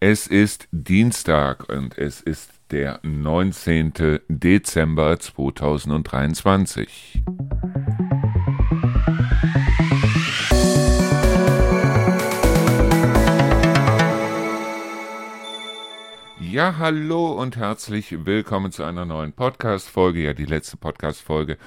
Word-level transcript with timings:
Es 0.00 0.28
ist 0.28 0.68
Dienstag 0.70 1.68
und 1.68 1.98
es 1.98 2.20
ist 2.20 2.52
der 2.70 3.00
19. 3.02 4.20
Dezember 4.28 5.18
2023. 5.18 7.24
Ja, 16.38 16.78
hallo 16.78 17.32
und 17.32 17.56
herzlich 17.56 18.24
willkommen 18.24 18.70
zu 18.70 18.84
einer 18.84 19.04
neuen 19.04 19.32
Podcast-Folge. 19.32 20.22
Ja, 20.22 20.32
die 20.32 20.44
letzte 20.44 20.76
Podcast-Folge 20.76 21.58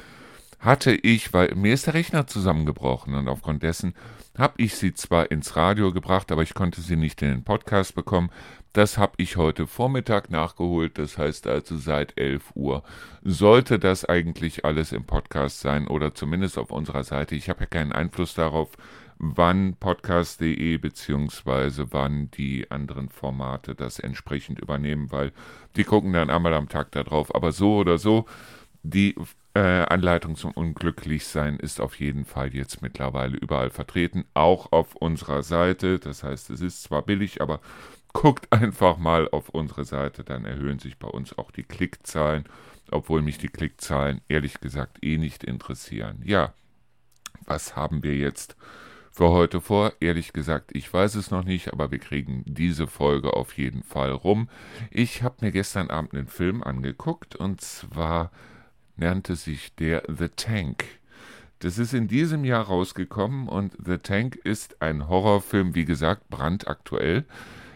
hatte 0.62 0.93
ich, 0.93 1.34
weil 1.34 1.55
mir 1.55 1.73
ist 1.73 1.88
der 1.88 1.96
Rechner 1.96 2.28
zusammengebrochen 2.28 3.16
und 3.16 3.28
aufgrund 3.28 3.64
dessen 3.64 3.96
habe 4.38 4.54
ich 4.57 4.75
sie 4.75 4.93
zwar 4.93 5.30
ins 5.32 5.55
Radio 5.55 5.91
gebracht, 5.91 6.32
aber 6.32 6.43
ich 6.43 6.54
konnte 6.54 6.82
sie 6.82 6.96
nicht 6.96 7.21
in 7.21 7.30
den 7.30 7.43
Podcast 7.43 7.96
bekommen. 7.96 8.30
Das 8.71 8.97
habe 8.97 9.14
ich 9.18 9.36
heute 9.36 9.68
Vormittag 9.68 10.29
nachgeholt, 10.29 10.97
das 10.97 11.18
heißt 11.18 11.47
also 11.47 11.75
seit 11.78 12.18
11 12.18 12.56
Uhr 12.56 12.84
sollte 13.24 13.79
das 13.79 14.06
eigentlich 14.06 14.64
alles 14.64 14.93
im 14.93 15.04
Podcast 15.04 15.60
sein 15.60 15.87
oder 15.87 16.14
zumindest 16.14 16.57
auf 16.57 16.71
unserer 16.71 17.04
Seite. 17.04 17.36
Ich 17.36 17.50
habe 17.50 17.62
ja 17.62 17.65
keinen 17.65 17.92
Einfluss 17.92 18.36
darauf, 18.36 18.70
wann 19.18 19.75
podcast.de 19.79 20.78
beziehungsweise 20.78 21.92
wann 21.92 22.32
die 22.32 22.70
anderen 22.71 23.09
Formate 23.09 23.75
das 23.75 24.00
entsprechend 24.00 24.59
übernehmen, 24.59 25.12
weil 25.12 25.34
die 25.75 25.84
gucken 25.84 26.14
dann 26.14 26.29
einmal 26.29 26.54
am 26.54 26.70
Tag 26.70 26.92
darauf. 26.92 27.34
Aber 27.36 27.51
so 27.51 27.75
oder 27.78 27.98
so, 27.98 28.25
die 28.84 29.15
äh, 29.54 29.60
Anleitung 29.60 30.36
zum 30.36 30.51
Unglücklichsein 30.51 31.57
ist 31.57 31.82
auf 31.82 32.00
jeden 32.00 32.25
Fall 32.25 32.53
jetzt 32.53 32.81
mittlerweile 32.81 33.38
überall 33.38 33.69
vertreten, 33.69 34.25
auch 34.33 34.72
auf 34.72 34.95
unserer 34.95 35.44
Seite. 35.44 36.00
Das 36.00 36.23
heißt, 36.23 36.50
es 36.52 36.61
ist 36.61 36.83
zwar 36.83 37.02
billig, 37.02 37.42
aber 37.42 37.59
guckt 38.14 38.52
einfach 38.52 38.97
mal 38.97 39.30
auf 39.30 39.50
unsere 39.50 39.86
Seite, 39.86 40.23
dann 40.23 40.45
erhöhen 40.45 40.80
sich 40.80 40.97
bei 40.97 41.08
uns 41.08 41.38
auch 41.38 41.52
die 41.52 41.64
Klickzahlen, 41.64 42.45
obwohl 42.92 43.22
mich 43.22 43.38
die 43.38 43.48
Klickzahlen 43.48 44.22
ehrlich 44.28 44.59
gesagt 44.59 45.03
eh 45.03 45.17
nicht 45.17 45.44
interessieren. 45.44 46.22
Ja, 46.23 46.54
was 47.45 47.76
haben 47.76 48.04
wir 48.04 48.16
jetzt 48.16 48.56
für 49.11 49.30
heute 49.30 49.59
vor? 49.59 49.94
Ehrlich 50.00 50.31
gesagt, 50.31 50.72
ich 50.73 50.92
weiß 50.94 51.16
es 51.16 51.31
noch 51.31 51.44
nicht, 51.44 51.73
aber 51.73 51.92
wir 51.92 52.00
kriegen 52.00 52.44
diese 52.45 52.88
Folge 52.88 53.33
auf 53.33 53.58
jeden 53.58 53.83
Fall 53.83 54.11
rum. 54.11 54.50
Ich 54.89 55.23
habe 55.23 55.38
mir 55.42 55.52
gestern 55.52 55.89
Abend 55.89 56.14
einen 56.14 56.28
Film 56.28 56.64
angeguckt 56.64 57.36
und 57.36 57.61
zwar 57.61 58.31
nannte 59.02 59.36
sich 59.36 59.76
der 59.76 60.04
The 60.08 60.30
Tank. 60.30 60.86
Das 61.60 61.78
ist 61.78 61.94
in 61.94 62.08
diesem 62.08 62.46
Jahr 62.46 62.66
rausgekommen 62.66 63.50
und 63.50 63.74
The 63.84 63.98
Tank 63.98 64.36
ist 64.36 64.82
ein 64.82 65.10
Horrorfilm, 65.10 65.76
wie 65.76 65.86
gesagt, 65.86 66.30
brandaktuell. 66.30 67.26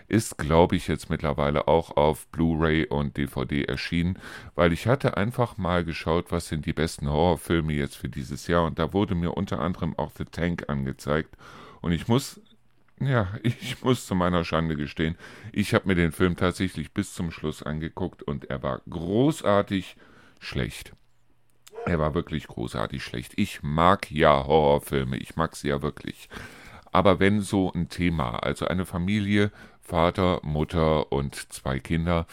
Ist, 0.08 0.38
glaube 0.38 0.76
ich, 0.76 0.88
jetzt 0.88 1.10
mittlerweile 1.10 1.68
auch 1.68 1.98
auf 1.98 2.28
Blu-ray 2.28 2.86
und 2.86 3.18
DVD 3.18 3.64
erschienen, 3.64 4.20
weil 4.54 4.72
ich 4.72 4.86
hatte 4.86 5.18
einfach 5.18 5.58
mal 5.58 5.84
geschaut, 5.84 6.32
was 6.32 6.48
sind 6.48 6.68
die 6.68 6.74
besten 6.74 7.10
Horrorfilme 7.10 7.74
jetzt 7.74 7.98
für 7.98 8.08
dieses 8.08 8.46
Jahr 8.46 8.66
und 8.66 8.78
da 8.78 8.94
wurde 8.94 9.16
mir 9.16 9.32
unter 9.32 9.60
anderem 9.60 9.98
auch 9.98 10.12
The 10.16 10.26
Tank 10.26 10.66
angezeigt. 10.68 11.36
Und 11.82 11.92
ich 11.92 12.08
muss 12.08 12.40
ja, 13.00 13.34
ich 13.44 13.84
muss 13.84 14.06
zu 14.06 14.14
meiner 14.14 14.44
Schande 14.46 14.76
gestehen, 14.76 15.18
ich 15.52 15.74
habe 15.74 15.88
mir 15.88 15.96
den 15.96 16.12
Film 16.12 16.36
tatsächlich 16.36 16.92
bis 16.92 17.14
zum 17.14 17.32
Schluss 17.32 17.64
angeguckt 17.64 18.22
und 18.24 18.46
er 18.46 18.62
war 18.62 18.82
großartig 18.88 19.98
schlecht. 20.40 20.94
Er 21.86 22.00
war 22.00 22.16
wirklich 22.16 22.48
großartig 22.48 23.04
schlecht. 23.04 23.34
Ich 23.38 23.62
mag 23.62 24.12
ja 24.12 24.46
Horrorfilme, 24.46 25.18
ich 25.18 25.36
mag 25.36 25.56
sie 25.56 25.70
ja 25.70 25.82
wirklich. 25.82 26.30
Aber 26.92 27.20
wenn 27.20 27.42
so 27.42 27.72
ein 27.74 27.90
Thema, 27.90 28.40
also 28.40 28.66
eine 28.66 28.86
Familie, 28.86 29.52
Vater, 29.82 30.40
Mutter 30.42 31.12
und 31.12 31.36
zwei 31.54 31.80
Kinder, 31.80 32.26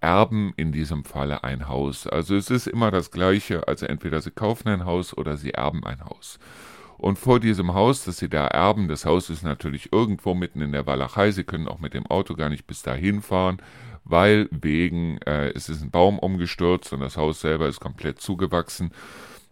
erben 0.00 0.52
in 0.56 0.72
diesem 0.72 1.04
Falle 1.04 1.44
ein 1.44 1.68
Haus. 1.68 2.06
Also 2.06 2.34
es 2.36 2.50
ist 2.50 2.66
immer 2.66 2.90
das 2.90 3.10
Gleiche, 3.10 3.68
also 3.68 3.86
entweder 3.86 4.20
sie 4.20 4.30
kaufen 4.30 4.68
ein 4.68 4.84
Haus 4.84 5.16
oder 5.16 5.36
sie 5.36 5.52
erben 5.52 5.84
ein 5.84 6.04
Haus. 6.04 6.38
Und 6.96 7.18
vor 7.18 7.40
diesem 7.40 7.74
Haus, 7.74 8.04
das 8.04 8.18
sie 8.18 8.28
da 8.28 8.46
erben, 8.46 8.88
das 8.88 9.04
Haus 9.04 9.28
ist 9.28 9.42
natürlich 9.42 9.92
irgendwo 9.92 10.34
mitten 10.34 10.62
in 10.62 10.72
der 10.72 10.86
Walachei, 10.86 11.30
sie 11.30 11.44
können 11.44 11.68
auch 11.68 11.78
mit 11.78 11.92
dem 11.92 12.06
Auto 12.06 12.34
gar 12.34 12.48
nicht 12.48 12.66
bis 12.66 12.82
dahin 12.82 13.20
fahren, 13.20 13.58
weil 14.04 14.48
wegen, 14.50 15.18
äh, 15.22 15.50
es 15.50 15.68
ist 15.68 15.82
ein 15.82 15.90
Baum 15.90 16.18
umgestürzt 16.18 16.92
und 16.92 17.00
das 17.00 17.16
Haus 17.16 17.40
selber 17.40 17.68
ist 17.68 17.80
komplett 17.80 18.20
zugewachsen. 18.20 18.92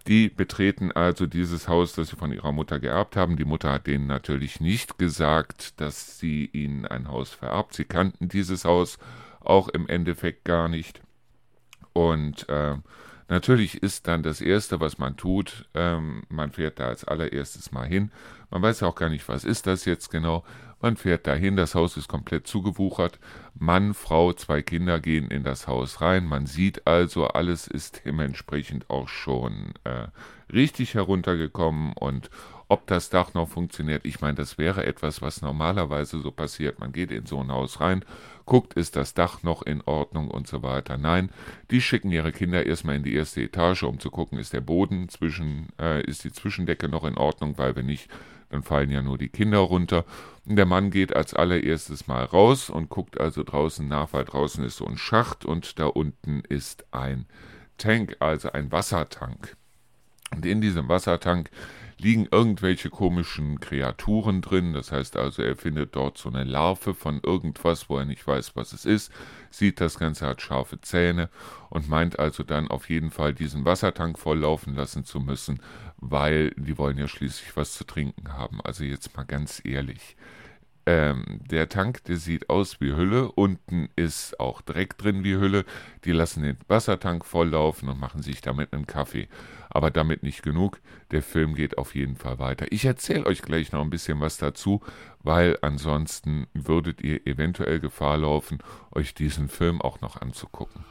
Die 0.08 0.28
betreten 0.28 0.90
also 0.90 1.26
dieses 1.26 1.68
Haus, 1.68 1.92
das 1.94 2.08
sie 2.08 2.16
von 2.16 2.32
ihrer 2.32 2.52
Mutter 2.52 2.80
geerbt 2.80 3.16
haben. 3.16 3.36
Die 3.36 3.44
Mutter 3.44 3.70
hat 3.70 3.86
denen 3.86 4.08
natürlich 4.08 4.60
nicht 4.60 4.98
gesagt, 4.98 5.80
dass 5.80 6.18
sie 6.18 6.46
ihnen 6.52 6.86
ein 6.86 7.08
Haus 7.08 7.30
vererbt. 7.30 7.74
Sie 7.74 7.84
kannten 7.84 8.28
dieses 8.28 8.64
Haus 8.64 8.98
auch 9.40 9.68
im 9.68 9.88
Endeffekt 9.88 10.44
gar 10.44 10.68
nicht. 10.68 11.00
Und 11.92 12.48
äh, 12.48 12.76
natürlich 13.28 13.82
ist 13.82 14.08
dann 14.08 14.24
das 14.24 14.40
Erste, 14.40 14.80
was 14.80 14.98
man 14.98 15.16
tut, 15.16 15.68
ähm, 15.74 16.24
man 16.28 16.50
fährt 16.50 16.80
da 16.80 16.88
als 16.88 17.04
allererstes 17.04 17.70
mal 17.70 17.86
hin. 17.86 18.10
Man 18.50 18.62
weiß 18.62 18.82
auch 18.82 18.96
gar 18.96 19.08
nicht, 19.08 19.28
was 19.28 19.44
ist 19.44 19.66
das 19.66 19.84
jetzt 19.84 20.10
genau. 20.10 20.44
Man 20.82 20.96
fährt 20.96 21.28
dahin, 21.28 21.56
das 21.56 21.76
Haus 21.76 21.96
ist 21.96 22.08
komplett 22.08 22.48
zugewuchert. 22.48 23.20
Mann, 23.54 23.94
Frau, 23.94 24.32
zwei 24.32 24.62
Kinder 24.62 24.98
gehen 24.98 25.30
in 25.30 25.44
das 25.44 25.68
Haus 25.68 26.00
rein. 26.00 26.26
Man 26.26 26.46
sieht 26.46 26.88
also, 26.88 27.28
alles 27.28 27.68
ist 27.68 28.02
dementsprechend 28.04 28.90
auch 28.90 29.06
schon 29.08 29.74
äh, 29.84 30.08
richtig 30.52 30.94
heruntergekommen 30.94 31.92
und 31.92 32.30
ob 32.72 32.86
das 32.86 33.10
Dach 33.10 33.34
noch 33.34 33.50
funktioniert, 33.50 34.06
ich 34.06 34.22
meine, 34.22 34.36
das 34.36 34.56
wäre 34.56 34.86
etwas, 34.86 35.20
was 35.20 35.42
normalerweise 35.42 36.20
so 36.20 36.30
passiert. 36.30 36.80
Man 36.80 36.92
geht 36.92 37.10
in 37.10 37.26
so 37.26 37.38
ein 37.38 37.52
Haus 37.52 37.80
rein, 37.80 38.02
guckt, 38.46 38.74
ist 38.74 38.96
das 38.96 39.12
Dach 39.12 39.42
noch 39.42 39.62
in 39.62 39.82
Ordnung 39.82 40.30
und 40.30 40.48
so 40.48 40.62
weiter. 40.62 40.96
Nein, 40.96 41.30
die 41.70 41.82
schicken 41.82 42.10
ihre 42.10 42.32
Kinder 42.32 42.64
erstmal 42.64 42.96
in 42.96 43.02
die 43.02 43.14
erste 43.14 43.42
Etage, 43.42 43.82
um 43.82 44.00
zu 44.00 44.10
gucken, 44.10 44.38
ist 44.38 44.54
der 44.54 44.62
Boden 44.62 45.10
zwischen, 45.10 45.68
äh, 45.78 46.02
ist 46.04 46.24
die 46.24 46.32
Zwischendecke 46.32 46.88
noch 46.88 47.04
in 47.04 47.18
Ordnung, 47.18 47.58
weil 47.58 47.76
wenn 47.76 47.86
nicht, 47.86 48.08
dann 48.52 48.62
fallen 48.62 48.90
ja 48.90 49.02
nur 49.02 49.18
die 49.18 49.28
Kinder 49.28 49.58
runter. 49.58 50.04
Und 50.44 50.56
der 50.56 50.66
Mann 50.66 50.90
geht 50.90 51.14
als 51.14 51.34
allererstes 51.34 52.06
mal 52.06 52.24
raus 52.24 52.70
und 52.70 52.88
guckt 52.88 53.20
also 53.20 53.42
draußen 53.42 53.86
nach, 53.86 54.12
weil 54.12 54.24
draußen 54.24 54.64
ist 54.64 54.76
so 54.76 54.86
ein 54.86 54.98
Schacht 54.98 55.44
und 55.44 55.78
da 55.78 55.86
unten 55.86 56.42
ist 56.48 56.84
ein 56.92 57.26
Tank, 57.78 58.16
also 58.20 58.52
ein 58.52 58.70
Wassertank. 58.70 59.56
Und 60.34 60.46
in 60.46 60.60
diesem 60.60 60.88
Wassertank 60.88 61.50
liegen 62.02 62.26
irgendwelche 62.30 62.90
komischen 62.90 63.60
Kreaturen 63.60 64.42
drin. 64.42 64.72
Das 64.72 64.92
heißt 64.92 65.16
also, 65.16 65.42
er 65.42 65.56
findet 65.56 65.94
dort 65.94 66.18
so 66.18 66.28
eine 66.28 66.44
Larve 66.44 66.94
von 66.94 67.20
irgendwas, 67.22 67.88
wo 67.88 67.98
er 67.98 68.04
nicht 68.04 68.26
weiß, 68.26 68.56
was 68.56 68.72
es 68.72 68.84
ist, 68.84 69.12
sieht 69.50 69.80
das 69.80 69.98
Ganze 69.98 70.26
hat 70.26 70.42
scharfe 70.42 70.80
Zähne 70.80 71.30
und 71.70 71.88
meint 71.88 72.18
also 72.18 72.42
dann 72.42 72.68
auf 72.68 72.90
jeden 72.90 73.10
Fall 73.10 73.34
diesen 73.34 73.64
Wassertank 73.64 74.18
volllaufen 74.18 74.74
lassen 74.74 75.04
zu 75.04 75.20
müssen, 75.20 75.60
weil 75.98 76.50
die 76.56 76.76
wollen 76.76 76.98
ja 76.98 77.08
schließlich 77.08 77.56
was 77.56 77.72
zu 77.72 77.84
trinken 77.84 78.32
haben. 78.32 78.60
Also 78.62 78.84
jetzt 78.84 79.16
mal 79.16 79.24
ganz 79.24 79.62
ehrlich. 79.64 80.16
Ähm, 80.84 81.40
der 81.48 81.68
Tank, 81.68 82.02
der 82.04 82.16
sieht 82.16 82.50
aus 82.50 82.80
wie 82.80 82.94
Hülle. 82.94 83.30
Unten 83.30 83.88
ist 83.94 84.40
auch 84.40 84.62
Dreck 84.62 84.98
drin 84.98 85.22
wie 85.22 85.36
Hülle. 85.36 85.64
Die 86.04 86.12
lassen 86.12 86.42
den 86.42 86.56
Wassertank 86.66 87.24
volllaufen 87.24 87.88
und 87.88 88.00
machen 88.00 88.22
sich 88.22 88.40
damit 88.40 88.72
einen 88.72 88.86
Kaffee. 88.86 89.28
Aber 89.70 89.90
damit 89.90 90.22
nicht 90.22 90.42
genug. 90.42 90.80
Der 91.12 91.22
Film 91.22 91.54
geht 91.54 91.78
auf 91.78 91.94
jeden 91.94 92.16
Fall 92.16 92.38
weiter. 92.38 92.66
Ich 92.70 92.84
erzähle 92.84 93.26
euch 93.26 93.42
gleich 93.42 93.70
noch 93.72 93.80
ein 93.80 93.90
bisschen 93.90 94.20
was 94.20 94.38
dazu, 94.38 94.82
weil 95.20 95.56
ansonsten 95.62 96.46
würdet 96.52 97.00
ihr 97.00 97.26
eventuell 97.26 97.78
Gefahr 97.78 98.18
laufen, 98.18 98.58
euch 98.90 99.14
diesen 99.14 99.48
Film 99.48 99.80
auch 99.80 100.00
noch 100.00 100.20
anzugucken. 100.20 100.84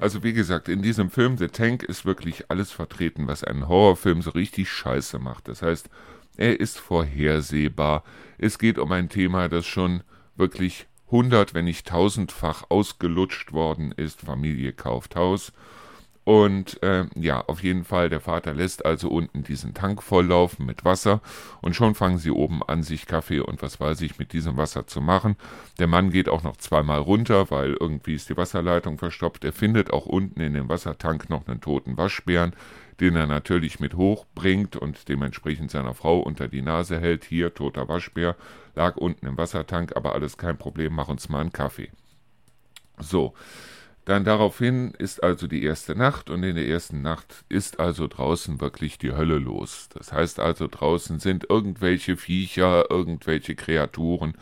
Also 0.00 0.22
wie 0.22 0.32
gesagt, 0.32 0.68
in 0.68 0.80
diesem 0.80 1.10
Film 1.10 1.36
The 1.36 1.48
Tank 1.48 1.82
ist 1.82 2.06
wirklich 2.06 2.50
alles 2.50 2.72
vertreten, 2.72 3.26
was 3.26 3.44
einen 3.44 3.68
Horrorfilm 3.68 4.22
so 4.22 4.30
richtig 4.30 4.70
scheiße 4.70 5.18
macht. 5.18 5.46
Das 5.46 5.60
heißt, 5.60 5.90
er 6.36 6.58
ist 6.58 6.78
vorhersehbar. 6.78 8.02
Es 8.38 8.58
geht 8.58 8.78
um 8.78 8.90
ein 8.92 9.10
Thema, 9.10 9.48
das 9.48 9.66
schon 9.66 10.02
wirklich 10.36 10.86
hundert, 11.10 11.52
wenn 11.52 11.66
nicht 11.66 11.86
tausendfach 11.86 12.64
ausgelutscht 12.70 13.52
worden 13.52 13.92
ist. 13.92 14.22
Familie 14.22 14.72
kauft 14.72 15.16
Haus 15.16 15.52
und 16.30 16.80
äh, 16.84 17.06
ja, 17.16 17.40
auf 17.40 17.60
jeden 17.64 17.82
Fall, 17.82 18.08
der 18.08 18.20
Vater 18.20 18.54
lässt 18.54 18.86
also 18.86 19.08
unten 19.08 19.42
diesen 19.42 19.74
Tank 19.74 20.00
volllaufen 20.00 20.64
mit 20.64 20.84
Wasser 20.84 21.22
und 21.60 21.74
schon 21.74 21.96
fangen 21.96 22.18
sie 22.18 22.30
oben 22.30 22.62
an, 22.62 22.84
sich 22.84 23.06
Kaffee 23.06 23.40
und 23.40 23.62
was 23.62 23.80
weiß 23.80 24.00
ich 24.02 24.16
mit 24.16 24.32
diesem 24.32 24.56
Wasser 24.56 24.86
zu 24.86 25.00
machen. 25.00 25.34
Der 25.80 25.88
Mann 25.88 26.10
geht 26.10 26.28
auch 26.28 26.44
noch 26.44 26.56
zweimal 26.56 27.00
runter, 27.00 27.50
weil 27.50 27.76
irgendwie 27.80 28.14
ist 28.14 28.28
die 28.28 28.36
Wasserleitung 28.36 28.96
verstopft. 28.96 29.44
Er 29.44 29.52
findet 29.52 29.92
auch 29.92 30.06
unten 30.06 30.40
in 30.40 30.54
dem 30.54 30.68
Wassertank 30.68 31.30
noch 31.30 31.48
einen 31.48 31.60
toten 31.60 31.96
Waschbären, 31.96 32.54
den 33.00 33.16
er 33.16 33.26
natürlich 33.26 33.80
mit 33.80 33.94
hochbringt 33.94 34.76
und 34.76 35.08
dementsprechend 35.08 35.72
seiner 35.72 35.94
Frau 35.94 36.20
unter 36.20 36.46
die 36.46 36.62
Nase 36.62 37.00
hält. 37.00 37.24
Hier, 37.24 37.54
toter 37.54 37.88
Waschbär, 37.88 38.36
lag 38.76 38.96
unten 38.96 39.26
im 39.26 39.36
Wassertank, 39.36 39.96
aber 39.96 40.14
alles 40.14 40.36
kein 40.36 40.56
Problem, 40.56 40.94
mach 40.94 41.08
uns 41.08 41.28
mal 41.28 41.40
einen 41.40 41.52
Kaffee. 41.52 41.90
So, 43.00 43.34
Dann 44.04 44.24
daraufhin 44.24 44.92
ist 44.98 45.22
also 45.22 45.46
die 45.46 45.62
erste 45.62 45.94
Nacht 45.94 46.30
und 46.30 46.42
in 46.42 46.56
der 46.56 46.66
ersten 46.66 47.02
Nacht 47.02 47.44
ist 47.48 47.78
also 47.80 48.08
draußen 48.08 48.60
wirklich 48.60 48.98
die 48.98 49.12
Hölle 49.12 49.38
los. 49.38 49.88
Das 49.92 50.12
heißt 50.12 50.40
also 50.40 50.66
draußen 50.68 51.20
sind 51.20 51.48
irgendwelche 51.48 52.16
Viecher, 52.16 52.90
irgendwelche 52.90 53.54
Kreaturen 53.54 54.34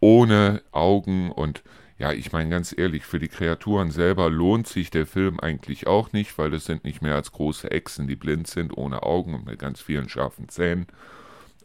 ohne 0.00 0.62
Augen 0.72 1.30
und 1.30 1.62
ja, 1.98 2.12
ich 2.12 2.32
meine 2.32 2.48
ganz 2.48 2.74
ehrlich, 2.76 3.04
für 3.04 3.18
die 3.18 3.28
Kreaturen 3.28 3.90
selber 3.90 4.30
lohnt 4.30 4.66
sich 4.66 4.90
der 4.90 5.06
Film 5.06 5.38
eigentlich 5.38 5.86
auch 5.86 6.12
nicht, 6.12 6.38
weil 6.38 6.54
es 6.54 6.64
sind 6.64 6.82
nicht 6.82 7.02
mehr 7.02 7.14
als 7.14 7.30
große 7.32 7.70
Echsen, 7.70 8.08
die 8.08 8.16
blind 8.16 8.46
sind, 8.46 8.74
ohne 8.74 9.02
Augen 9.02 9.34
und 9.34 9.44
mit 9.44 9.58
ganz 9.58 9.82
vielen 9.82 10.08
scharfen 10.08 10.48
Zähnen. 10.48 10.86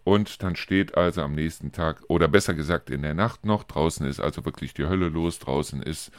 Und 0.04 0.44
dann 0.44 0.58
steht 0.58 0.96
also 0.98 1.22
am 1.22 1.36
nächsten 1.36 1.72
Tag, 1.72 2.04
oder 2.10 2.28
besser 2.28 2.54
gesagt 2.54 2.90
in 2.90 3.02
der 3.02 3.14
Nacht 3.14 3.46
noch, 3.46 3.64
draußen 3.64 4.06
ist 4.06 4.20
also 4.20 4.44
wirklich 4.44 4.74
die 4.74 4.86
Hölle 4.86 5.08
los, 5.08 5.40
draußen 5.40 5.82
ist, 5.82 6.12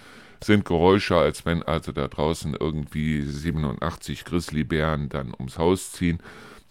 sind 0.43 0.65
Geräusche, 0.65 1.17
als 1.17 1.45
wenn 1.47 1.63
also 1.63 1.93
da 1.93 2.09
draußen 2.09 2.55
irgendwie 2.59 3.23
87 3.23 4.25
Grizzlybären 4.25 5.09
dann 5.09 5.35
ums 5.35 5.59
Haus 5.59 5.93
ziehen. 5.93 6.19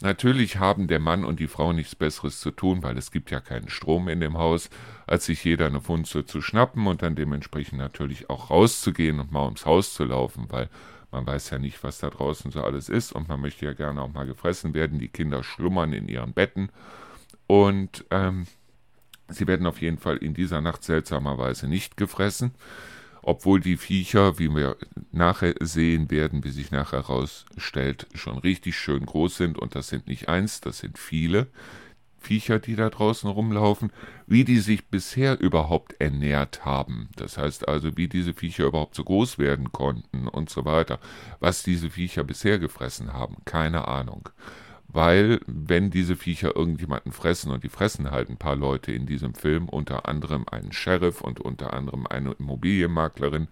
Natürlich 0.01 0.59
haben 0.59 0.87
der 0.87 0.99
Mann 0.99 1.23
und 1.23 1.39
die 1.39 1.47
Frau 1.47 1.71
nichts 1.71 1.95
Besseres 1.95 2.39
zu 2.41 2.51
tun, 2.51 2.83
weil 2.83 2.97
es 2.97 3.11
gibt 3.11 3.31
ja 3.31 3.39
keinen 3.39 3.69
Strom 3.69 4.09
in 4.09 4.19
dem 4.19 4.37
Haus, 4.37 4.69
als 5.07 5.25
sich 5.25 5.43
jeder 5.43 5.67
eine 5.67 5.79
Funze 5.79 6.25
zu 6.25 6.41
schnappen 6.41 6.85
und 6.87 7.01
dann 7.01 7.15
dementsprechend 7.15 7.79
natürlich 7.79 8.29
auch 8.29 8.49
rauszugehen 8.49 9.19
und 9.19 9.31
mal 9.31 9.45
ums 9.45 9.65
Haus 9.65 9.93
zu 9.93 10.03
laufen, 10.03 10.47
weil 10.49 10.69
man 11.11 11.25
weiß 11.25 11.49
ja 11.51 11.59
nicht, 11.59 11.81
was 11.81 11.99
da 11.99 12.09
draußen 12.09 12.51
so 12.51 12.61
alles 12.61 12.89
ist 12.89 13.13
und 13.13 13.29
man 13.29 13.39
möchte 13.39 13.65
ja 13.65 13.71
gerne 13.71 14.01
auch 14.01 14.11
mal 14.11 14.25
gefressen 14.25 14.73
werden. 14.73 14.99
Die 14.99 15.07
Kinder 15.07 15.43
schlummern 15.43 15.93
in 15.93 16.09
ihren 16.09 16.33
Betten 16.33 16.69
und 17.47 18.03
ähm, 18.11 18.47
sie 19.29 19.47
werden 19.47 19.65
auf 19.65 19.79
jeden 19.81 19.97
Fall 19.97 20.17
in 20.17 20.33
dieser 20.33 20.59
Nacht 20.59 20.83
seltsamerweise 20.83 21.69
nicht 21.69 21.95
gefressen 21.95 22.51
obwohl 23.25 23.59
die 23.59 23.77
Viecher, 23.77 24.37
wie 24.37 24.49
wir 24.49 24.77
nachher 25.11 25.55
sehen 25.59 26.11
werden, 26.11 26.43
wie 26.43 26.51
sich 26.51 26.69
nachher 26.69 27.07
herausstellt, 27.07 28.05
schon 28.13 28.37
richtig 28.37 28.77
schön 28.77 29.03
groß 29.05 29.35
sind 29.35 29.57
und 29.57 29.73
das 29.73 29.87
sind 29.87 30.07
nicht 30.07 30.29
eins, 30.29 30.61
das 30.61 30.77
sind 30.77 30.99
viele 30.99 31.47
Viecher, 32.19 32.59
die 32.59 32.75
da 32.75 32.89
draußen 32.89 33.27
rumlaufen, 33.29 33.91
wie 34.27 34.45
die 34.45 34.59
sich 34.59 34.87
bisher 34.87 35.39
überhaupt 35.39 35.99
ernährt 35.99 36.65
haben. 36.65 37.09
Das 37.15 37.37
heißt 37.37 37.67
also, 37.67 37.97
wie 37.97 38.07
diese 38.07 38.35
Viecher 38.35 38.65
überhaupt 38.65 38.95
so 38.95 39.03
groß 39.03 39.39
werden 39.39 39.71
konnten 39.71 40.27
und 40.27 40.49
so 40.51 40.63
weiter. 40.65 40.99
Was 41.39 41.63
diese 41.63 41.89
Viecher 41.89 42.23
bisher 42.23 42.59
gefressen 42.59 43.13
haben, 43.13 43.37
keine 43.45 43.87
Ahnung 43.87 44.29
weil 44.87 45.41
wenn 45.47 45.89
diese 45.89 46.15
Viecher 46.15 46.55
irgendjemanden 46.55 47.11
fressen 47.11 47.51
und 47.51 47.63
die 47.63 47.69
fressen 47.69 48.11
halt 48.11 48.29
ein 48.29 48.37
paar 48.37 48.55
Leute 48.55 48.91
in 48.91 49.05
diesem 49.05 49.33
Film, 49.33 49.67
unter 49.67 50.07
anderem 50.07 50.45
einen 50.49 50.71
Sheriff 50.71 51.21
und 51.21 51.39
unter 51.39 51.73
anderem 51.73 52.07
eine 52.07 52.31
Immobilienmaklerin, 52.39 53.47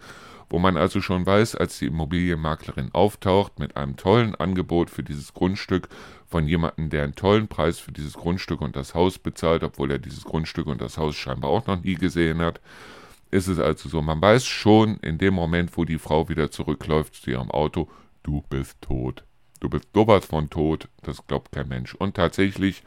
wo 0.49 0.59
man 0.59 0.77
also 0.77 1.01
schon 1.01 1.25
weiß, 1.25 1.55
als 1.55 1.79
die 1.79 1.87
Immobilienmaklerin 1.87 2.91
auftaucht 2.93 3.59
mit 3.59 3.75
einem 3.75 3.97
tollen 3.97 4.35
Angebot 4.35 4.89
für 4.89 5.03
dieses 5.03 5.33
Grundstück 5.33 5.89
von 6.27 6.47
jemandem, 6.47 6.89
der 6.89 7.03
einen 7.03 7.15
tollen 7.15 7.47
Preis 7.47 7.79
für 7.79 7.91
dieses 7.91 8.13
Grundstück 8.13 8.61
und 8.61 8.75
das 8.75 8.93
Haus 8.93 9.17
bezahlt, 9.17 9.63
obwohl 9.63 9.91
er 9.91 9.99
dieses 9.99 10.23
Grundstück 10.23 10.67
und 10.67 10.81
das 10.81 10.97
Haus 10.97 11.15
scheinbar 11.15 11.49
auch 11.49 11.65
noch 11.67 11.83
nie 11.83 11.95
gesehen 11.95 12.39
hat, 12.39 12.61
ist 13.31 13.47
es 13.47 13.59
also 13.59 13.89
so, 13.89 14.01
man 14.01 14.21
weiß 14.21 14.45
schon 14.45 14.97
in 14.97 15.17
dem 15.17 15.33
Moment, 15.33 15.75
wo 15.75 15.85
die 15.85 15.97
Frau 15.97 16.29
wieder 16.29 16.51
zurückläuft 16.51 17.15
zu 17.15 17.31
ihrem 17.31 17.49
Auto, 17.49 17.89
du 18.21 18.43
bist 18.47 18.79
tot 18.81 19.23
du 19.63 19.69
bist 19.69 19.87
sowas 19.93 20.25
von 20.25 20.49
tot, 20.49 20.89
das 21.01 21.25
glaubt 21.25 21.51
kein 21.51 21.69
Mensch. 21.69 21.95
Und 21.95 22.15
tatsächlich, 22.15 22.83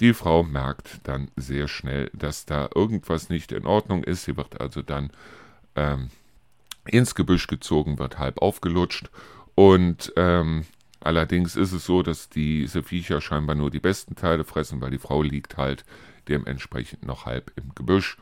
die 0.00 0.14
Frau 0.14 0.42
merkt 0.42 1.00
dann 1.04 1.30
sehr 1.36 1.68
schnell, 1.68 2.10
dass 2.14 2.46
da 2.46 2.70
irgendwas 2.74 3.28
nicht 3.28 3.52
in 3.52 3.66
Ordnung 3.66 4.02
ist. 4.04 4.24
Sie 4.24 4.36
wird 4.36 4.60
also 4.60 4.80
dann 4.80 5.10
ähm, 5.76 6.10
ins 6.86 7.14
Gebüsch 7.14 7.46
gezogen, 7.46 7.98
wird 7.98 8.18
halb 8.18 8.40
aufgelutscht. 8.40 9.10
Und 9.54 10.12
ähm, 10.16 10.64
allerdings 11.00 11.56
ist 11.56 11.72
es 11.72 11.84
so, 11.84 12.02
dass 12.02 12.30
diese 12.30 12.82
Viecher 12.82 13.20
scheinbar 13.20 13.54
nur 13.54 13.70
die 13.70 13.80
besten 13.80 14.16
Teile 14.16 14.44
fressen, 14.44 14.80
weil 14.80 14.90
die 14.90 14.98
Frau 14.98 15.22
liegt 15.22 15.58
halt 15.58 15.84
dementsprechend 16.28 17.04
noch 17.04 17.26
halb 17.26 17.52
im 17.56 17.74
Gebüsch 17.74 18.16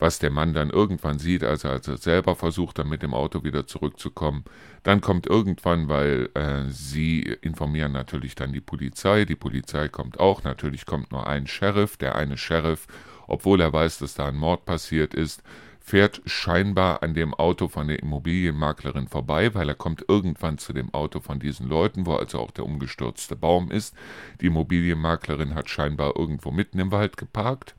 was 0.00 0.18
der 0.18 0.30
Mann 0.30 0.54
dann 0.54 0.70
irgendwann 0.70 1.18
sieht, 1.18 1.44
als 1.44 1.64
er, 1.64 1.72
also 1.72 1.94
selber 1.96 2.34
versucht, 2.34 2.78
dann 2.78 2.88
mit 2.88 3.02
dem 3.02 3.14
Auto 3.14 3.44
wieder 3.44 3.66
zurückzukommen. 3.66 4.44
Dann 4.82 5.02
kommt 5.02 5.26
irgendwann, 5.26 5.88
weil 5.88 6.30
äh, 6.34 6.64
sie 6.70 7.20
informieren 7.42 7.92
natürlich 7.92 8.34
dann 8.34 8.52
die 8.52 8.62
Polizei, 8.62 9.26
die 9.26 9.36
Polizei 9.36 9.88
kommt 9.88 10.18
auch, 10.18 10.42
natürlich 10.42 10.86
kommt 10.86 11.12
nur 11.12 11.26
ein 11.26 11.46
Sheriff, 11.46 11.98
der 11.98 12.14
eine 12.14 12.38
Sheriff, 12.38 12.86
obwohl 13.26 13.60
er 13.60 13.72
weiß, 13.72 13.98
dass 13.98 14.14
da 14.14 14.26
ein 14.26 14.36
Mord 14.36 14.64
passiert 14.64 15.12
ist, 15.12 15.42
fährt 15.80 16.22
scheinbar 16.24 17.02
an 17.02 17.12
dem 17.12 17.34
Auto 17.34 17.68
von 17.68 17.88
der 17.88 17.98
Immobilienmaklerin 17.98 19.06
vorbei, 19.06 19.54
weil 19.54 19.68
er 19.68 19.74
kommt 19.74 20.04
irgendwann 20.08 20.56
zu 20.56 20.72
dem 20.72 20.94
Auto 20.94 21.20
von 21.20 21.40
diesen 21.40 21.68
Leuten, 21.68 22.06
wo 22.06 22.14
also 22.14 22.38
auch 22.38 22.52
der 22.52 22.64
umgestürzte 22.64 23.36
Baum 23.36 23.70
ist. 23.70 23.94
Die 24.40 24.46
Immobilienmaklerin 24.46 25.54
hat 25.54 25.68
scheinbar 25.68 26.16
irgendwo 26.16 26.50
mitten 26.50 26.78
im 26.78 26.90
Wald 26.90 27.16
geparkt 27.18 27.74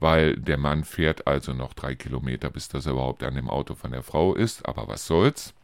weil 0.00 0.36
der 0.36 0.58
Mann 0.58 0.84
fährt 0.84 1.26
also 1.26 1.52
noch 1.52 1.72
drei 1.72 1.94
Kilometer, 1.94 2.50
bis 2.50 2.68
das 2.68 2.86
überhaupt 2.86 3.22
an 3.22 3.34
dem 3.34 3.48
Auto 3.48 3.74
von 3.74 3.92
der 3.92 4.02
Frau 4.02 4.34
ist. 4.34 4.66
Aber 4.66 4.88
was 4.88 5.06
soll's? 5.06 5.54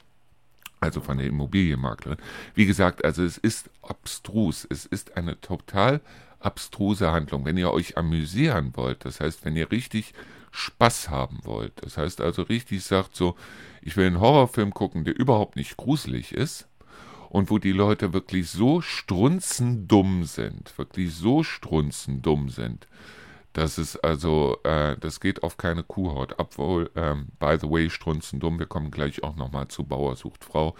Also 0.81 1.01
von 1.01 1.19
der 1.19 1.27
Immobilienmaklerin. 1.27 2.19
Wie 2.55 2.67
gesagt, 2.67 3.05
also 3.05 3.23
es 3.23 3.39
ist 3.39 3.71
abstrus. 3.83 4.67
Es 4.69 4.87
ist 4.87 5.17
eine 5.17 5.41
total 5.41 6.01
abstruse 6.41 7.13
Handlung. 7.13 7.45
Wenn 7.45 7.57
ihr 7.57 7.71
euch 7.71 7.97
amüsieren 7.97 8.73
wollt, 8.75 9.05
das 9.05 9.21
heißt, 9.21 9.45
wenn 9.45 9.57
ihr 9.57 9.71
richtig 9.71 10.13
Spaß 10.51 11.09
haben 11.09 11.41
wollt, 11.45 11.73
das 11.83 11.97
heißt 11.97 12.21
also 12.21 12.43
richtig 12.43 12.85
sagt 12.85 13.17
so, 13.17 13.37
ich 13.81 13.97
will 13.97 14.07
einen 14.07 14.21
Horrorfilm 14.21 14.75
gucken, 14.75 15.05
der 15.05 15.19
überhaupt 15.19 15.57
nicht 15.57 15.77
gruselig 15.77 16.33
ist 16.33 16.69
und 17.31 17.51
wo 17.51 17.59
die 17.59 17.73
Leute 17.73 18.13
wirklich 18.13 18.51
so 18.51 18.83
strunzendumm 18.83 20.25
sind, 20.25 20.77
wirklich 20.77 21.15
so 21.15 21.43
strunzendumm 21.43 22.51
sind, 22.51 22.87
das 23.53 23.79
ist 23.79 23.97
also, 23.99 24.59
äh, 24.65 24.97
das 24.99 25.21
geht 25.21 25.43
auf 25.43 25.57
keine 25.57 25.83
Kuhhaut. 25.83 26.35
Obwohl, 26.39 26.91
ähm, 26.97 27.29
by 27.39 27.57
the 27.61 27.71
way, 27.71 27.91
strunzendumm, 27.91 28.59
wir 28.59 28.67
kommen 28.67 28.91
gleich 28.91 29.23
auch 29.23 29.37
nochmal 29.37 29.69
zu 29.69 29.85
Bauer 29.85 30.17
sucht 30.17 30.45
Frau. 30.45 30.75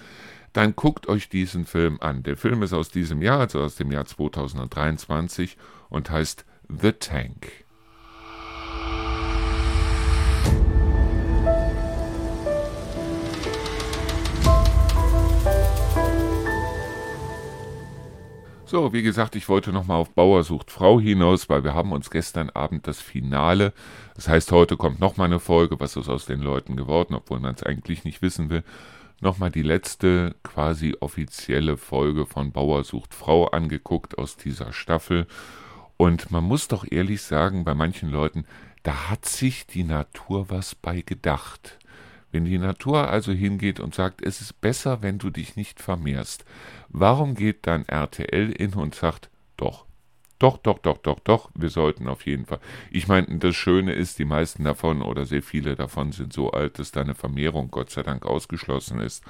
Dann 0.53 0.77
guckt 0.77 1.09
euch 1.09 1.29
diesen 1.29 1.65
Film 1.65 1.99
an. 2.01 2.23
Der 2.23 2.37
Film 2.37 2.63
ist 2.63 2.73
aus 2.73 2.91
diesem 2.91 3.23
Jahr, 3.23 3.41
also 3.41 3.61
aus 3.61 3.77
dem 3.77 3.91
Jahr 3.91 4.05
2023 4.05 5.57
und 5.89 6.11
heißt 6.11 6.45
The 6.69 6.93
Tank. 6.93 7.62
So, 18.73 18.95
wie 18.95 19.03
gesagt, 19.03 19.37
ich 19.37 19.51
wollte 19.51 19.71
nochmal 19.71 19.99
auf 19.99 20.15
Bauer 20.15 20.45
sucht 20.45 20.71
Frau 20.71 20.99
hinaus, 20.99 21.51
weil 21.51 21.63
wir 21.63 21.75
haben 21.75 21.93
uns 21.93 22.11
gestern 22.11 22.49
Abend 22.49 22.87
das 22.87 23.03
Finale, 23.03 23.75
das 24.15 24.29
heißt, 24.29 24.51
heute 24.51 24.79
kommt 24.79 24.99
nochmal 24.99 25.27
eine 25.27 25.41
Folge, 25.41 25.79
was 25.79 25.95
ist 25.95 26.09
aus 26.09 26.25
den 26.25 26.41
Leuten 26.41 26.75
geworden, 26.75 27.15
obwohl 27.15 27.39
man 27.39 27.55
es 27.55 27.63
eigentlich 27.63 28.05
nicht 28.05 28.23
wissen 28.23 28.49
will, 28.49 28.65
nochmal 29.21 29.51
die 29.51 29.61
letzte 29.61 30.37
quasi 30.43 30.97
offizielle 31.01 31.77
Folge 31.77 32.25
von 32.25 32.53
Bauer 32.53 32.83
sucht 32.85 33.13
Frau 33.13 33.45
angeguckt 33.45 34.17
aus 34.17 34.39
dieser 34.39 34.73
Staffel. 34.73 35.27
Und 35.99 36.31
man 36.31 36.45
muss 36.45 36.67
doch 36.67 36.87
ehrlich 36.91 37.21
sagen, 37.21 37.67
bei 37.67 37.75
manchen 37.75 38.11
Leuten, 38.11 38.47
da 38.85 39.11
hat 39.11 39.27
sich 39.27 39.67
die 39.67 39.85
Natur 39.85 40.49
was 40.49 40.75
bei 40.75 41.03
gedacht. 41.03 41.79
Wenn 42.33 42.47
die 42.47 42.59
Natur 42.59 43.09
also 43.09 43.31
hingeht 43.31 43.79
und 43.79 43.95
sagt, 43.95 44.23
es 44.23 44.41
ist 44.41 44.61
besser, 44.61 45.03
wenn 45.03 45.19
du 45.19 45.31
dich 45.31 45.55
nicht 45.55 45.81
vermehrst, 45.81 46.45
warum 46.89 47.35
geht 47.35 47.67
dann 47.67 47.85
RTL 47.87 48.51
in 48.51 48.73
und 48.75 48.95
sagt, 48.95 49.31
doch, 49.57 49.85
doch, 50.43 50.59
doch, 50.59 50.79
doch, 50.79 50.99
doch, 50.99 51.21
doch, 51.21 51.51
wir 51.55 51.69
sollten 51.69 52.09
auf 52.09 52.27
jeden 52.27 52.47
Fall. 52.47 52.59
Ich 52.91 53.07
meine, 53.07 53.39
das 53.39 53.55
Schöne 53.55 53.93
ist, 53.93 54.19
die 54.19 54.25
meisten 54.25 54.65
davon 54.65 55.01
oder 55.01 55.25
sehr 55.25 55.41
viele 55.41 55.77
davon 55.77 56.11
sind 56.11 56.33
so 56.33 56.51
alt, 56.51 56.81
dass 56.81 56.91
da 56.91 57.03
eine 57.03 57.15
Vermehrung 57.15 57.71
Gott 57.71 57.91
sei 57.91 58.03
Dank 58.03 58.27
ausgeschlossen 58.27 58.99
ist. 58.99 59.23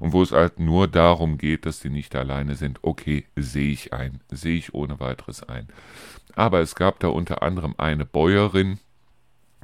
Und 0.00 0.12
wo 0.12 0.22
es 0.22 0.32
halt 0.32 0.58
nur 0.58 0.88
darum 0.88 1.38
geht, 1.38 1.66
dass 1.66 1.78
die 1.78 1.88
nicht 1.88 2.16
alleine 2.16 2.56
sind, 2.56 2.80
okay, 2.82 3.26
sehe 3.36 3.70
ich 3.70 3.92
ein, 3.92 4.20
sehe 4.28 4.56
ich 4.58 4.74
ohne 4.74 4.98
weiteres 4.98 5.44
ein. 5.44 5.68
Aber 6.34 6.58
es 6.58 6.74
gab 6.74 6.98
da 6.98 7.08
unter 7.08 7.44
anderem 7.44 7.76
eine 7.78 8.04
Bäuerin, 8.04 8.80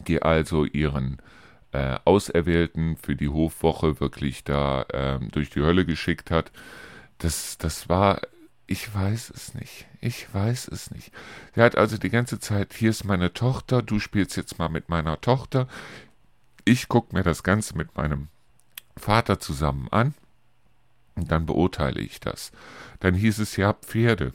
die 0.06 0.22
also 0.22 0.64
ihren 0.64 1.20
äh, 1.72 1.98
Auserwählten 2.04 2.96
für 2.96 3.16
die 3.16 3.28
Hofwoche 3.28 4.00
wirklich 4.00 4.44
da 4.44 4.82
äh, 4.82 5.18
durch 5.30 5.50
die 5.50 5.60
Hölle 5.60 5.84
geschickt 5.84 6.30
hat. 6.30 6.52
Das, 7.18 7.58
das 7.58 7.88
war, 7.88 8.20
ich 8.66 8.94
weiß 8.94 9.30
es 9.30 9.54
nicht. 9.54 9.86
Ich 10.00 10.32
weiß 10.32 10.68
es 10.68 10.90
nicht. 10.90 11.12
Sie 11.54 11.62
hat 11.62 11.76
also 11.76 11.96
die 11.98 12.10
ganze 12.10 12.38
Zeit, 12.38 12.74
hier 12.74 12.90
ist 12.90 13.04
meine 13.04 13.32
Tochter, 13.32 13.82
du 13.82 13.98
spielst 13.98 14.36
jetzt 14.36 14.58
mal 14.58 14.68
mit 14.68 14.88
meiner 14.88 15.20
Tochter. 15.20 15.66
Ich 16.64 16.88
gucke 16.88 17.14
mir 17.14 17.22
das 17.22 17.42
Ganze 17.42 17.76
mit 17.76 17.96
meinem 17.96 18.28
Vater 18.96 19.40
zusammen 19.40 19.88
an 19.90 20.14
und 21.14 21.30
dann 21.30 21.46
beurteile 21.46 22.00
ich 22.00 22.20
das. 22.20 22.52
Dann 23.00 23.14
hieß 23.14 23.38
es 23.38 23.56
ja 23.56 23.72
Pferde. 23.72 24.32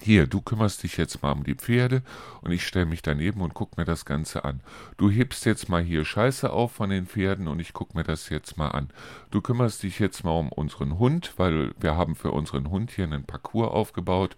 Hier, 0.00 0.26
du 0.26 0.40
kümmerst 0.40 0.82
dich 0.82 0.96
jetzt 0.96 1.22
mal 1.22 1.32
um 1.32 1.44
die 1.44 1.54
Pferde 1.54 2.02
und 2.40 2.50
ich 2.50 2.66
stelle 2.66 2.86
mich 2.86 3.02
daneben 3.02 3.40
und 3.40 3.54
guck 3.54 3.76
mir 3.76 3.84
das 3.84 4.04
Ganze 4.04 4.44
an. 4.44 4.60
Du 4.96 5.10
hebst 5.10 5.44
jetzt 5.44 5.68
mal 5.68 5.82
hier 5.82 6.04
Scheiße 6.04 6.50
auf 6.50 6.72
von 6.72 6.90
den 6.90 7.06
Pferden 7.06 7.46
und 7.46 7.60
ich 7.60 7.72
guck 7.72 7.94
mir 7.94 8.02
das 8.02 8.28
jetzt 8.30 8.56
mal 8.56 8.68
an. 8.68 8.90
Du 9.30 9.40
kümmerst 9.40 9.82
dich 9.82 9.98
jetzt 9.98 10.24
mal 10.24 10.38
um 10.38 10.48
unseren 10.48 10.98
Hund, 10.98 11.34
weil 11.36 11.72
wir 11.78 11.96
haben 11.96 12.16
für 12.16 12.32
unseren 12.32 12.70
Hund 12.70 12.90
hier 12.90 13.04
einen 13.04 13.24
Parcours 13.24 13.70
aufgebaut 13.70 14.36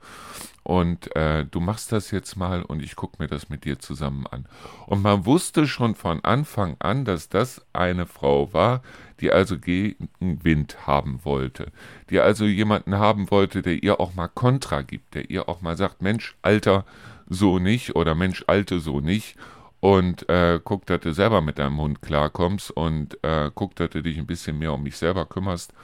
und 0.65 1.15
äh, 1.15 1.47
du 1.47 1.61
machst 1.61 1.93
das 1.93 2.11
jetzt 2.11 2.37
mal 2.37 2.63
und 2.63 2.83
ich 2.83 2.97
guck 2.97 3.19
mir 3.19 3.29
das 3.29 3.49
mit 3.49 3.65
dir 3.65 3.79
zusammen 3.79 4.27
an. 4.27 4.47
Und 4.87 5.03
man 5.03 5.25
wusste 5.25 5.67
schon 5.69 5.95
von 5.95 6.25
Anfang 6.25 6.77
an, 6.81 7.05
dass 7.05 7.29
das 7.29 7.65
eine 7.73 8.07
Frau 8.07 8.53
war, 8.53 8.83
die 9.21 9.33
also 9.33 9.59
Gegenwind 9.59 10.87
haben 10.87 11.21
wollte, 11.25 11.73
die 12.11 12.21
also 12.21 12.45
jemanden 12.45 12.99
haben 12.99 13.31
wollte, 13.31 13.63
der 13.63 13.83
ihr 13.83 14.01
auch 14.01 14.15
mal 14.15 14.29
Kontra 14.29 14.83
gibt, 14.83 15.15
der 15.15 15.31
ihr 15.31 15.49
auch 15.49 15.63
mal 15.63 15.77
sagt, 15.77 16.03
Mensch, 16.03 16.37
Alter, 16.43 16.85
so 17.29 17.59
nicht 17.59 17.97
oder 17.97 18.15
Mensch, 18.15 18.45
Alte, 18.47 18.81
so 18.81 19.01
nicht. 19.01 19.37
Und 19.81 20.29
äh, 20.31 20.61
guck, 20.65 20.87
dass 20.87 21.01
du 21.01 21.13
selber 21.13 21.43
mit 21.43 21.59
deinem 21.59 21.79
Hund 21.79 22.01
klarkommst 22.01 22.71
und 22.71 23.23
äh, 23.23 23.51
guck, 23.55 23.77
dass 23.77 23.91
du 23.91 24.03
dich 24.03 24.17
ein 24.17 24.27
bisschen 24.27 24.59
mehr 24.59 24.73
um 24.73 24.83
mich 24.83 24.97
selber 24.97 25.27
kümmerst 25.27 25.75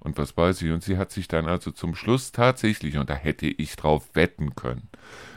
und 0.00 0.18
was 0.18 0.36
weiß 0.36 0.62
ich. 0.62 0.72
Und 0.72 0.82
sie 0.82 0.98
hat 0.98 1.12
sich 1.12 1.28
dann 1.28 1.46
also 1.46 1.70
zum 1.70 1.94
Schluss 1.94 2.32
tatsächlich, 2.32 2.96
und 2.96 3.08
da 3.08 3.14
hätte 3.14 3.46
ich 3.46 3.76
drauf 3.76 4.08
wetten 4.14 4.54
können, 4.56 4.88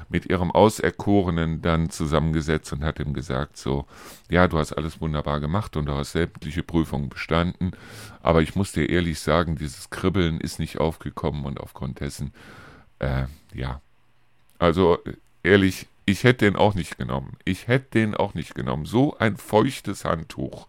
mit 0.10 0.25
ihrem 0.27 0.51
Auserkorenen 0.51 1.62
dann 1.62 1.89
zusammengesetzt 1.89 2.72
und 2.74 2.84
hat 2.84 3.00
ihm 3.00 3.13
gesagt, 3.13 3.58
so, 3.58 3.86
ja, 4.29 4.48
du 4.48 4.58
hast 4.58 4.74
alles 4.74 5.01
wunderbar 5.01 5.39
gemacht 5.39 5.75
und 5.75 5.88
du 5.88 5.93
hast 5.93 6.12
sämtliche 6.13 6.63
Prüfungen 6.63 7.10
bestanden, 7.10 7.72
aber 8.22 8.41
ich 8.41 8.55
muss 8.55 8.72
dir 8.72 8.89
ehrlich 8.89 9.20
sagen, 9.20 9.55
dieses 9.55 9.89
Kribbeln 9.89 10.39
ist 10.39 10.60
nicht 10.60 10.79
aufgekommen 10.79 11.46
und 11.46 11.60
aufgrund 11.60 12.00
dessen, 12.00 12.32
äh, 13.00 13.25
ja, 13.53 13.82
also 14.60 15.00
ehrlich, 15.41 15.88
ich 16.05 16.24
hätte 16.24 16.46
den 16.46 16.55
auch 16.55 16.74
nicht 16.74 16.98
genommen. 16.98 17.38
Ich 17.46 17.67
hätte 17.67 18.00
den 18.00 18.15
auch 18.15 18.34
nicht 18.34 18.55
genommen. 18.55 18.86
So 18.86 19.17
ein 19.17 19.38
feuchtes 19.38 20.05
Handtuch. 20.05 20.67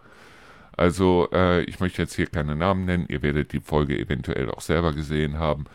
Also, 0.77 1.29
äh, 1.33 1.63
ich 1.65 1.81
möchte 1.81 2.03
jetzt 2.03 2.15
hier 2.15 2.27
keine 2.27 2.57
Namen 2.57 2.85
nennen, 2.85 3.07
ihr 3.09 3.23
werdet 3.23 3.53
die 3.53 3.61
Folge 3.61 3.99
eventuell 3.99 4.51
auch 4.51 4.61
selber 4.61 4.93
gesehen 4.93 5.39
haben. 5.39 5.67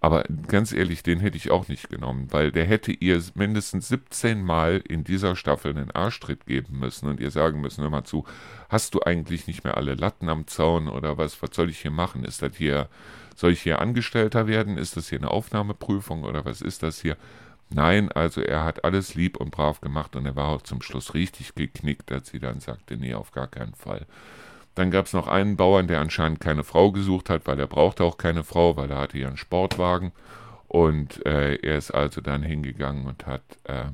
Aber 0.00 0.24
ganz 0.46 0.72
ehrlich, 0.72 1.02
den 1.02 1.20
hätte 1.20 1.36
ich 1.36 1.50
auch 1.50 1.68
nicht 1.68 1.88
genommen, 1.88 2.28
weil 2.30 2.52
der 2.52 2.64
hätte 2.64 2.92
ihr 2.92 3.20
mindestens 3.34 3.88
17 3.88 4.42
Mal 4.42 4.82
in 4.86 5.04
dieser 5.04 5.36
Staffel 5.36 5.72
einen 5.72 5.90
Arschtritt 5.90 6.46
geben 6.46 6.78
müssen 6.78 7.08
und 7.08 7.18
ihr 7.18 7.30
sagen 7.30 7.60
müssen, 7.60 7.82
hör 7.82 7.90
mal 7.90 8.04
zu, 8.04 8.24
hast 8.68 8.94
du 8.94 9.00
eigentlich 9.02 9.46
nicht 9.46 9.64
mehr 9.64 9.76
alle 9.76 9.94
Latten 9.94 10.28
am 10.28 10.46
Zaun 10.46 10.88
oder 10.88 11.18
was, 11.18 11.42
was 11.42 11.50
soll 11.52 11.70
ich 11.70 11.80
hier 11.80 11.90
machen? 11.90 12.24
Ist 12.24 12.42
das 12.42 12.56
hier, 12.56 12.88
soll 13.34 13.52
ich 13.52 13.62
hier 13.62 13.80
Angestellter 13.80 14.46
werden? 14.46 14.76
Ist 14.78 14.96
das 14.96 15.08
hier 15.08 15.18
eine 15.18 15.30
Aufnahmeprüfung 15.30 16.24
oder 16.24 16.44
was 16.44 16.60
ist 16.60 16.82
das 16.82 17.00
hier? 17.00 17.16
Nein, 17.68 18.12
also 18.12 18.40
er 18.40 18.64
hat 18.64 18.84
alles 18.84 19.14
lieb 19.14 19.36
und 19.38 19.50
brav 19.50 19.80
gemacht 19.80 20.14
und 20.14 20.24
er 20.24 20.36
war 20.36 20.48
auch 20.48 20.62
zum 20.62 20.82
Schluss 20.82 21.14
richtig 21.14 21.54
geknickt, 21.54 22.12
als 22.12 22.28
sie 22.28 22.38
dann 22.38 22.60
sagte, 22.60 22.96
nee, 22.96 23.14
auf 23.14 23.32
gar 23.32 23.48
keinen 23.48 23.74
Fall. 23.74 24.06
Dann 24.76 24.90
gab 24.90 25.06
es 25.06 25.12
noch 25.12 25.26
einen 25.26 25.56
Bauern, 25.56 25.88
der 25.88 26.00
anscheinend 26.00 26.40
keine 26.40 26.62
Frau 26.62 26.92
gesucht 26.92 27.30
hat, 27.30 27.46
weil 27.46 27.58
er 27.58 27.66
brauchte 27.66 28.04
auch 28.04 28.18
keine 28.18 28.44
Frau, 28.44 28.76
weil 28.76 28.90
er 28.90 28.98
hatte 28.98 29.18
ja 29.18 29.26
einen 29.26 29.36
Sportwagen. 29.38 30.12
Und 30.68 31.24
äh, 31.24 31.54
er 31.56 31.78
ist 31.78 31.92
also 31.92 32.20
dann 32.20 32.42
hingegangen 32.42 33.06
und 33.06 33.26
hat 33.26 33.42
äh, 33.64 33.86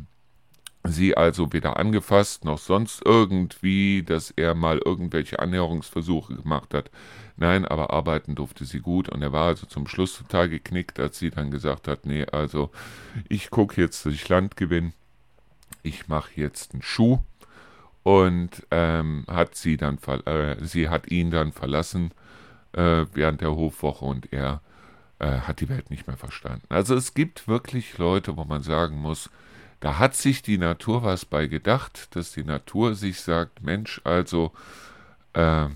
sie 0.85 1.17
also 1.17 1.53
weder 1.53 1.77
angefasst 1.77 2.45
noch 2.45 2.59
sonst 2.59 3.03
irgendwie, 3.05 4.03
dass 4.03 4.31
er 4.33 4.55
mal 4.55 4.79
irgendwelche 4.79 5.39
Annäherungsversuche 5.39 6.35
gemacht 6.37 6.75
hat. 6.75 6.91
Nein, 7.37 7.65
aber 7.65 7.93
arbeiten 7.93 8.35
durfte 8.35 8.65
sie 8.65 8.81
gut 8.81 9.09
und 9.09 9.23
er 9.23 9.33
war 9.33 9.47
also 9.47 9.67
zum 9.67 9.87
Schluss 9.87 10.19
total 10.19 10.49
geknickt, 10.49 11.01
als 11.01 11.19
sie 11.19 11.31
dann 11.31 11.51
gesagt 11.51 11.89
hat, 11.89 12.05
nee, 12.05 12.27
also 12.27 12.71
ich 13.29 13.51
gucke 13.51 13.81
jetzt, 13.81 14.05
dass 14.05 14.13
ich 14.13 14.29
Land 14.29 14.57
gewinne. 14.57 14.93
Ich 15.83 16.09
mache 16.09 16.33
jetzt 16.37 16.73
einen 16.73 16.83
Schuh 16.83 17.21
und 18.03 18.67
ähm, 18.71 19.25
hat 19.29 19.55
sie 19.55 19.77
dann 19.77 19.99
äh, 20.27 20.57
sie 20.65 20.89
hat 20.89 21.11
ihn 21.11 21.31
dann 21.31 21.53
verlassen 21.53 22.13
äh, 22.73 23.07
während 23.13 23.41
der 23.41 23.55
Hofwoche 23.55 24.05
und 24.05 24.33
er 24.33 24.61
äh, 25.19 25.41
hat 25.41 25.61
die 25.61 25.69
Welt 25.69 25.91
nicht 25.91 26.07
mehr 26.07 26.17
verstanden. 26.17 26.67
Also 26.69 26.95
es 26.95 27.15
gibt 27.15 27.49
wirklich 27.49 27.99
Leute, 27.99 28.37
wo 28.37 28.45
man 28.45 28.63
sagen 28.63 28.97
muss, 28.97 29.31
da 29.83 29.99
hat 29.99 30.15
sich 30.15 30.43
die 30.43 30.59
Natur 30.59 31.03
was 31.03 31.25
bei 31.25 31.49
gedacht, 31.49 32.15
dass 32.15 32.31
die 32.31 32.45
Natur 32.45 32.95
sich 32.95 33.21
sagt, 33.21 33.65
Mensch, 33.65 34.01
also 34.05 34.53
äh, 35.33 35.67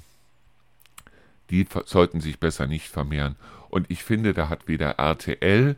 die 1.51 1.67
sollten 1.87 2.21
sich 2.21 2.39
besser 2.39 2.69
nicht 2.69 2.87
vermehren. 2.87 3.35
Und 3.69 3.91
ich 3.91 4.05
finde, 4.05 4.33
da 4.33 4.49
hat 4.49 4.69
weder 4.69 4.93
RTL 4.93 5.75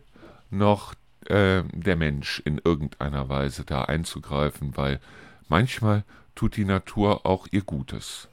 noch 0.51 0.93
äh, 1.25 1.63
der 1.73 1.97
Mensch 1.97 2.43
in 2.45 2.61
irgendeiner 2.63 3.31
Weise 3.31 3.65
da 3.65 3.85
einzugreifen, 3.85 4.77
weil 4.77 5.01
manchmal 5.49 6.05
tut 6.35 6.57
die 6.57 6.67
Natur 6.67 7.25
auch 7.25 7.47
ihr 7.51 7.63
Gutes. 7.63 8.29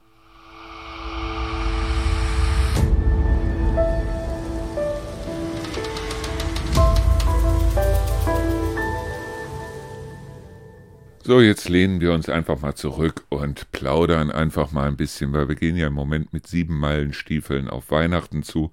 So, 11.26 11.40
jetzt 11.40 11.68
lehnen 11.68 12.00
wir 12.00 12.12
uns 12.12 12.28
einfach 12.28 12.60
mal 12.60 12.76
zurück 12.76 13.24
und 13.30 13.72
plaudern 13.72 14.30
einfach 14.30 14.70
mal 14.70 14.86
ein 14.86 14.96
bisschen, 14.96 15.32
weil 15.32 15.48
wir 15.48 15.56
gehen 15.56 15.74
ja 15.74 15.88
im 15.88 15.92
Moment 15.92 16.32
mit 16.32 16.46
sieben 16.46 16.78
Meilen 16.78 17.12
Stiefeln 17.12 17.68
auf 17.68 17.90
Weihnachten 17.90 18.44
zu. 18.44 18.70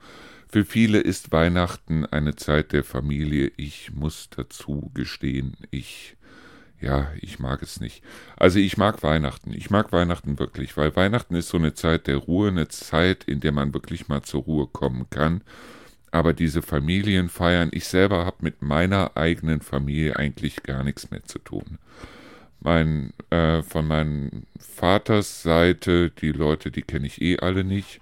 Für 0.50 0.64
viele 0.64 1.00
ist 1.00 1.32
Weihnachten 1.32 2.06
eine 2.06 2.36
Zeit 2.36 2.72
der 2.72 2.84
Familie. 2.84 3.52
Ich 3.58 3.92
muss 3.96 4.30
dazu 4.30 4.92
gestehen, 4.94 5.58
ich 5.72 6.16
ja, 6.80 7.08
ich 7.22 7.40
mag 7.40 7.64
es 7.64 7.80
nicht. 7.80 8.04
Also 8.38 8.60
ich 8.60 8.78
mag 8.78 9.02
Weihnachten. 9.02 9.52
Ich 9.52 9.72
mag 9.72 9.92
Weihnachten 9.92 10.38
wirklich, 10.38 10.78
weil 10.78 10.96
Weihnachten 10.96 11.34
ist 11.34 11.50
so 11.50 11.58
eine 11.58 11.74
Zeit 11.74 12.06
der 12.06 12.18
Ruhe, 12.18 12.50
eine 12.50 12.68
Zeit, 12.68 13.24
in 13.24 13.40
der 13.40 13.52
man 13.52 13.74
wirklich 13.74 14.10
mal 14.10 14.22
zur 14.22 14.44
Ruhe 14.44 14.68
kommen 14.68 15.08
kann. 15.10 15.42
Aber 16.12 16.34
diese 16.34 16.62
Familienfeiern, 16.62 17.70
ich 17.72 17.88
selber 17.88 18.28
habe 18.28 18.38
mit 18.42 18.62
meiner 18.62 19.18
eigenen 19.18 19.62
Familie 19.62 20.18
eigentlich 20.18 20.62
gar 20.62 20.84
nichts 20.84 21.10
mehr 21.10 21.24
zu 21.24 21.40
tun. 21.40 21.80
Mein, 22.64 23.14
äh, 23.30 23.62
von 23.62 23.86
meinem 23.88 24.44
Vaters 24.58 25.44
Seite, 25.44 26.12
die 26.12 26.32
Leute, 26.32 26.72
die 26.72 26.82
kenne 26.82 27.08
ich 27.08 27.22
eh 27.22 27.40
alle 27.40 27.64
nicht. 27.64 28.00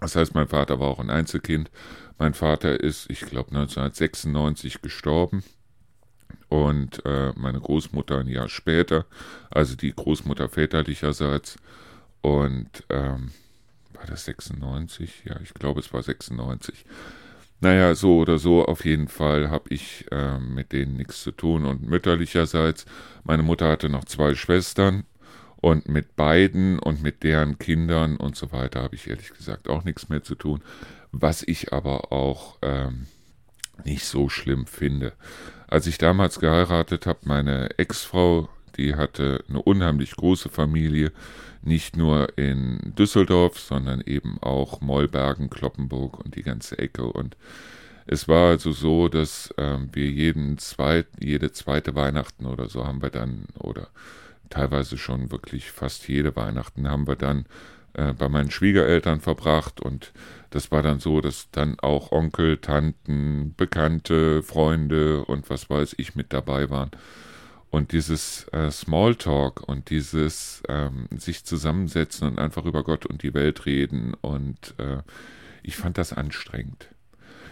Das 0.00 0.16
heißt, 0.16 0.34
mein 0.34 0.48
Vater 0.48 0.80
war 0.80 0.88
auch 0.88 0.98
ein 0.98 1.10
Einzelkind. 1.10 1.70
Mein 2.18 2.34
Vater 2.34 2.80
ist, 2.80 3.08
ich 3.10 3.20
glaube, 3.20 3.50
1996 3.50 4.82
gestorben 4.82 5.44
und 6.48 7.04
äh, 7.06 7.32
meine 7.36 7.60
Großmutter 7.60 8.18
ein 8.18 8.26
Jahr 8.26 8.48
später, 8.48 9.06
also 9.50 9.76
die 9.76 9.94
Großmutter 9.94 10.48
väterlicherseits. 10.48 11.56
Und 12.22 12.84
ähm, 12.88 13.30
war 13.94 14.06
das 14.06 14.24
96? 14.24 15.22
Ja, 15.26 15.36
ich 15.42 15.54
glaube, 15.54 15.80
es 15.80 15.92
war 15.92 16.02
96. 16.02 16.84
Naja, 17.60 17.94
so 17.94 18.18
oder 18.18 18.38
so, 18.38 18.64
auf 18.64 18.84
jeden 18.84 19.08
Fall 19.08 19.50
habe 19.50 19.68
ich 19.68 20.06
äh, 20.10 20.38
mit 20.38 20.72
denen 20.72 20.96
nichts 20.96 21.22
zu 21.22 21.30
tun. 21.30 21.66
Und 21.66 21.82
mütterlicherseits, 21.82 22.86
meine 23.22 23.42
Mutter 23.42 23.68
hatte 23.68 23.90
noch 23.90 24.04
zwei 24.06 24.34
Schwestern 24.34 25.04
und 25.56 25.88
mit 25.88 26.16
beiden 26.16 26.78
und 26.78 27.02
mit 27.02 27.22
deren 27.22 27.58
Kindern 27.58 28.16
und 28.16 28.34
so 28.34 28.50
weiter 28.50 28.82
habe 28.82 28.94
ich 28.94 29.08
ehrlich 29.08 29.34
gesagt 29.34 29.68
auch 29.68 29.84
nichts 29.84 30.08
mehr 30.08 30.22
zu 30.22 30.34
tun. 30.34 30.62
Was 31.12 31.42
ich 31.42 31.72
aber 31.72 32.12
auch 32.12 32.56
ähm, 32.62 33.06
nicht 33.84 34.04
so 34.04 34.28
schlimm 34.28 34.66
finde. 34.66 35.12
Als 35.66 35.86
ich 35.86 35.98
damals 35.98 36.40
geheiratet 36.40 37.06
habe, 37.06 37.20
meine 37.24 37.78
Ex-Frau, 37.78 38.48
die 38.76 38.94
hatte 38.94 39.44
eine 39.48 39.62
unheimlich 39.62 40.12
große 40.16 40.48
Familie, 40.48 41.12
nicht 41.62 41.96
nur 41.96 42.38
in 42.38 42.94
Düsseldorf, 42.98 43.58
sondern 43.58 44.00
eben 44.00 44.38
auch 44.40 44.80
Mollbergen, 44.80 45.50
Kloppenburg 45.50 46.18
und 46.18 46.36
die 46.36 46.42
ganze 46.42 46.78
Ecke. 46.78 47.04
Und 47.04 47.36
es 48.06 48.28
war 48.28 48.48
also 48.48 48.72
so, 48.72 49.08
dass 49.08 49.54
ähm, 49.58 49.90
wir 49.92 50.10
jeden 50.10 50.58
zweit, 50.58 51.06
jede 51.20 51.52
zweite 51.52 51.94
Weihnachten 51.94 52.46
oder 52.46 52.68
so 52.68 52.86
haben 52.86 53.02
wir 53.02 53.10
dann, 53.10 53.44
oder 53.58 53.88
teilweise 54.48 54.98
schon 54.98 55.30
wirklich 55.30 55.70
fast 55.70 56.08
jede 56.08 56.34
Weihnachten 56.34 56.88
haben 56.88 57.06
wir 57.06 57.16
dann 57.16 57.46
äh, 57.94 58.12
bei 58.12 58.28
meinen 58.28 58.50
Schwiegereltern 58.50 59.20
verbracht 59.20 59.80
und 59.80 60.12
das 60.50 60.72
war 60.72 60.82
dann 60.82 60.98
so, 60.98 61.20
dass 61.20 61.48
dann 61.52 61.78
auch 61.78 62.10
Onkel, 62.10 62.58
Tanten, 62.58 63.54
Bekannte, 63.56 64.42
Freunde 64.42 65.24
und 65.24 65.48
was 65.48 65.70
weiß 65.70 65.94
ich 65.98 66.16
mit 66.16 66.32
dabei 66.32 66.70
waren. 66.70 66.90
Und 67.70 67.92
dieses 67.92 68.48
äh, 68.48 68.70
Smalltalk 68.70 69.62
und 69.68 69.90
dieses 69.90 70.62
ähm, 70.68 71.06
sich 71.16 71.44
zusammensetzen 71.44 72.26
und 72.26 72.38
einfach 72.38 72.64
über 72.64 72.82
Gott 72.82 73.06
und 73.06 73.22
die 73.22 73.32
Welt 73.32 73.64
reden 73.64 74.14
und 74.20 74.74
äh, 74.78 75.02
ich 75.62 75.76
fand 75.76 75.96
das 75.96 76.12
anstrengend. 76.12 76.88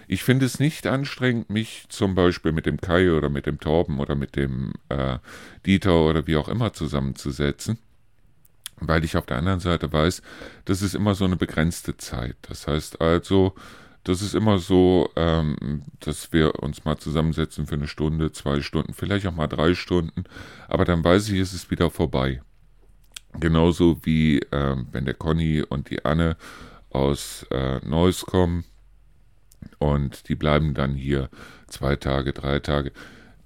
Ich 0.09 0.25
finde 0.25 0.47
es 0.47 0.59
nicht 0.59 0.87
anstrengend, 0.87 1.51
mich 1.51 1.85
zum 1.89 2.15
Beispiel 2.15 2.51
mit 2.51 2.67
dem 2.67 2.81
Kai 2.81 3.13
oder 3.13 3.29
mit 3.29 3.47
dem 3.47 3.61
Torben 3.61 4.01
oder 4.01 4.17
mit 4.17 4.35
dem 4.35 4.73
äh, 4.89 5.19
Dieter 5.67 6.01
oder 6.01 6.27
wie 6.27 6.37
auch 6.37 6.49
immer 6.49 6.73
zusammenzusetzen 6.73 7.79
weil 8.81 9.05
ich 9.05 9.17
auf 9.17 9.27
der 9.27 9.39
anderen 9.39 9.61
Seite 9.61 9.93
weiß, 9.93 10.23
das 10.65 10.83
ist 10.83 10.95
immer 10.95 11.15
so 11.15 11.25
eine 11.25 11.37
begrenzte 11.37 11.97
Zeit. 11.97 12.37
Das 12.43 12.67
heißt 12.67 13.01
also, 13.01 13.55
das 14.09 14.23
ist 14.23 14.35
immer 14.35 14.59
so, 14.59 15.11
ähm, 15.17 15.83
dass 16.00 16.33
wir 16.33 16.62
uns 16.62 16.85
mal 16.87 16.97
zusammensetzen 16.97 17.67
für 17.67 17.75
eine 17.75 17.88
Stunde, 17.88 18.33
zwei 18.33 18.62
Stunden, 18.62 18.95
vielleicht 18.95 19.27
auch 19.27 19.35
mal 19.35 19.47
drei 19.49 19.75
Stunden, 19.75 20.25
aber 20.67 20.87
dann 20.87 21.05
weiß 21.05 21.29
ich, 21.29 21.38
es 21.38 21.53
ist 21.53 21.71
wieder 21.71 21.91
vorbei. 21.91 22.41
Genauso 23.38 23.99
wie 24.05 24.41
ähm, 24.50 24.87
wenn 24.93 25.05
der 25.05 25.12
Conny 25.15 25.62
und 25.62 25.91
die 25.91 26.07
Anne 26.07 26.38
aus 26.88 27.47
äh, 27.50 27.87
Neuss 27.87 28.25
kommen 28.25 28.65
und 29.79 30.29
die 30.31 30.35
bleiben 30.35 30.73
dann 30.73 30.95
hier 30.95 31.29
zwei 31.67 31.95
Tage, 31.97 32.33
drei 32.33 32.61
Tage. 32.61 32.93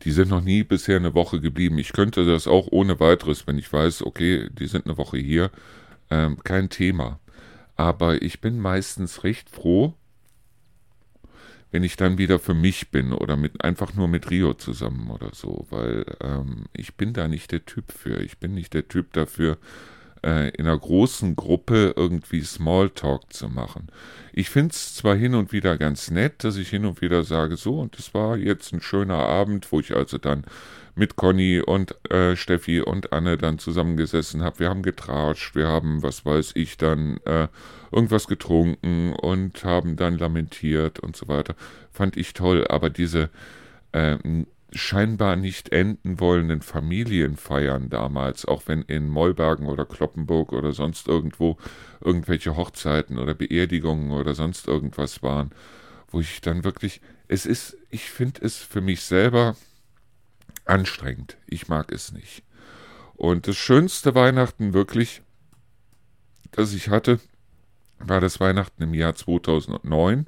Die 0.04 0.12
sind 0.12 0.30
noch 0.30 0.42
nie 0.42 0.62
bisher 0.62 0.96
eine 0.96 1.14
Woche 1.14 1.40
geblieben. 1.40 1.78
Ich 1.78 1.92
könnte 1.92 2.24
das 2.24 2.46
auch 2.46 2.68
ohne 2.70 3.00
weiteres, 3.00 3.48
wenn 3.48 3.58
ich 3.58 3.72
weiß, 3.72 4.04
okay, 4.04 4.48
die 4.52 4.68
sind 4.68 4.86
eine 4.86 4.96
Woche 4.96 5.18
hier, 5.18 5.50
ähm, 6.10 6.38
kein 6.44 6.68
Thema. 6.68 7.18
Aber 7.74 8.22
ich 8.22 8.40
bin 8.40 8.60
meistens 8.60 9.24
recht 9.24 9.50
froh, 9.50 9.94
wenn 11.72 11.82
ich 11.82 11.96
dann 11.96 12.18
wieder 12.18 12.38
für 12.38 12.54
mich 12.54 12.90
bin 12.90 13.12
oder 13.12 13.36
mit 13.36 13.64
einfach 13.64 13.94
nur 13.94 14.06
mit 14.06 14.30
Rio 14.30 14.54
zusammen 14.54 15.10
oder 15.10 15.30
so, 15.32 15.66
weil 15.70 16.04
ähm, 16.20 16.66
ich 16.74 16.94
bin 16.94 17.14
da 17.14 17.26
nicht 17.26 17.50
der 17.50 17.64
Typ 17.64 17.90
für. 17.90 18.20
Ich 18.20 18.38
bin 18.38 18.54
nicht 18.54 18.74
der 18.74 18.86
Typ 18.86 19.14
dafür, 19.14 19.56
äh, 20.22 20.50
in 20.50 20.66
einer 20.66 20.78
großen 20.78 21.34
Gruppe 21.34 21.94
irgendwie 21.96 22.42
Smalltalk 22.42 23.32
zu 23.32 23.48
machen. 23.48 23.88
Ich 24.34 24.50
finde 24.50 24.72
es 24.72 24.94
zwar 24.94 25.16
hin 25.16 25.34
und 25.34 25.52
wieder 25.52 25.78
ganz 25.78 26.10
nett, 26.10 26.44
dass 26.44 26.56
ich 26.56 26.68
hin 26.68 26.84
und 26.84 27.00
wieder 27.00 27.24
sage, 27.24 27.56
so, 27.56 27.80
und 27.80 27.98
es 27.98 28.12
war 28.12 28.36
jetzt 28.36 28.72
ein 28.74 28.82
schöner 28.82 29.18
Abend, 29.18 29.72
wo 29.72 29.80
ich 29.80 29.96
also 29.96 30.18
dann 30.18 30.44
mit 30.94 31.16
Conny 31.16 31.60
und 31.60 31.96
äh, 32.10 32.36
Steffi 32.36 32.82
und 32.82 33.14
Anne 33.14 33.38
dann 33.38 33.58
zusammengesessen 33.58 34.42
habe. 34.42 34.58
Wir 34.60 34.68
haben 34.68 34.82
getratscht, 34.82 35.54
wir 35.54 35.68
haben, 35.68 36.02
was 36.02 36.26
weiß 36.26 36.52
ich, 36.54 36.76
dann 36.76 37.16
äh, 37.24 37.48
irgendwas 37.92 38.26
getrunken 38.26 39.12
und 39.12 39.64
haben 39.64 39.96
dann 39.96 40.18
lamentiert 40.18 40.98
und 40.98 41.16
so 41.16 41.28
weiter. 41.28 41.54
Fand 41.90 42.16
ich 42.16 42.34
toll, 42.34 42.66
aber 42.68 42.90
diese 42.90 43.30
äh, 43.92 44.18
scheinbar 44.74 45.36
nicht 45.36 45.70
enden 45.70 46.18
wollenden 46.18 46.62
Familienfeiern 46.62 47.90
damals, 47.90 48.44
auch 48.46 48.62
wenn 48.66 48.82
in 48.82 49.08
Mollbergen 49.08 49.66
oder 49.66 49.84
Kloppenburg 49.84 50.52
oder 50.52 50.72
sonst 50.72 51.08
irgendwo 51.08 51.58
irgendwelche 52.00 52.56
Hochzeiten 52.56 53.18
oder 53.18 53.34
Beerdigungen 53.34 54.12
oder 54.12 54.34
sonst 54.34 54.66
irgendwas 54.66 55.22
waren, 55.22 55.50
wo 56.08 56.20
ich 56.20 56.40
dann 56.40 56.64
wirklich, 56.64 57.00
es 57.28 57.46
ist, 57.46 57.76
ich 57.90 58.04
finde 58.04 58.44
es 58.44 58.56
für 58.56 58.80
mich 58.80 59.02
selber 59.02 59.56
anstrengend. 60.64 61.36
Ich 61.46 61.68
mag 61.68 61.92
es 61.92 62.12
nicht. 62.12 62.42
Und 63.14 63.46
das 63.46 63.56
schönste 63.56 64.14
Weihnachten 64.14 64.72
wirklich, 64.72 65.22
das 66.50 66.72
ich 66.72 66.88
hatte, 66.88 67.20
war 68.06 68.20
das 68.20 68.40
Weihnachten 68.40 68.82
im 68.82 68.94
Jahr 68.94 69.14
2009, 69.14 70.26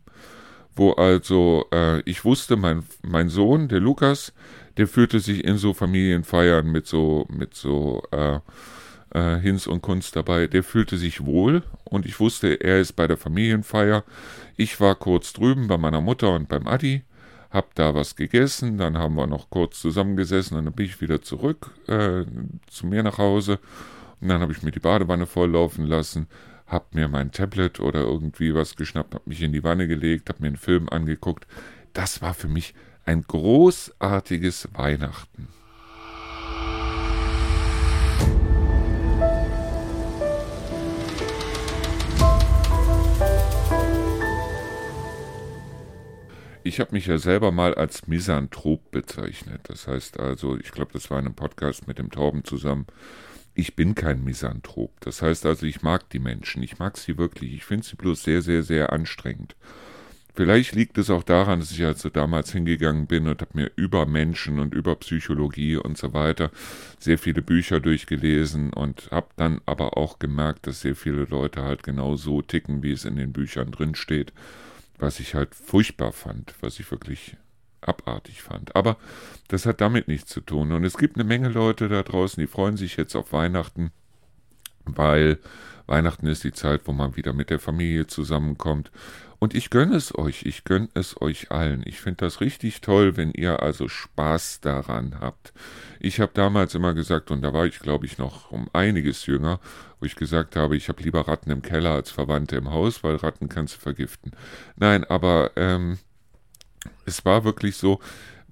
wo 0.76 0.92
also 0.92 1.66
äh, 1.72 2.00
ich 2.00 2.24
wusste, 2.24 2.56
mein, 2.56 2.84
mein 3.02 3.28
Sohn, 3.28 3.68
der 3.68 3.80
Lukas, 3.80 4.32
der 4.76 4.88
fühlte 4.88 5.20
sich 5.20 5.44
in 5.44 5.56
so 5.56 5.72
Familienfeiern 5.72 6.70
mit 6.70 6.86
so, 6.86 7.26
mit 7.30 7.54
so 7.54 8.02
äh, 8.10 8.40
äh, 9.14 9.38
Hinz 9.38 9.66
und 9.66 9.82
Kunst 9.82 10.16
dabei, 10.16 10.46
der 10.46 10.62
fühlte 10.62 10.98
sich 10.98 11.24
wohl 11.24 11.62
und 11.84 12.06
ich 12.06 12.18
wusste, 12.20 12.60
er 12.60 12.80
ist 12.80 12.92
bei 12.92 13.06
der 13.06 13.16
Familienfeier. 13.16 14.04
Ich 14.56 14.80
war 14.80 14.94
kurz 14.96 15.32
drüben 15.32 15.68
bei 15.68 15.78
meiner 15.78 16.00
Mutter 16.00 16.34
und 16.34 16.48
beim 16.48 16.66
Adi, 16.66 17.02
hab 17.50 17.74
da 17.76 17.94
was 17.94 18.16
gegessen, 18.16 18.78
dann 18.78 18.98
haben 18.98 19.14
wir 19.14 19.28
noch 19.28 19.48
kurz 19.48 19.80
zusammengesessen 19.80 20.56
und 20.58 20.64
dann 20.64 20.74
bin 20.74 20.86
ich 20.86 21.00
wieder 21.00 21.22
zurück 21.22 21.70
äh, 21.86 22.24
zu 22.68 22.86
mir 22.86 23.04
nach 23.04 23.18
Hause. 23.18 23.60
Und 24.20 24.28
dann 24.28 24.40
habe 24.40 24.52
ich 24.52 24.62
mir 24.62 24.72
die 24.72 24.80
Badewanne 24.80 25.26
volllaufen 25.26 25.86
lassen, 25.86 26.26
hab 26.66 26.94
mir 26.94 27.08
mein 27.08 27.30
Tablet 27.30 27.80
oder 27.80 28.00
irgendwie 28.00 28.54
was 28.54 28.76
geschnappt, 28.76 29.14
hab 29.14 29.26
mich 29.26 29.42
in 29.42 29.52
die 29.52 29.64
Wanne 29.64 29.86
gelegt, 29.86 30.28
hab 30.28 30.40
mir 30.40 30.48
einen 30.48 30.56
Film 30.56 30.88
angeguckt. 30.88 31.46
Das 31.92 32.22
war 32.22 32.34
für 32.34 32.48
mich 32.48 32.74
ein 33.04 33.22
großartiges 33.22 34.68
Weihnachten. 34.72 35.48
Ich 46.66 46.80
habe 46.80 46.92
mich 46.92 47.06
ja 47.06 47.18
selber 47.18 47.52
mal 47.52 47.74
als 47.74 48.06
Misanthrop 48.06 48.90
bezeichnet. 48.90 49.60
Das 49.64 49.86
heißt 49.86 50.18
also, 50.18 50.56
ich 50.56 50.72
glaube, 50.72 50.92
das 50.94 51.10
war 51.10 51.18
in 51.18 51.26
einem 51.26 51.34
Podcast 51.34 51.86
mit 51.86 51.98
dem 51.98 52.10
Tauben 52.10 52.42
zusammen 52.42 52.86
ich 53.54 53.76
bin 53.76 53.94
kein 53.94 54.24
Misanthrop. 54.24 54.92
Das 55.00 55.22
heißt 55.22 55.46
also, 55.46 55.66
ich 55.66 55.82
mag 55.82 56.08
die 56.10 56.18
Menschen. 56.18 56.62
Ich 56.62 56.78
mag 56.78 56.96
sie 56.98 57.18
wirklich. 57.18 57.54
Ich 57.54 57.64
finde 57.64 57.86
sie 57.86 57.96
bloß 57.96 58.22
sehr, 58.22 58.42
sehr, 58.42 58.62
sehr 58.62 58.92
anstrengend. 58.92 59.54
Vielleicht 60.36 60.74
liegt 60.74 60.98
es 60.98 61.10
auch 61.10 61.22
daran, 61.22 61.60
dass 61.60 61.70
ich 61.70 61.84
also 61.84 62.08
damals 62.08 62.50
hingegangen 62.50 63.06
bin 63.06 63.28
und 63.28 63.40
habe 63.40 63.52
mir 63.54 63.70
über 63.76 64.04
Menschen 64.04 64.58
und 64.58 64.74
über 64.74 64.96
Psychologie 64.96 65.76
und 65.76 65.96
so 65.96 66.12
weiter 66.12 66.50
sehr 66.98 67.18
viele 67.18 67.40
Bücher 67.40 67.78
durchgelesen 67.78 68.72
und 68.72 69.12
habe 69.12 69.28
dann 69.36 69.60
aber 69.64 69.96
auch 69.96 70.18
gemerkt, 70.18 70.66
dass 70.66 70.80
sehr 70.80 70.96
viele 70.96 71.24
Leute 71.26 71.62
halt 71.62 71.84
genau 71.84 72.16
so 72.16 72.42
ticken, 72.42 72.82
wie 72.82 72.90
es 72.90 73.04
in 73.04 73.14
den 73.14 73.32
Büchern 73.32 73.70
drin 73.70 73.94
steht, 73.94 74.32
was 74.98 75.20
ich 75.20 75.36
halt 75.36 75.54
furchtbar 75.54 76.10
fand, 76.10 76.52
was 76.60 76.80
ich 76.80 76.90
wirklich 76.90 77.36
abartig 77.88 78.42
fand. 78.42 78.74
Aber 78.76 78.96
das 79.48 79.66
hat 79.66 79.80
damit 79.80 80.08
nichts 80.08 80.30
zu 80.30 80.40
tun. 80.40 80.72
Und 80.72 80.84
es 80.84 80.96
gibt 80.96 81.16
eine 81.16 81.24
Menge 81.24 81.48
Leute 81.48 81.88
da 81.88 82.02
draußen, 82.02 82.40
die 82.40 82.46
freuen 82.46 82.76
sich 82.76 82.96
jetzt 82.96 83.14
auf 83.14 83.32
Weihnachten, 83.32 83.92
weil 84.84 85.38
Weihnachten 85.86 86.26
ist 86.26 86.44
die 86.44 86.52
Zeit, 86.52 86.82
wo 86.86 86.92
man 86.92 87.16
wieder 87.16 87.32
mit 87.32 87.50
der 87.50 87.60
Familie 87.60 88.06
zusammenkommt. 88.06 88.90
Und 89.38 89.54
ich 89.54 89.68
gönne 89.68 89.96
es 89.96 90.16
euch, 90.16 90.44
ich 90.46 90.64
gönne 90.64 90.88
es 90.94 91.20
euch 91.20 91.50
allen. 91.50 91.82
Ich 91.84 92.00
finde 92.00 92.24
das 92.24 92.40
richtig 92.40 92.80
toll, 92.80 93.18
wenn 93.18 93.30
ihr 93.32 93.62
also 93.62 93.88
Spaß 93.88 94.60
daran 94.62 95.20
habt. 95.20 95.52
Ich 96.00 96.20
habe 96.20 96.32
damals 96.32 96.74
immer 96.74 96.94
gesagt, 96.94 97.30
und 97.30 97.42
da 97.42 97.52
war 97.52 97.66
ich, 97.66 97.80
glaube 97.80 98.06
ich, 98.06 98.16
noch 98.16 98.50
um 98.50 98.70
einiges 98.72 99.26
jünger, 99.26 99.60
wo 100.00 100.06
ich 100.06 100.16
gesagt 100.16 100.56
habe, 100.56 100.76
ich 100.76 100.88
habe 100.88 101.02
lieber 101.02 101.28
Ratten 101.28 101.50
im 101.50 101.60
Keller 101.60 101.90
als 101.90 102.10
Verwandte 102.10 102.56
im 102.56 102.70
Haus, 102.70 103.04
weil 103.04 103.16
Ratten 103.16 103.50
kannst 103.50 103.74
du 103.76 103.80
vergiften. 103.80 104.32
Nein, 104.76 105.04
aber 105.04 105.50
ähm, 105.56 105.98
es 107.06 107.24
war 107.24 107.44
wirklich 107.44 107.76
so, 107.76 108.00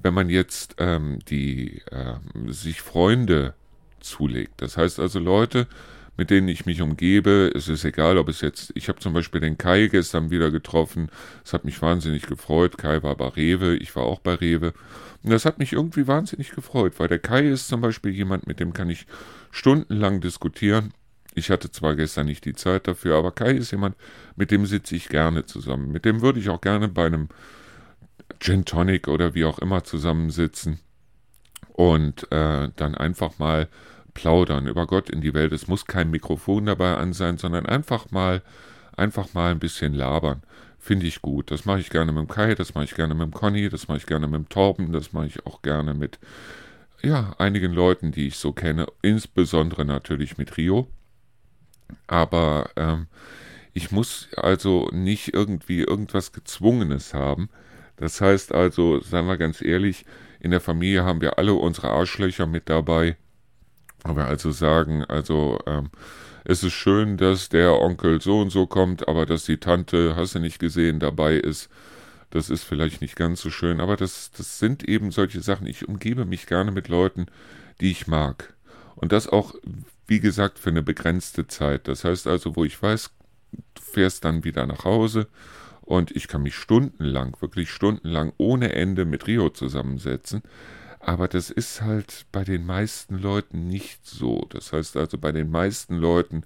wenn 0.02 0.14
man 0.14 0.28
jetzt 0.28 0.76
ähm, 0.78 1.18
die 1.28 1.82
äh, 1.90 2.14
sich 2.48 2.80
Freunde 2.80 3.54
zulegt. 4.00 4.60
Das 4.60 4.76
heißt 4.76 4.98
also 4.98 5.18
Leute, 5.18 5.66
mit 6.16 6.30
denen 6.30 6.48
ich 6.48 6.66
mich 6.66 6.82
umgebe. 6.82 7.50
Es 7.54 7.68
ist 7.68 7.84
egal, 7.84 8.18
ob 8.18 8.28
es 8.28 8.40
jetzt, 8.40 8.72
ich 8.74 8.88
habe 8.88 8.98
zum 8.98 9.14
Beispiel 9.14 9.40
den 9.40 9.58
Kai 9.58 9.86
gestern 9.86 10.30
wieder 10.30 10.50
getroffen. 10.50 11.08
Es 11.44 11.52
hat 11.52 11.64
mich 11.64 11.80
wahnsinnig 11.80 12.26
gefreut. 12.26 12.78
Kai 12.78 13.02
war 13.02 13.16
bei 13.16 13.28
Rewe, 13.28 13.76
ich 13.76 13.94
war 13.96 14.04
auch 14.04 14.20
bei 14.20 14.34
Rewe. 14.34 14.74
Und 15.22 15.30
das 15.30 15.44
hat 15.44 15.58
mich 15.58 15.72
irgendwie 15.72 16.06
wahnsinnig 16.06 16.50
gefreut, 16.50 16.94
weil 16.98 17.08
der 17.08 17.18
Kai 17.18 17.48
ist 17.48 17.68
zum 17.68 17.80
Beispiel 17.80 18.12
jemand, 18.12 18.46
mit 18.46 18.60
dem 18.60 18.72
kann 18.72 18.90
ich 18.90 19.06
stundenlang 19.50 20.20
diskutieren. 20.20 20.92
Ich 21.34 21.50
hatte 21.50 21.70
zwar 21.70 21.96
gestern 21.96 22.26
nicht 22.26 22.44
die 22.44 22.54
Zeit 22.54 22.86
dafür, 22.86 23.16
aber 23.16 23.30
Kai 23.30 23.52
ist 23.52 23.70
jemand, 23.70 23.96
mit 24.36 24.50
dem 24.50 24.66
sitze 24.66 24.96
ich 24.96 25.08
gerne 25.08 25.46
zusammen. 25.46 25.90
Mit 25.90 26.04
dem 26.04 26.20
würde 26.20 26.40
ich 26.40 26.50
auch 26.50 26.60
gerne 26.60 26.88
bei 26.88 27.06
einem 27.06 27.28
Gin 28.40 28.64
Tonic 28.64 29.08
oder 29.08 29.34
wie 29.34 29.44
auch 29.44 29.58
immer 29.58 29.84
zusammensitzen 29.84 30.80
und 31.72 32.30
äh, 32.32 32.70
dann 32.76 32.94
einfach 32.94 33.38
mal 33.38 33.68
plaudern 34.14 34.66
über 34.66 34.86
Gott 34.86 35.10
in 35.10 35.20
die 35.20 35.34
Welt. 35.34 35.52
Es 35.52 35.68
muss 35.68 35.86
kein 35.86 36.10
Mikrofon 36.10 36.66
dabei 36.66 36.96
an 36.96 37.12
sein, 37.12 37.38
sondern 37.38 37.66
einfach 37.66 38.10
mal, 38.10 38.42
einfach 38.96 39.32
mal 39.34 39.50
ein 39.50 39.58
bisschen 39.58 39.94
labern. 39.94 40.42
Finde 40.78 41.06
ich 41.06 41.22
gut. 41.22 41.50
Das 41.50 41.64
mache 41.64 41.80
ich 41.80 41.90
gerne 41.90 42.12
mit 42.12 42.22
dem 42.22 42.28
Kai, 42.28 42.54
das 42.54 42.74
mache 42.74 42.84
ich 42.84 42.94
gerne 42.94 43.14
mit 43.14 43.22
dem 43.22 43.32
Conny, 43.32 43.68
das 43.68 43.88
mache 43.88 43.98
ich 43.98 44.06
gerne 44.06 44.26
mit 44.26 44.34
dem 44.34 44.48
Torben, 44.48 44.92
das 44.92 45.12
mache 45.12 45.26
ich 45.26 45.46
auch 45.46 45.62
gerne 45.62 45.94
mit 45.94 46.18
ja, 47.02 47.34
einigen 47.38 47.72
Leuten, 47.72 48.12
die 48.12 48.28
ich 48.28 48.36
so 48.36 48.52
kenne, 48.52 48.86
insbesondere 49.02 49.84
natürlich 49.84 50.38
mit 50.38 50.56
Rio. 50.56 50.88
Aber 52.06 52.70
ähm, 52.76 53.06
ich 53.74 53.90
muss 53.90 54.28
also 54.36 54.88
nicht 54.92 55.34
irgendwie 55.34 55.80
irgendwas 55.80 56.32
Gezwungenes 56.32 57.14
haben. 57.14 57.48
Das 57.96 58.20
heißt 58.20 58.52
also, 58.52 59.00
seien 59.00 59.26
wir 59.26 59.36
ganz 59.36 59.62
ehrlich, 59.62 60.04
in 60.40 60.50
der 60.50 60.60
Familie 60.60 61.04
haben 61.04 61.20
wir 61.20 61.38
alle 61.38 61.54
unsere 61.54 61.90
Arschlöcher 61.90 62.46
mit 62.46 62.68
dabei. 62.68 63.16
Wo 64.04 64.16
wir 64.16 64.24
also 64.24 64.50
sagen, 64.50 65.04
also 65.04 65.60
ähm, 65.66 65.90
es 66.44 66.64
ist 66.64 66.72
schön, 66.72 67.16
dass 67.16 67.48
der 67.48 67.80
Onkel 67.80 68.20
so 68.20 68.40
und 68.40 68.50
so 68.50 68.66
kommt, 68.66 69.06
aber 69.06 69.26
dass 69.26 69.44
die 69.44 69.58
Tante, 69.58 70.16
hast 70.16 70.34
du 70.34 70.40
nicht 70.40 70.58
gesehen, 70.58 70.98
dabei 70.98 71.36
ist, 71.36 71.68
das 72.30 72.50
ist 72.50 72.64
vielleicht 72.64 73.00
nicht 73.00 73.14
ganz 73.14 73.40
so 73.40 73.50
schön. 73.50 73.80
Aber 73.80 73.96
das, 73.96 74.32
das 74.36 74.58
sind 74.58 74.88
eben 74.88 75.12
solche 75.12 75.40
Sachen. 75.40 75.66
Ich 75.66 75.86
umgebe 75.86 76.24
mich 76.24 76.46
gerne 76.46 76.72
mit 76.72 76.88
Leuten, 76.88 77.26
die 77.80 77.90
ich 77.90 78.06
mag. 78.06 78.54
Und 78.96 79.12
das 79.12 79.28
auch, 79.28 79.54
wie 80.06 80.18
gesagt, 80.18 80.58
für 80.58 80.70
eine 80.70 80.82
begrenzte 80.82 81.46
Zeit. 81.46 81.86
Das 81.86 82.04
heißt 82.04 82.26
also, 82.26 82.56
wo 82.56 82.64
ich 82.64 82.82
weiß, 82.82 83.10
du 83.52 83.82
fährst 83.82 84.24
dann 84.24 84.44
wieder 84.44 84.66
nach 84.66 84.84
Hause 84.84 85.28
und 85.82 86.10
ich 86.10 86.28
kann 86.28 86.42
mich 86.42 86.54
stundenlang, 86.54 87.36
wirklich 87.40 87.70
stundenlang 87.70 88.32
ohne 88.38 88.74
Ende 88.74 89.04
mit 89.04 89.26
Rio 89.26 89.50
zusammensetzen. 89.50 90.42
Aber 91.00 91.26
das 91.28 91.50
ist 91.50 91.82
halt 91.82 92.26
bei 92.30 92.44
den 92.44 92.64
meisten 92.64 93.18
Leuten 93.18 93.66
nicht 93.66 94.06
so. 94.06 94.46
Das 94.50 94.72
heißt 94.72 94.96
also, 94.96 95.18
bei 95.18 95.32
den 95.32 95.50
meisten 95.50 95.96
Leuten 95.96 96.44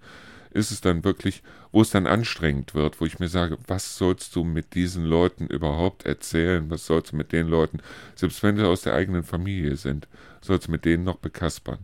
ist 0.50 0.70
es 0.70 0.80
dann 0.80 1.04
wirklich, 1.04 1.42
wo 1.70 1.82
es 1.82 1.90
dann 1.90 2.06
anstrengend 2.06 2.74
wird, 2.74 3.00
wo 3.00 3.04
ich 3.04 3.18
mir 3.18 3.28
sage, 3.28 3.58
was 3.66 3.98
sollst 3.98 4.34
du 4.34 4.44
mit 4.44 4.74
diesen 4.74 5.04
Leuten 5.04 5.46
überhaupt 5.46 6.06
erzählen? 6.06 6.70
Was 6.70 6.86
sollst 6.86 7.12
du 7.12 7.16
mit 7.16 7.32
den 7.32 7.46
Leuten, 7.46 7.80
selbst 8.14 8.42
wenn 8.42 8.56
sie 8.56 8.66
aus 8.66 8.80
der 8.80 8.94
eigenen 8.94 9.22
Familie 9.22 9.76
sind, 9.76 10.08
sollst 10.40 10.68
du 10.68 10.72
mit 10.72 10.86
denen 10.86 11.04
noch 11.04 11.18
bekaspern? 11.18 11.80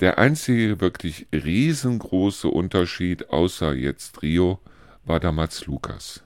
Der 0.00 0.18
einzige 0.18 0.80
wirklich 0.80 1.26
riesengroße 1.32 2.48
Unterschied, 2.48 3.30
außer 3.30 3.74
jetzt 3.74 4.22
Rio, 4.22 4.60
war 5.04 5.18
damals 5.18 5.66
Lukas. 5.66 6.22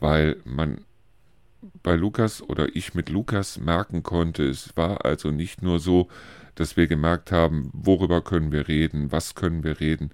Weil 0.00 0.36
man 0.44 0.80
bei 1.82 1.94
Lukas 1.94 2.42
oder 2.42 2.74
ich 2.76 2.94
mit 2.94 3.08
Lukas 3.08 3.58
merken 3.58 4.02
konnte, 4.02 4.44
es 4.48 4.76
war 4.76 5.04
also 5.04 5.30
nicht 5.30 5.62
nur 5.62 5.78
so, 5.78 6.08
dass 6.54 6.76
wir 6.76 6.86
gemerkt 6.86 7.32
haben, 7.32 7.70
worüber 7.72 8.22
können 8.22 8.52
wir 8.52 8.68
reden, 8.68 9.10
was 9.12 9.34
können 9.34 9.64
wir 9.64 9.80
reden, 9.80 10.10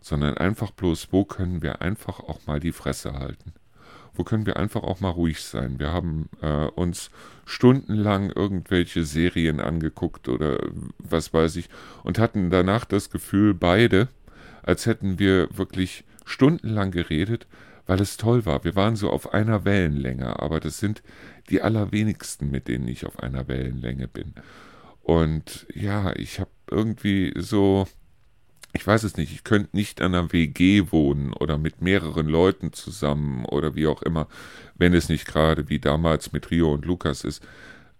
sondern 0.00 0.36
einfach 0.36 0.70
bloß, 0.70 1.08
wo 1.12 1.24
können 1.24 1.62
wir 1.62 1.82
einfach 1.82 2.20
auch 2.20 2.46
mal 2.46 2.60
die 2.60 2.72
Fresse 2.72 3.14
halten. 3.14 3.52
Wo 4.14 4.22
können 4.22 4.46
wir 4.46 4.56
einfach 4.56 4.82
auch 4.82 5.00
mal 5.00 5.10
ruhig 5.10 5.42
sein? 5.42 5.78
Wir 5.78 5.92
haben 5.92 6.28
äh, 6.40 6.66
uns 6.66 7.10
stundenlang 7.46 8.30
irgendwelche 8.30 9.04
Serien 9.04 9.60
angeguckt 9.60 10.28
oder 10.28 10.58
was 10.98 11.32
weiß 11.34 11.56
ich 11.56 11.68
und 12.04 12.18
hatten 12.18 12.50
danach 12.50 12.84
das 12.84 13.10
Gefühl, 13.10 13.54
beide, 13.54 14.08
als 14.62 14.86
hätten 14.86 15.18
wir 15.18 15.48
wirklich 15.56 16.04
stundenlang 16.24 16.90
geredet, 16.90 17.46
weil 17.86 18.00
es 18.00 18.16
toll 18.16 18.46
war. 18.46 18.64
Wir 18.64 18.76
waren 18.76 18.96
so 18.96 19.10
auf 19.10 19.34
einer 19.34 19.64
Wellenlänge, 19.64 20.40
aber 20.40 20.60
das 20.60 20.78
sind 20.78 21.02
die 21.50 21.62
allerwenigsten, 21.62 22.50
mit 22.50 22.68
denen 22.68 22.88
ich 22.88 23.06
auf 23.06 23.20
einer 23.20 23.48
Wellenlänge 23.48 24.08
bin. 24.08 24.34
Und 25.02 25.66
ja, 25.74 26.14
ich 26.16 26.40
habe 26.40 26.50
irgendwie 26.70 27.34
so 27.36 27.86
ich 28.74 28.86
weiß 28.86 29.04
es 29.04 29.16
nicht, 29.16 29.32
ich 29.32 29.44
könnte 29.44 29.76
nicht 29.76 30.02
an 30.02 30.14
einer 30.14 30.32
WG 30.32 30.90
wohnen 30.90 31.32
oder 31.32 31.58
mit 31.58 31.80
mehreren 31.80 32.26
Leuten 32.26 32.72
zusammen 32.72 33.44
oder 33.44 33.76
wie 33.76 33.86
auch 33.86 34.02
immer, 34.02 34.26
wenn 34.74 34.94
es 34.94 35.08
nicht 35.08 35.26
gerade 35.26 35.68
wie 35.68 35.78
damals 35.78 36.32
mit 36.32 36.50
Rio 36.50 36.74
und 36.74 36.84
Lukas 36.84 37.22
ist, 37.22 37.46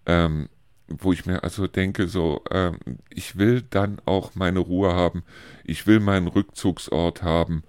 ähm, 0.04 0.48
wo 0.88 1.12
ich 1.12 1.26
mir 1.26 1.44
also 1.44 1.68
denke, 1.68 2.08
so, 2.08 2.42
ähm, 2.50 2.78
ich 3.08 3.38
will 3.38 3.62
dann 3.62 4.00
auch 4.04 4.34
meine 4.34 4.58
Ruhe 4.58 4.92
haben, 4.94 5.22
ich 5.62 5.86
will 5.86 6.00
meinen 6.00 6.26
Rückzugsort 6.26 7.22
haben, 7.22 7.62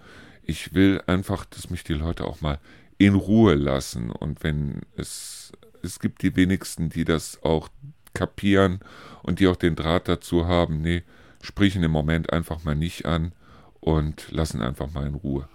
ich 0.46 0.74
will 0.74 1.02
einfach, 1.08 1.46
dass 1.46 1.70
mich 1.70 1.84
die 1.84 1.94
Leute 1.94 2.26
auch 2.26 2.42
mal 2.42 2.60
in 2.98 3.16
Ruhe 3.16 3.56
lassen 3.56 4.10
und 4.10 4.44
wenn 4.44 4.82
es, 4.96 5.52
es 5.82 6.00
gibt 6.00 6.22
die 6.22 6.36
wenigsten, 6.36 6.90
die 6.90 7.04
das 7.04 7.44
auch 7.44 7.70
kapieren 8.14 8.80
und 9.24 9.40
die 9.40 9.48
auch 9.48 9.58
den 9.58 9.76
Draht 9.76 10.08
dazu 10.08 10.48
haben, 10.48 10.82
nee, 10.82 11.04
sprechen 11.42 11.84
im 11.84 11.92
Moment 11.92 12.32
einfach 12.32 12.64
mal 12.64 12.76
nicht 12.76 13.06
an 13.06 13.34
und 13.82 14.32
lassen 14.32 14.62
einfach 14.62 14.92
mal 14.92 15.06
in 15.06 15.16
Ruhe. 15.16 15.48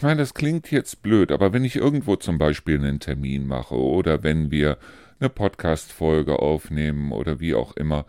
Ich 0.00 0.02
meine, 0.02 0.22
das 0.22 0.32
klingt 0.32 0.70
jetzt 0.70 1.02
blöd, 1.02 1.30
aber 1.30 1.52
wenn 1.52 1.62
ich 1.62 1.76
irgendwo 1.76 2.16
zum 2.16 2.38
Beispiel 2.38 2.76
einen 2.76 3.00
Termin 3.00 3.46
mache 3.46 3.74
oder 3.74 4.22
wenn 4.22 4.50
wir 4.50 4.78
eine 5.20 5.28
Podcast-Folge 5.28 6.38
aufnehmen 6.38 7.12
oder 7.12 7.38
wie 7.38 7.54
auch 7.54 7.76
immer, 7.76 8.06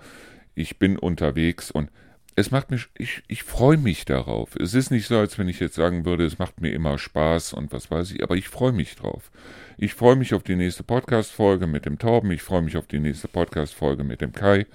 ich 0.55 0.79
bin 0.79 0.97
unterwegs 0.97 1.69
und 1.69 1.89
es 2.37 2.49
macht 2.49 2.71
mich, 2.71 2.87
ich, 2.97 3.23
ich 3.27 3.43
freue 3.43 3.75
mich 3.75 4.05
darauf. 4.05 4.55
Es 4.55 4.73
ist 4.73 4.89
nicht 4.89 5.05
so, 5.05 5.17
als 5.17 5.37
wenn 5.37 5.49
ich 5.49 5.59
jetzt 5.59 5.75
sagen 5.75 6.05
würde, 6.05 6.23
es 6.23 6.39
macht 6.39 6.61
mir 6.61 6.71
immer 6.71 6.97
Spaß 6.97 7.51
und 7.51 7.73
was 7.73 7.91
weiß 7.91 8.11
ich, 8.11 8.23
aber 8.23 8.37
ich 8.37 8.47
freue 8.47 8.71
mich 8.71 8.95
drauf. 8.95 9.29
Ich 9.77 9.93
freue 9.93 10.15
mich 10.15 10.33
auf 10.33 10.43
die 10.43 10.55
nächste 10.55 10.83
Podcast-Folge 10.83 11.67
mit 11.67 11.85
dem 11.85 11.99
Torben, 11.99 12.31
ich 12.31 12.41
freue 12.41 12.61
mich 12.61 12.77
auf 12.77 12.87
die 12.87 13.01
nächste 13.01 13.27
Podcast-Folge 13.27 14.05
mit 14.05 14.21
dem 14.21 14.31
Kai. 14.31 14.65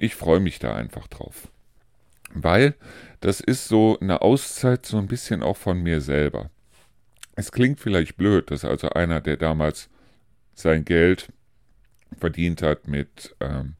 Ich 0.00 0.16
freue 0.16 0.40
mich 0.40 0.58
da 0.58 0.74
einfach 0.74 1.06
drauf. 1.06 1.46
Weil 2.34 2.74
das 3.20 3.38
ist 3.38 3.68
so 3.68 3.96
eine 4.00 4.22
Auszeit 4.22 4.84
so 4.84 4.98
ein 4.98 5.06
bisschen 5.06 5.44
auch 5.44 5.56
von 5.56 5.80
mir 5.80 6.00
selber. 6.00 6.50
Es 7.36 7.52
klingt 7.52 7.80
vielleicht 7.80 8.16
blöd, 8.16 8.50
dass 8.50 8.64
also 8.64 8.90
einer, 8.90 9.20
der 9.20 9.36
damals 9.36 9.88
sein 10.54 10.84
Geld 10.84 11.28
verdient 12.18 12.62
hat 12.62 12.86
mit 12.86 13.34
ähm, 13.40 13.74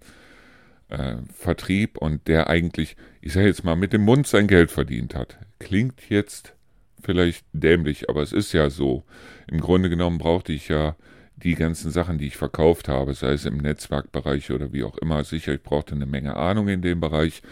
äh, 0.89 1.17
Vertrieb 1.33 1.99
und 1.99 2.27
der 2.27 2.49
eigentlich, 2.49 2.97
ich 3.21 3.33
sage 3.33 3.47
jetzt 3.47 3.65
mal, 3.65 3.77
mit 3.77 3.93
dem 3.93 4.03
Mund 4.03 4.27
sein 4.27 4.49
Geld 4.49 4.71
verdient 4.71 5.15
hat. 5.15 5.39
Klingt 5.59 6.09
jetzt 6.09 6.55
vielleicht 7.03 7.45
dämlich, 7.53 8.09
aber 8.09 8.23
es 8.23 8.33
ist 8.33 8.53
ja 8.53 8.71
so. 8.71 9.05
Im 9.47 9.61
Grunde 9.61 9.89
genommen 9.89 10.19
brauchte 10.19 10.53
ich 10.53 10.69
ja 10.69 10.97
die 11.37 11.55
ganzen 11.55 11.91
Sachen, 11.91 12.19
die 12.19 12.27
ich 12.27 12.37
verkauft 12.37 12.89
habe, 12.89 13.15
sei 13.15 13.33
es 13.33 13.45
im 13.45 13.59
Netzwerkbereich 13.59 14.51
oder 14.51 14.73
wie 14.73 14.85
auch 14.85 14.97
immer. 14.99 15.25
Sicher, 15.25 15.53
ich 15.53 15.63
brauchte 15.63 15.95
eine 15.95 16.07
Menge 16.07 16.37
Ahnung 16.37 16.69
in 16.69 16.83
dem 16.83 17.01
Bereich 17.01 17.43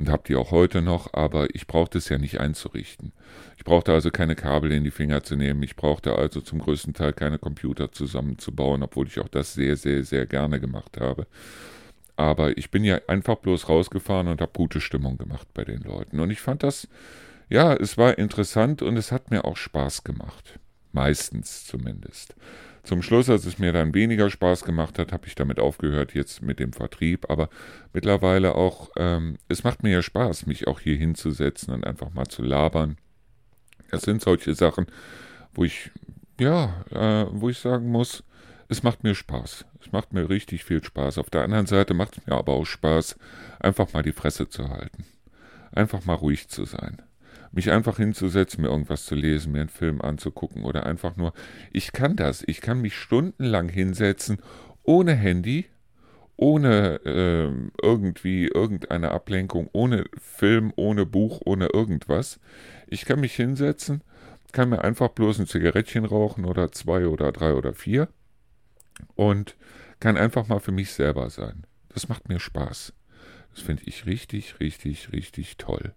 und 0.00 0.08
habe 0.08 0.22
die 0.26 0.34
auch 0.34 0.50
heute 0.50 0.82
noch, 0.82 1.12
aber 1.12 1.54
ich 1.54 1.66
brauchte 1.66 1.98
es 1.98 2.08
ja 2.08 2.18
nicht 2.18 2.40
einzurichten. 2.40 3.12
Ich 3.56 3.64
brauchte 3.64 3.92
also 3.92 4.10
keine 4.10 4.34
Kabel 4.34 4.72
in 4.72 4.82
die 4.82 4.90
Finger 4.90 5.22
zu 5.22 5.36
nehmen. 5.36 5.62
Ich 5.62 5.76
brauchte 5.76 6.16
also 6.16 6.40
zum 6.40 6.58
größten 6.58 6.94
Teil 6.94 7.12
keine 7.12 7.38
Computer 7.38 7.92
zusammenzubauen, 7.92 8.82
obwohl 8.82 9.06
ich 9.06 9.20
auch 9.20 9.28
das 9.28 9.52
sehr, 9.52 9.76
sehr, 9.76 10.02
sehr 10.02 10.26
gerne 10.26 10.58
gemacht 10.58 10.98
habe. 10.98 11.26
Aber 12.16 12.56
ich 12.56 12.70
bin 12.70 12.84
ja 12.84 12.98
einfach 13.08 13.36
bloß 13.36 13.68
rausgefahren 13.68 14.28
und 14.28 14.40
habe 14.40 14.52
gute 14.54 14.80
Stimmung 14.80 15.18
gemacht 15.18 15.48
bei 15.52 15.64
den 15.64 15.82
Leuten. 15.82 16.18
Und 16.20 16.30
ich 16.30 16.40
fand 16.40 16.62
das, 16.62 16.88
ja, 17.50 17.74
es 17.74 17.98
war 17.98 18.16
interessant 18.16 18.80
und 18.80 18.96
es 18.96 19.12
hat 19.12 19.30
mir 19.30 19.44
auch 19.44 19.56
Spaß 19.56 20.04
gemacht. 20.04 20.58
Meistens 20.92 21.66
zumindest. 21.66 22.34
Zum 22.82 23.02
Schluss, 23.02 23.28
als 23.28 23.44
es 23.44 23.58
mir 23.58 23.72
dann 23.72 23.94
weniger 23.94 24.30
Spaß 24.30 24.64
gemacht 24.64 24.98
hat, 24.98 25.12
habe 25.12 25.26
ich 25.26 25.34
damit 25.34 25.60
aufgehört, 25.60 26.14
jetzt 26.14 26.42
mit 26.42 26.58
dem 26.58 26.72
Vertrieb. 26.72 27.30
Aber 27.30 27.48
mittlerweile 27.92 28.54
auch, 28.54 28.90
ähm, 28.96 29.36
es 29.48 29.64
macht 29.64 29.82
mir 29.82 29.92
ja 29.92 30.02
Spaß, 30.02 30.46
mich 30.46 30.66
auch 30.66 30.80
hier 30.80 30.96
hinzusetzen 30.96 31.74
und 31.74 31.86
einfach 31.86 32.12
mal 32.12 32.26
zu 32.26 32.42
labern. 32.42 32.96
Das 33.90 34.02
sind 34.02 34.22
solche 34.22 34.54
Sachen, 34.54 34.86
wo 35.52 35.64
ich, 35.64 35.90
ja, 36.38 36.84
äh, 36.90 37.26
wo 37.30 37.48
ich 37.48 37.58
sagen 37.58 37.88
muss, 37.90 38.24
es 38.68 38.82
macht 38.82 39.02
mir 39.02 39.14
Spaß. 39.14 39.66
Es 39.80 39.92
macht 39.92 40.12
mir 40.12 40.28
richtig 40.28 40.64
viel 40.64 40.82
Spaß. 40.82 41.18
Auf 41.18 41.28
der 41.28 41.42
anderen 41.42 41.66
Seite 41.66 41.92
macht 41.92 42.18
es 42.18 42.26
mir 42.26 42.34
aber 42.34 42.52
auch 42.52 42.64
Spaß, 42.64 43.16
einfach 43.58 43.92
mal 43.92 44.02
die 44.02 44.12
Fresse 44.12 44.48
zu 44.48 44.68
halten. 44.68 45.04
Einfach 45.72 46.04
mal 46.04 46.14
ruhig 46.14 46.48
zu 46.48 46.64
sein. 46.64 47.02
Mich 47.52 47.70
einfach 47.70 47.96
hinzusetzen, 47.96 48.62
mir 48.62 48.68
irgendwas 48.70 49.06
zu 49.06 49.14
lesen, 49.14 49.52
mir 49.52 49.60
einen 49.60 49.68
Film 49.68 50.00
anzugucken 50.00 50.62
oder 50.62 50.86
einfach 50.86 51.16
nur, 51.16 51.32
ich 51.72 51.92
kann 51.92 52.16
das. 52.16 52.44
Ich 52.46 52.60
kann 52.60 52.80
mich 52.80 52.96
stundenlang 52.96 53.68
hinsetzen, 53.68 54.38
ohne 54.84 55.14
Handy, 55.14 55.66
ohne 56.36 57.00
äh, 57.04 57.50
irgendwie 57.82 58.46
irgendeine 58.46 59.10
Ablenkung, 59.10 59.68
ohne 59.72 60.04
Film, 60.18 60.72
ohne 60.76 61.06
Buch, 61.06 61.40
ohne 61.44 61.66
irgendwas. 61.66 62.40
Ich 62.86 63.04
kann 63.04 63.20
mich 63.20 63.34
hinsetzen, 63.34 64.02
kann 64.52 64.70
mir 64.70 64.82
einfach 64.82 65.08
bloß 65.08 65.40
ein 65.40 65.46
Zigarettchen 65.46 66.04
rauchen 66.04 66.44
oder 66.44 66.72
zwei 66.72 67.06
oder 67.06 67.32
drei 67.32 67.54
oder 67.54 67.74
vier 67.74 68.08
und 69.14 69.56
kann 70.00 70.16
einfach 70.16 70.48
mal 70.48 70.60
für 70.60 70.72
mich 70.72 70.92
selber 70.92 71.30
sein. 71.30 71.66
Das 71.92 72.08
macht 72.08 72.28
mir 72.28 72.40
Spaß. 72.40 72.92
Das 73.52 73.62
finde 73.62 73.82
ich 73.86 74.06
richtig, 74.06 74.60
richtig, 74.60 75.12
richtig 75.12 75.56
toll. 75.56 75.94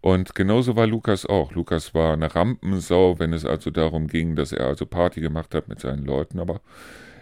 Und 0.00 0.34
genauso 0.34 0.76
war 0.76 0.86
Lukas 0.86 1.26
auch. 1.26 1.52
Lukas 1.52 1.92
war 1.92 2.12
eine 2.12 2.34
Rampensau, 2.34 3.18
wenn 3.18 3.32
es 3.32 3.44
also 3.44 3.70
darum 3.70 4.06
ging, 4.06 4.36
dass 4.36 4.52
er 4.52 4.66
also 4.66 4.86
Party 4.86 5.20
gemacht 5.20 5.54
hat 5.54 5.68
mit 5.68 5.80
seinen 5.80 6.04
Leuten, 6.04 6.38
aber 6.38 6.60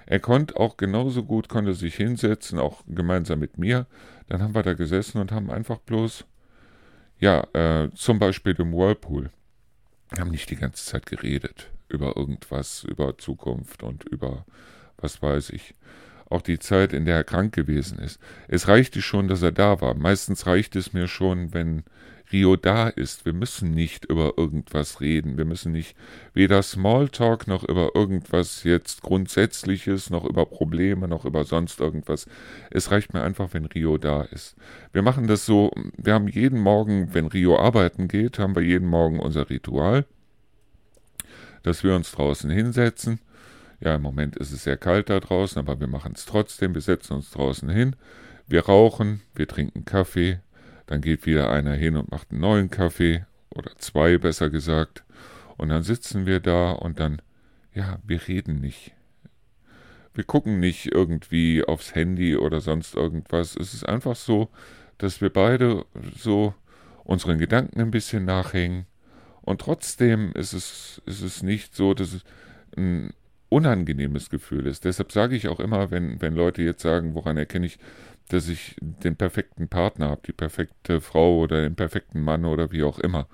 er 0.05 0.21
konnte 0.21 0.57
auch 0.57 0.77
genauso 0.77 1.25
gut, 1.25 1.49
konnte 1.49 1.75
sich 1.75 1.97
hinsetzen, 1.97 2.59
auch 2.59 2.83
gemeinsam 2.87 3.41
mit 3.41 3.59
mir. 3.59 3.87
Dann 4.29 4.41
haben 4.41 4.55
wir 4.55 4.63
da 4.63 4.75
gesessen 4.75 5.21
und 5.21 5.33
haben 5.33 5.51
einfach 5.51 5.79
bloß, 5.79 6.25
ja, 7.19 7.47
äh, 7.55 7.91
zum 7.95 8.19
Beispiel 8.19 8.55
im 8.59 8.73
Whirlpool, 8.73 9.31
haben 10.17 10.31
nicht 10.31 10.51
die 10.51 10.57
ganze 10.57 10.85
Zeit 10.85 11.07
geredet 11.07 11.71
über 11.89 12.17
irgendwas, 12.17 12.85
über 12.85 13.19
Zukunft 13.19 13.83
und 13.83 14.05
über 14.05 14.45
was 14.99 15.23
weiß 15.23 15.51
ich. 15.51 15.75
Auch 16.29 16.43
die 16.43 16.59
Zeit, 16.59 16.93
in 16.93 17.05
der 17.05 17.17
er 17.17 17.25
krank 17.25 17.55
gewesen 17.55 17.99
ist. 17.99 18.21
Es 18.49 18.67
reichte 18.67 19.01
schon, 19.01 19.29
dass 19.29 19.43
er 19.43 19.53
da 19.53 19.81
war. 19.81 19.95
Meistens 19.95 20.47
reicht 20.47 20.75
es 20.75 20.93
mir 20.93 21.07
schon, 21.07 21.55
wenn 21.55 21.85
Rio 22.33 22.57
da 22.57 22.89
ist. 22.89 23.25
Wir 23.25 23.33
müssen 23.33 23.71
nicht 23.73 24.05
über 24.07 24.35
irgendwas 24.37 25.01
reden. 25.01 25.39
Wir 25.39 25.45
müssen 25.45 25.73
nicht 25.73 25.97
weder 26.35 26.63
Smalltalk 26.63 27.47
noch 27.47 27.65
über 27.65 27.91
irgendwas 27.95 28.65
jetzt 28.65 29.03
Grundsätzliches, 29.03 30.11
noch 30.11 30.25
über 30.25 30.47
Probleme, 30.47 31.09
noch 31.09 31.25
über 31.25 31.45
sonst 31.45 31.81
irgendwas. 31.81 32.27
Es 32.71 32.91
reicht 32.91 33.15
mir 33.15 33.23
einfach, 33.23 33.53
wenn 33.53 33.67
Rio 33.67 33.99
da 33.99 34.23
ist. 34.23 34.57
Wir 34.93 35.03
machen 35.03 35.27
das 35.27 35.47
so, 35.47 35.71
wir 35.97 36.15
haben 36.15 36.29
jeden 36.29 36.61
Morgen, 36.61 37.15
wenn 37.15 37.27
Rio 37.27 37.59
arbeiten 37.59 38.09
geht, 38.09 38.39
haben 38.39 38.55
wir 38.55 38.63
jeden 38.63 38.89
Morgen 38.89 39.21
unser 39.21 39.49
Ritual, 39.49 40.05
dass 41.63 41.85
wir 41.85 41.95
uns 41.95 42.13
draußen 42.13 42.51
hinsetzen 42.51 43.21
ja, 43.81 43.95
im 43.95 44.03
Moment 44.03 44.37
ist 44.37 44.53
es 44.53 44.65
sehr 44.65 44.77
kalt 44.77 45.11
da 45.11 45.21
draußen, 45.21 45.59
aber 45.59 45.79
wir 45.81 45.87
machen 45.87 46.13
es 46.15 46.25
trotzdem. 46.25 46.75
Wir 46.75 46.81
setzen 46.81 47.15
uns 47.15 47.31
draußen 47.31 47.69
hin, 47.69 47.97
wir 48.47 48.67
rauchen, 48.67 49.23
wir 49.35 49.47
trinken 49.47 49.85
Kaffee, 49.85 50.41
dann 50.87 51.01
geht 51.01 51.27
wieder 51.27 51.51
einer 51.51 51.75
hin 51.75 51.97
und 51.97 52.11
macht 52.11 52.31
einen 52.31 52.41
neuen 52.41 52.71
Kaffee 52.71 53.25
oder 53.51 53.71
zwei 53.77 54.19
besser 54.19 54.51
gesagt. 54.51 55.05
Und 55.57 55.71
dann 55.71 55.83
sitzen 55.83 56.27
wir 56.27 56.41
da 56.41 56.73
und 56.73 57.01
dann, 57.01 57.23
ja, 57.75 57.99
wir 58.07 58.27
reden 58.29 58.61
nicht. 58.61 58.93
Wir 60.15 60.25
gucken 60.25 60.61
nicht 60.61 60.93
irgendwie 60.93 61.65
aufs 61.65 61.95
Handy 61.95 62.37
oder 62.37 62.61
sonst 62.61 62.95
irgendwas. 62.95 63.57
Es 63.57 63.75
ist 63.75 63.87
einfach 63.87 64.17
so, 64.17 64.49
dass 64.99 65.21
wir 65.21 65.31
beide 65.31 65.85
so 66.17 66.55
unseren 67.05 67.39
Gedanken 67.39 67.81
ein 67.81 67.91
bisschen 67.91 68.25
nachhängen. 68.25 68.87
Und 69.43 69.61
trotzdem 69.61 70.33
ist 70.33 70.53
es, 70.53 71.03
ist 71.07 71.23
es 71.23 71.43
nicht 71.43 71.75
so, 71.75 71.95
dass 71.95 72.15
es 72.15 72.25
ein 72.77 73.13
unangenehmes 73.49 74.31
Gefühl 74.31 74.67
ist. 74.67 74.85
Deshalb 74.85 75.13
sage 75.13 75.37
ich 75.37 75.49
auch 75.49 75.61
immer, 75.61 75.91
wenn, 75.91 76.21
wenn 76.21 76.35
Leute 76.35 76.63
jetzt 76.63 76.83
sagen, 76.83 77.15
woran 77.15 77.37
erkenne 77.37 77.67
ich, 77.67 77.79
dass 78.29 78.49
ich 78.49 78.77
den 78.81 79.17
perfekten 79.17 79.69
Partner 79.69 80.11
habe, 80.11 80.23
die 80.27 80.33
perfekte 80.33 81.01
Frau 81.01 81.39
oder 81.41 81.63
den 81.63 81.77
perfekten 81.77 82.21
Mann 82.21 82.45
oder 82.45 82.73
wie 82.73 82.83
auch 82.83 82.99
immer. 82.99 83.27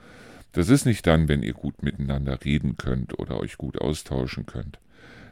Das 0.52 0.68
ist 0.68 0.84
nicht 0.84 1.06
dann, 1.06 1.28
wenn 1.28 1.42
ihr 1.42 1.54
gut 1.54 1.82
miteinander 1.82 2.44
reden 2.44 2.76
könnt 2.76 3.18
oder 3.18 3.40
euch 3.40 3.56
gut 3.56 3.80
austauschen 3.80 4.44
könnt. 4.44 4.78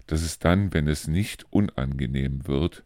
Das 0.06 0.22
ist 0.22 0.44
dann, 0.44 0.72
wenn 0.72 0.88
es 0.88 1.08
nicht 1.08 1.44
unangenehm 1.50 2.46
wird, 2.46 2.84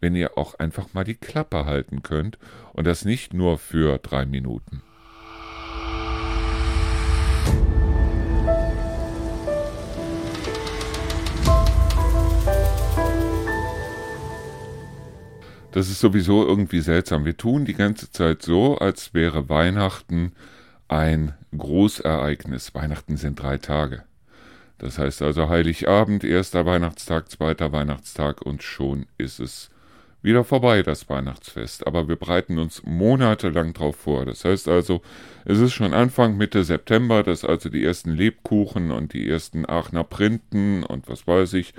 wenn 0.00 0.14
ihr 0.14 0.36
auch 0.36 0.54
einfach 0.58 0.92
mal 0.94 1.04
die 1.04 1.14
Klappe 1.14 1.64
halten 1.64 2.02
könnt 2.02 2.38
und 2.72 2.86
das 2.86 3.04
nicht 3.04 3.34
nur 3.34 3.58
für 3.58 3.98
drei 3.98 4.26
Minuten. 4.26 4.82
Das 15.72 15.88
ist 15.88 16.00
sowieso 16.00 16.44
irgendwie 16.44 16.80
seltsam. 16.80 17.24
Wir 17.24 17.36
tun 17.36 17.64
die 17.64 17.74
ganze 17.74 18.10
Zeit 18.10 18.42
so, 18.42 18.76
als 18.78 19.14
wäre 19.14 19.48
Weihnachten 19.48 20.32
ein 20.88 21.34
Großereignis. 21.56 22.74
Weihnachten 22.74 23.16
sind 23.16 23.40
drei 23.40 23.56
Tage. 23.56 24.02
Das 24.78 24.98
heißt 24.98 25.22
also 25.22 25.48
Heiligabend, 25.48 26.24
erster 26.24 26.66
Weihnachtstag, 26.66 27.30
zweiter 27.30 27.70
Weihnachtstag 27.70 28.42
und 28.42 28.62
schon 28.64 29.06
ist 29.16 29.38
es 29.38 29.70
wieder 30.22 30.42
vorbei, 30.42 30.82
das 30.82 31.08
Weihnachtsfest. 31.08 31.86
Aber 31.86 32.08
wir 32.08 32.16
bereiten 32.16 32.58
uns 32.58 32.82
monatelang 32.84 33.72
darauf 33.72 33.94
vor. 33.94 34.26
Das 34.26 34.44
heißt 34.44 34.66
also, 34.66 35.02
es 35.44 35.60
ist 35.60 35.72
schon 35.72 35.94
Anfang, 35.94 36.36
Mitte 36.36 36.64
September, 36.64 37.22
dass 37.22 37.44
also 37.44 37.68
die 37.68 37.84
ersten 37.84 38.10
Lebkuchen 38.10 38.90
und 38.90 39.12
die 39.12 39.28
ersten 39.28 39.64
Aachener 39.66 40.04
Printen 40.04 40.82
und 40.82 41.08
was 41.08 41.26
weiß 41.28 41.52
ich 41.54 41.74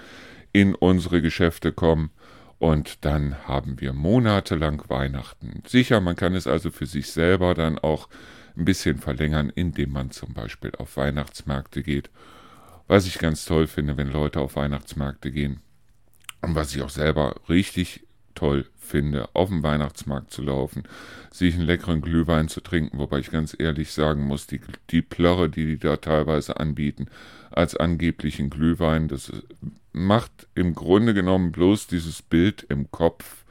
in 0.54 0.76
unsere 0.76 1.22
Geschäfte 1.22 1.72
kommen. 1.72 2.12
Und 2.62 3.06
dann 3.06 3.48
haben 3.48 3.82
wir 3.82 3.92
monatelang 3.92 4.84
Weihnachten. 4.88 5.64
Sicher, 5.66 6.00
man 6.00 6.16
kann 6.16 6.36
es 6.36 6.46
also 6.46 6.70
für 6.70 6.86
sich 6.86 7.12
selber 7.12 7.56
dann 7.56 7.80
auch 7.80 8.08
ein 8.56 8.66
bisschen 8.66 9.00
verlängern, 9.00 9.50
indem 9.50 9.94
man 9.94 10.12
zum 10.12 10.36
Beispiel 10.36 10.72
auf 10.78 10.96
Weihnachtsmärkte 10.96 11.82
geht. 11.82 12.12
Was 12.88 13.08
ich 13.08 13.18
ganz 13.18 13.46
toll 13.46 13.66
finde, 13.66 13.98
wenn 13.98 14.12
Leute 14.12 14.42
auf 14.42 14.58
Weihnachtsmärkte 14.58 15.32
gehen. 15.32 15.62
Und 16.44 16.54
was 16.54 16.76
ich 16.76 16.84
auch 16.84 16.92
selber 16.92 17.34
richtig 17.50 18.06
toll 18.34 18.66
finde, 18.78 19.30
auf 19.34 19.50
dem 19.50 19.64
Weihnachtsmarkt 19.64 20.32
zu 20.32 20.42
laufen, 20.42 20.84
sich 21.32 21.56
einen 21.56 21.66
leckeren 21.66 22.02
Glühwein 22.02 22.50
zu 22.50 22.62
trinken, 22.62 22.98
wobei 22.98 23.20
ich 23.20 23.32
ganz 23.32 23.56
ehrlich 23.58 23.92
sagen 23.92 24.24
muss, 24.24 24.48
die, 24.48 24.60
die 24.90 25.02
Plörre, 25.02 25.50
die 25.50 25.66
die 25.66 25.80
da 25.80 25.98
teilweise 25.98 26.60
anbieten, 26.60 27.08
als 27.52 27.76
angeblichen 27.76 28.50
Glühwein, 28.50 29.08
das 29.08 29.32
macht 29.94 30.48
im 30.56 30.74
Grunde 30.74 31.14
genommen 31.14 31.52
bloß 31.52 31.88
dieses 31.88 32.22
Bild 32.22 32.66
im 32.70 32.92
Kopf, 32.92 33.46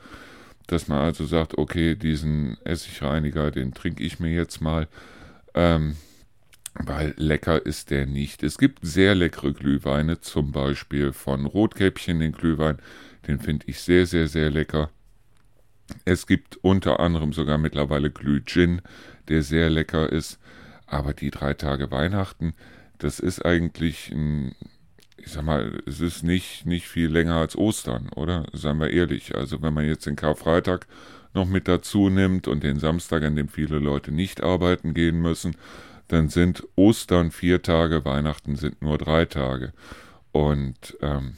dass 0.67 0.89
man 0.89 0.99
also 0.99 1.25
sagt, 1.25 1.59
okay, 1.59 1.97
diesen 1.97 2.57
Essigreiniger, 2.65 3.51
den 3.51 3.75
trinke 3.75 4.03
ich 4.03 4.21
mir 4.21 4.33
jetzt 4.33 4.61
mal, 4.61 4.89
ähm, 5.55 5.97
weil 6.75 7.15
lecker 7.17 7.65
ist 7.67 7.91
der 7.91 8.07
nicht. 8.07 8.43
Es 8.43 8.57
gibt 8.57 8.79
sehr 8.83 9.15
leckere 9.15 9.53
Glühweine, 9.53 10.21
zum 10.21 10.53
Beispiel 10.53 11.13
von 11.13 11.47
Rotkäppchen 11.47 12.21
den 12.21 12.33
Glühwein, 12.33 12.79
den 13.27 13.39
finde 13.39 13.67
ich 13.69 13.81
sehr, 13.81 14.07
sehr, 14.07 14.29
sehr 14.29 14.51
lecker. 14.51 14.91
Es 16.05 16.27
gibt 16.27 16.57
unter 16.63 17.01
anderem 17.01 17.33
sogar 17.33 17.59
mittlerweile 17.59 18.11
Glüh-Gin, 18.11 18.81
der 19.29 19.43
sehr 19.43 19.71
lecker 19.71 20.11
ist. 20.11 20.39
Aber 20.87 21.15
die 21.15 21.31
drei 21.31 21.55
Tage 21.55 21.91
Weihnachten, 21.91 22.55
das 22.99 23.21
ist 23.21 23.45
eigentlich 23.45 24.11
ein 24.11 24.55
ich 25.23 25.33
sag 25.33 25.45
mal, 25.45 25.83
es 25.87 26.01
ist 26.01 26.23
nicht, 26.23 26.67
nicht 26.67 26.89
viel 26.89 27.09
länger 27.09 27.37
als 27.37 27.57
Ostern, 27.57 28.09
oder? 28.17 28.47
Seien 28.53 28.79
wir 28.79 28.91
ehrlich. 28.91 29.35
Also 29.35 29.61
wenn 29.63 29.75
man 29.75 29.87
jetzt 29.87 30.07
den 30.07 30.17
Karfreitag 30.17 30.87
noch 31.35 31.47
mit 31.47 31.69
dazu 31.69 32.09
nimmt 32.09 32.49
und 32.49 32.63
den 32.63 32.79
Samstag, 32.79 33.23
an 33.23 33.37
dem 33.37 33.49
viele 33.49 33.79
Leute 33.79 34.13
nicht 34.13 34.43
arbeiten 34.43 34.95
gehen 34.95 35.21
müssen, 35.21 35.57
dann 36.09 36.29
sind 36.29 36.67
Ostern 36.75 37.31
vier 37.31 37.63
Tage, 37.63 38.05
Weihnachten 38.05 38.57
sind 38.57 38.83
nur 38.83 38.99
drei 38.99 39.27
Tage. 39.27 39.73
Und 40.33 40.97
ähm, 41.03 41.37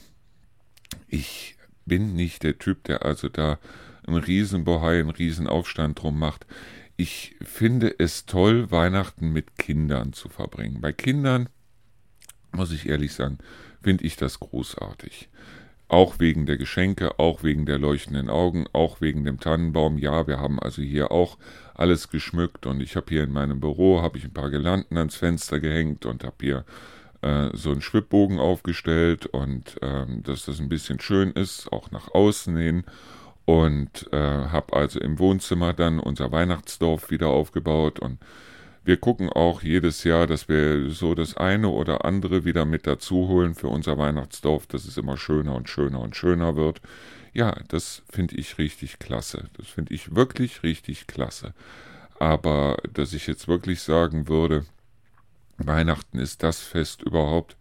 ich 1.07 1.57
bin 1.85 2.15
nicht 2.15 2.43
der 2.43 2.57
Typ, 2.57 2.83
der 2.83 3.05
also 3.05 3.29
da 3.29 3.59
einen 4.05 4.17
Riesenbohai, 4.17 4.99
einen 4.99 5.09
Riesenaufstand 5.09 6.01
drum 6.01 6.19
macht. 6.19 6.45
Ich 6.95 7.35
finde 7.41 7.95
es 7.99 8.25
toll, 8.25 8.69
Weihnachten 8.71 9.31
mit 9.31 9.57
Kindern 9.57 10.13
zu 10.13 10.29
verbringen. 10.29 10.81
Bei 10.81 10.93
Kindern, 10.93 11.49
muss 12.51 12.71
ich 12.71 12.87
ehrlich 12.87 13.13
sagen, 13.13 13.39
finde 13.81 14.03
ich 14.05 14.15
das 14.15 14.39
großartig. 14.39 15.29
Auch 15.87 16.19
wegen 16.19 16.45
der 16.45 16.57
Geschenke, 16.57 17.19
auch 17.19 17.43
wegen 17.43 17.65
der 17.65 17.77
leuchtenden 17.77 18.29
Augen, 18.29 18.65
auch 18.73 19.01
wegen 19.01 19.25
dem 19.25 19.39
Tannenbaum. 19.39 19.97
Ja, 19.97 20.27
wir 20.27 20.39
haben 20.39 20.59
also 20.59 20.81
hier 20.81 21.11
auch 21.11 21.37
alles 21.75 22.09
geschmückt 22.09 22.65
und 22.65 22.81
ich 22.81 22.95
habe 22.95 23.07
hier 23.09 23.23
in 23.23 23.31
meinem 23.31 23.59
Büro 23.59 24.01
habe 24.01 24.17
ich 24.17 24.23
ein 24.23 24.33
paar 24.33 24.49
Girlanden 24.49 24.97
ans 24.97 25.15
Fenster 25.15 25.59
gehängt 25.59 26.05
und 26.05 26.23
habe 26.23 26.35
hier 26.41 26.65
äh, 27.23 27.49
so 27.53 27.71
einen 27.71 27.81
Schwibbogen 27.81 28.39
aufgestellt 28.39 29.25
und 29.25 29.81
äh, 29.81 30.05
dass 30.23 30.45
das 30.45 30.59
ein 30.59 30.69
bisschen 30.69 30.99
schön 30.99 31.31
ist, 31.31 31.71
auch 31.71 31.91
nach 31.91 32.13
außen 32.13 32.55
hin 32.57 32.83
und 33.45 34.07
äh, 34.11 34.17
habe 34.17 34.73
also 34.73 34.99
im 34.99 35.19
Wohnzimmer 35.19 35.73
dann 35.73 35.99
unser 35.99 36.31
Weihnachtsdorf 36.31 37.11
wieder 37.11 37.27
aufgebaut 37.27 37.99
und 37.99 38.19
wir 38.85 38.97
gucken 38.97 39.29
auch 39.29 39.63
jedes 39.63 40.03
Jahr, 40.03 40.27
dass 40.27 40.49
wir 40.49 40.89
so 40.89 41.15
das 41.15 41.37
eine 41.37 41.69
oder 41.69 42.03
andere 42.03 42.43
wieder 42.43 42.65
mit 42.65 42.85
dazu 42.85 43.29
holen 43.29 43.55
für 43.55 43.69
unser 43.69 43.97
Weihnachtsdorf, 43.97 44.67
dass 44.67 44.83
es 44.85 44.97
immer 44.97 45.15
schöner 45.15 45.55
und 45.55 45.69
schöner 45.69 46.01
und 46.01 46.17
schöner 46.17 46.57
wird. 46.57 46.81
Ja, 47.31 47.55
das 47.69 48.03
finde 48.09 48.35
ich 48.35 48.57
richtig 48.57 48.99
klasse. 48.99 49.45
Das 49.55 49.67
finde 49.67 49.93
ich 49.93 50.15
wirklich 50.15 50.63
richtig 50.63 51.07
klasse. 51.07 51.53
Aber 52.19 52.77
dass 52.93 53.13
ich 53.13 53.25
jetzt 53.25 53.47
wirklich 53.47 53.81
sagen 53.81 54.27
würde, 54.27 54.65
Weihnachten 55.67 56.19
ist 56.19 56.43
das 56.43 56.61
Fest 56.61 57.01
überhaupt. 57.01 57.57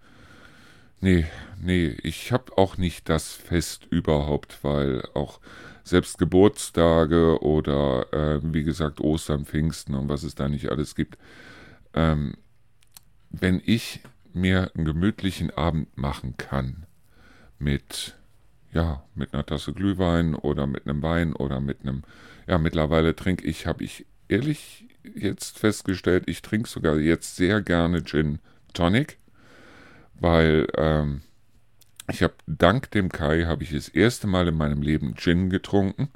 Nee, 1.00 1.26
nee, 1.60 1.96
ich 2.02 2.30
habe 2.32 2.56
auch 2.56 2.76
nicht 2.76 3.08
das 3.08 3.32
Fest 3.32 3.86
überhaupt, 3.90 4.58
weil 4.62 5.02
auch 5.14 5.40
selbst 5.84 6.18
Geburtstage 6.18 7.42
oder 7.42 8.12
äh, 8.12 8.40
wie 8.42 8.62
gesagt 8.62 9.00
Ostern, 9.00 9.44
Pfingsten 9.44 9.94
und 9.94 10.08
was 10.08 10.22
es 10.22 10.34
da 10.34 10.48
nicht 10.48 10.70
alles 10.70 10.94
gibt. 10.94 11.18
Ähm, 11.92 12.34
wenn 13.30 13.60
ich 13.64 14.00
mir 14.32 14.70
einen 14.74 14.84
gemütlichen 14.84 15.50
Abend 15.50 15.96
machen 15.96 16.36
kann 16.36 16.86
mit 17.58 18.16
ja 18.72 19.02
mit 19.14 19.34
einer 19.34 19.44
Tasse 19.44 19.72
Glühwein 19.72 20.34
oder 20.34 20.66
mit 20.66 20.86
einem 20.86 21.02
Wein 21.02 21.34
oder 21.34 21.60
mit 21.60 21.82
einem 21.82 22.02
ja 22.46 22.58
mittlerweile 22.58 23.14
trinke 23.14 23.44
ich 23.46 23.66
habe 23.66 23.84
ich 23.84 24.06
ehrlich 24.28 24.88
jetzt 25.14 25.58
festgestellt 25.58 26.24
ich 26.26 26.42
trinke 26.42 26.68
sogar 26.68 26.96
jetzt 26.96 27.36
sehr 27.36 27.60
gerne 27.60 28.04
Gin 28.04 28.38
Tonic 28.72 29.18
weil 30.14 30.66
ähm, 30.76 31.22
ich 32.10 32.22
habe 32.22 32.34
dank 32.46 32.90
dem 32.90 33.10
Kai 33.10 33.44
habe 33.44 33.62
ich 33.62 33.72
das 33.72 33.88
erste 33.88 34.26
Mal 34.26 34.48
in 34.48 34.56
meinem 34.56 34.82
Leben 34.82 35.14
Gin 35.16 35.50
getrunken 35.50 36.08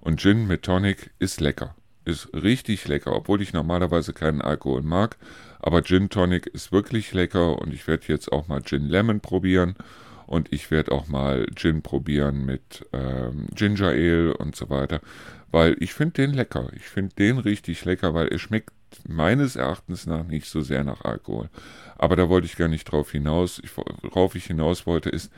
und 0.00 0.20
Gin 0.20 0.46
mit 0.46 0.62
Tonic 0.62 1.10
ist 1.18 1.40
lecker. 1.40 1.74
Ist 2.04 2.28
richtig 2.34 2.86
lecker, 2.88 3.14
obwohl 3.14 3.40
ich 3.40 3.52
normalerweise 3.52 4.12
keinen 4.12 4.42
Alkohol 4.42 4.82
mag. 4.82 5.16
Aber 5.60 5.82
Gin 5.82 6.10
Tonic 6.10 6.46
ist 6.46 6.72
wirklich 6.72 7.12
lecker 7.12 7.58
und 7.58 7.72
ich 7.72 7.86
werde 7.86 8.04
jetzt 8.08 8.32
auch 8.32 8.48
mal 8.48 8.62
Gin 8.62 8.86
Lemon 8.86 9.20
probieren 9.20 9.76
und 10.26 10.52
ich 10.52 10.70
werde 10.70 10.92
auch 10.92 11.08
mal 11.08 11.46
Gin 11.54 11.82
probieren 11.82 12.44
mit 12.44 12.86
ähm, 12.92 13.46
Ginger 13.54 13.88
Ale 13.88 14.36
und 14.36 14.56
so 14.56 14.68
weiter, 14.70 15.00
weil 15.54 15.76
ich 15.78 15.94
finde 15.94 16.14
den 16.14 16.34
lecker. 16.34 16.68
Ich 16.74 16.82
finde 16.82 17.14
den 17.14 17.38
richtig 17.38 17.84
lecker, 17.84 18.12
weil 18.12 18.26
er 18.26 18.40
schmeckt 18.40 18.72
meines 19.06 19.54
Erachtens 19.54 20.04
nach 20.04 20.26
nicht 20.26 20.48
so 20.48 20.62
sehr 20.62 20.82
nach 20.82 21.02
Alkohol. 21.04 21.48
Aber 21.96 22.16
da 22.16 22.28
wollte 22.28 22.46
ich 22.46 22.56
gar 22.56 22.66
nicht 22.66 22.90
drauf 22.90 23.12
hinaus. 23.12 23.60
Ich, 23.62 23.70
worauf 23.76 24.34
ich 24.34 24.46
hinaus 24.46 24.84
wollte, 24.84 25.10
ist, 25.10 25.30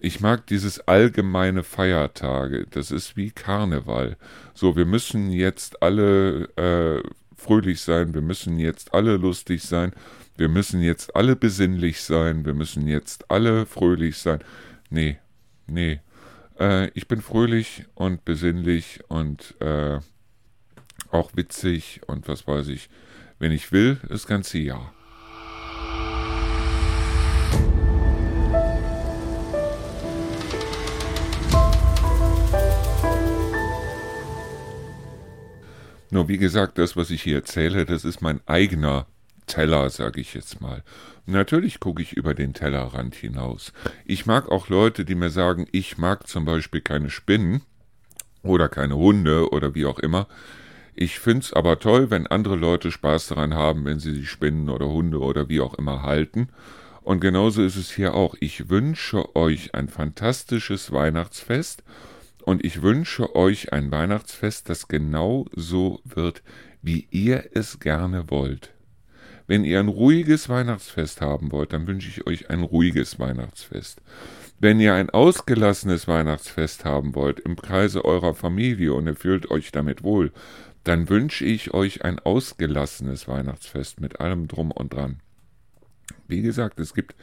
ich 0.00 0.18
mag 0.18 0.48
dieses 0.48 0.80
allgemeine 0.88 1.62
Feiertage. 1.62 2.66
Das 2.70 2.90
ist 2.90 3.16
wie 3.16 3.30
Karneval. 3.30 4.16
So, 4.52 4.74
wir 4.74 4.84
müssen 4.84 5.30
jetzt 5.30 5.80
alle 5.80 6.48
äh, 6.56 7.08
fröhlich 7.36 7.82
sein, 7.82 8.14
wir 8.14 8.20
müssen 8.20 8.58
jetzt 8.58 8.92
alle 8.92 9.16
lustig 9.16 9.62
sein, 9.62 9.92
wir 10.36 10.48
müssen 10.48 10.82
jetzt 10.82 11.14
alle 11.14 11.36
besinnlich 11.36 12.02
sein, 12.02 12.44
wir 12.44 12.54
müssen 12.54 12.88
jetzt 12.88 13.30
alle 13.30 13.64
fröhlich 13.66 14.18
sein. 14.18 14.40
Nee, 14.90 15.18
nee. 15.68 16.00
Äh, 16.58 16.88
ich 16.94 17.08
bin 17.08 17.20
fröhlich 17.20 17.84
und 17.94 18.24
besinnlich 18.24 19.00
und 19.08 19.54
äh, 19.60 20.00
auch 21.10 21.30
witzig 21.34 22.00
und 22.06 22.28
was 22.28 22.46
weiß 22.46 22.68
ich, 22.68 22.88
wenn 23.38 23.52
ich 23.52 23.72
will, 23.72 23.98
das 24.08 24.26
ganze 24.26 24.58
Jahr. 24.58 24.92
Nur 36.10 36.28
wie 36.28 36.36
gesagt, 36.36 36.76
das, 36.76 36.94
was 36.94 37.10
ich 37.10 37.22
hier 37.22 37.36
erzähle, 37.36 37.86
das 37.86 38.04
ist 38.04 38.20
mein 38.20 38.40
eigener 38.46 39.06
Teller, 39.52 39.90
sage 39.90 40.18
ich 40.18 40.32
jetzt 40.32 40.62
mal. 40.62 40.82
Natürlich 41.26 41.78
gucke 41.78 42.00
ich 42.00 42.14
über 42.14 42.32
den 42.32 42.54
Tellerrand 42.54 43.14
hinaus. 43.14 43.74
Ich 44.06 44.24
mag 44.24 44.50
auch 44.50 44.70
Leute, 44.70 45.04
die 45.04 45.14
mir 45.14 45.28
sagen, 45.28 45.66
ich 45.72 45.98
mag 45.98 46.26
zum 46.26 46.46
Beispiel 46.46 46.80
keine 46.80 47.10
Spinnen 47.10 47.60
oder 48.42 48.70
keine 48.70 48.96
Hunde 48.96 49.50
oder 49.50 49.74
wie 49.74 49.84
auch 49.84 49.98
immer. 49.98 50.26
Ich 50.94 51.18
find's 51.18 51.52
aber 51.52 51.78
toll, 51.78 52.10
wenn 52.10 52.26
andere 52.26 52.56
Leute 52.56 52.90
Spaß 52.90 53.26
daran 53.26 53.52
haben, 53.52 53.84
wenn 53.84 53.98
sie 53.98 54.14
die 54.14 54.24
Spinnen 54.24 54.70
oder 54.70 54.88
Hunde 54.88 55.20
oder 55.20 55.50
wie 55.50 55.60
auch 55.60 55.74
immer 55.74 56.02
halten. 56.02 56.48
Und 57.02 57.20
genauso 57.20 57.62
ist 57.62 57.76
es 57.76 57.90
hier 57.90 58.14
auch. 58.14 58.34
Ich 58.40 58.70
wünsche 58.70 59.36
euch 59.36 59.74
ein 59.74 59.90
fantastisches 59.90 60.92
Weihnachtsfest 60.92 61.84
und 62.42 62.64
ich 62.64 62.80
wünsche 62.80 63.36
euch 63.36 63.74
ein 63.74 63.90
Weihnachtsfest, 63.90 64.70
das 64.70 64.88
genau 64.88 65.44
so 65.54 66.00
wird, 66.06 66.42
wie 66.80 67.06
ihr 67.10 67.50
es 67.52 67.80
gerne 67.80 68.30
wollt. 68.30 68.72
Wenn 69.46 69.64
ihr 69.64 69.80
ein 69.80 69.88
ruhiges 69.88 70.48
Weihnachtsfest 70.48 71.20
haben 71.20 71.52
wollt, 71.52 71.72
dann 71.72 71.86
wünsche 71.86 72.08
ich 72.08 72.26
euch 72.26 72.50
ein 72.50 72.62
ruhiges 72.62 73.18
Weihnachtsfest. 73.18 74.00
Wenn 74.60 74.78
ihr 74.78 74.94
ein 74.94 75.10
ausgelassenes 75.10 76.06
Weihnachtsfest 76.06 76.84
haben 76.84 77.14
wollt 77.14 77.40
im 77.40 77.56
Kreise 77.56 78.04
eurer 78.04 78.34
Familie 78.34 78.94
und 78.94 79.06
ihr 79.06 79.16
fühlt 79.16 79.50
euch 79.50 79.72
damit 79.72 80.04
wohl, 80.04 80.32
dann 80.84 81.08
wünsche 81.08 81.44
ich 81.44 81.74
euch 81.74 82.04
ein 82.04 82.18
ausgelassenes 82.18 83.28
Weihnachtsfest 83.28 84.00
mit 84.00 84.20
allem 84.20 84.48
drum 84.48 84.70
und 84.70 84.94
dran. 84.94 85.20
Wie 86.28 86.42
gesagt, 86.42 86.80
es 86.80 86.94
gibt 86.94 87.14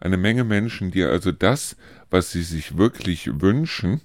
eine 0.00 0.16
Menge 0.16 0.44
Menschen, 0.44 0.90
die 0.90 1.04
also 1.04 1.32
das, 1.32 1.76
was 2.10 2.32
sie 2.32 2.42
sich 2.42 2.76
wirklich 2.76 3.40
wünschen, 3.40 4.00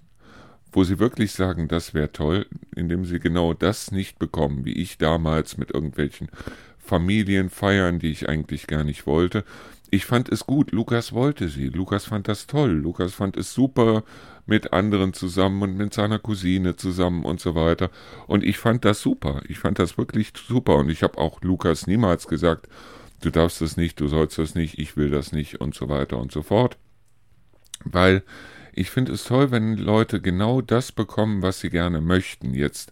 wo 0.72 0.84
sie 0.84 1.00
wirklich 1.00 1.34
sagen, 1.34 1.68
das 1.68 1.94
wäre 1.94 2.12
toll, 2.12 2.46
indem 2.76 3.06
sie 3.06 3.20
genau 3.20 3.54
das 3.54 3.92
nicht 3.92 4.20
bekommen, 4.20 4.64
wie 4.66 4.74
ich 4.74 4.98
damals 4.98 5.58
mit 5.58 5.72
irgendwelchen 5.72 6.30
Familienfeiern, 6.92 8.00
die 8.00 8.12
ich 8.12 8.28
eigentlich 8.28 8.68
gar 8.68 8.84
nicht 8.84 9.08
wollte. 9.08 9.46
Ich 9.92 10.06
fand 10.06 10.28
es 10.28 10.46
gut, 10.46 10.74
Lukas 10.74 11.14
wollte 11.14 11.48
sie, 11.48 11.70
Lukas 11.70 12.04
fand 12.04 12.28
das 12.28 12.48
toll, 12.48 12.72
Lukas 12.72 13.14
fand 13.14 13.38
es 13.38 13.54
super 13.54 14.04
mit 14.46 14.74
anderen 14.74 15.14
zusammen 15.14 15.62
und 15.62 15.78
mit 15.78 15.94
seiner 15.94 16.20
Cousine 16.20 16.76
zusammen 16.76 17.24
und 17.24 17.40
so 17.40 17.56
weiter. 17.56 17.92
Und 18.28 18.44
ich 18.44 18.58
fand 18.58 18.84
das 18.84 19.02
super, 19.02 19.42
ich 19.48 19.58
fand 19.58 19.80
das 19.80 19.98
wirklich 19.98 20.34
super 20.36 20.76
und 20.76 20.90
ich 20.90 21.02
habe 21.02 21.18
auch 21.18 21.42
Lukas 21.42 21.88
niemals 21.88 22.28
gesagt, 22.28 22.68
du 23.22 23.30
darfst 23.30 23.62
das 23.62 23.78
nicht, 23.78 23.98
du 24.02 24.10
sollst 24.10 24.38
das 24.38 24.54
nicht, 24.54 24.78
ich 24.78 24.98
will 24.98 25.10
das 25.10 25.32
nicht 25.32 25.62
und 25.62 25.74
so 25.74 25.88
weiter 25.88 26.18
und 26.18 26.34
so 26.34 26.42
fort. 26.42 26.78
Weil 27.86 28.22
ich 28.74 28.90
finde 28.90 29.14
es 29.14 29.24
toll, 29.24 29.52
wenn 29.52 29.78
Leute 29.78 30.20
genau 30.20 30.60
das 30.60 30.92
bekommen, 30.92 31.42
was 31.42 31.62
sie 31.62 31.70
gerne 31.70 32.02
möchten. 32.02 32.54
Jetzt 32.54 32.92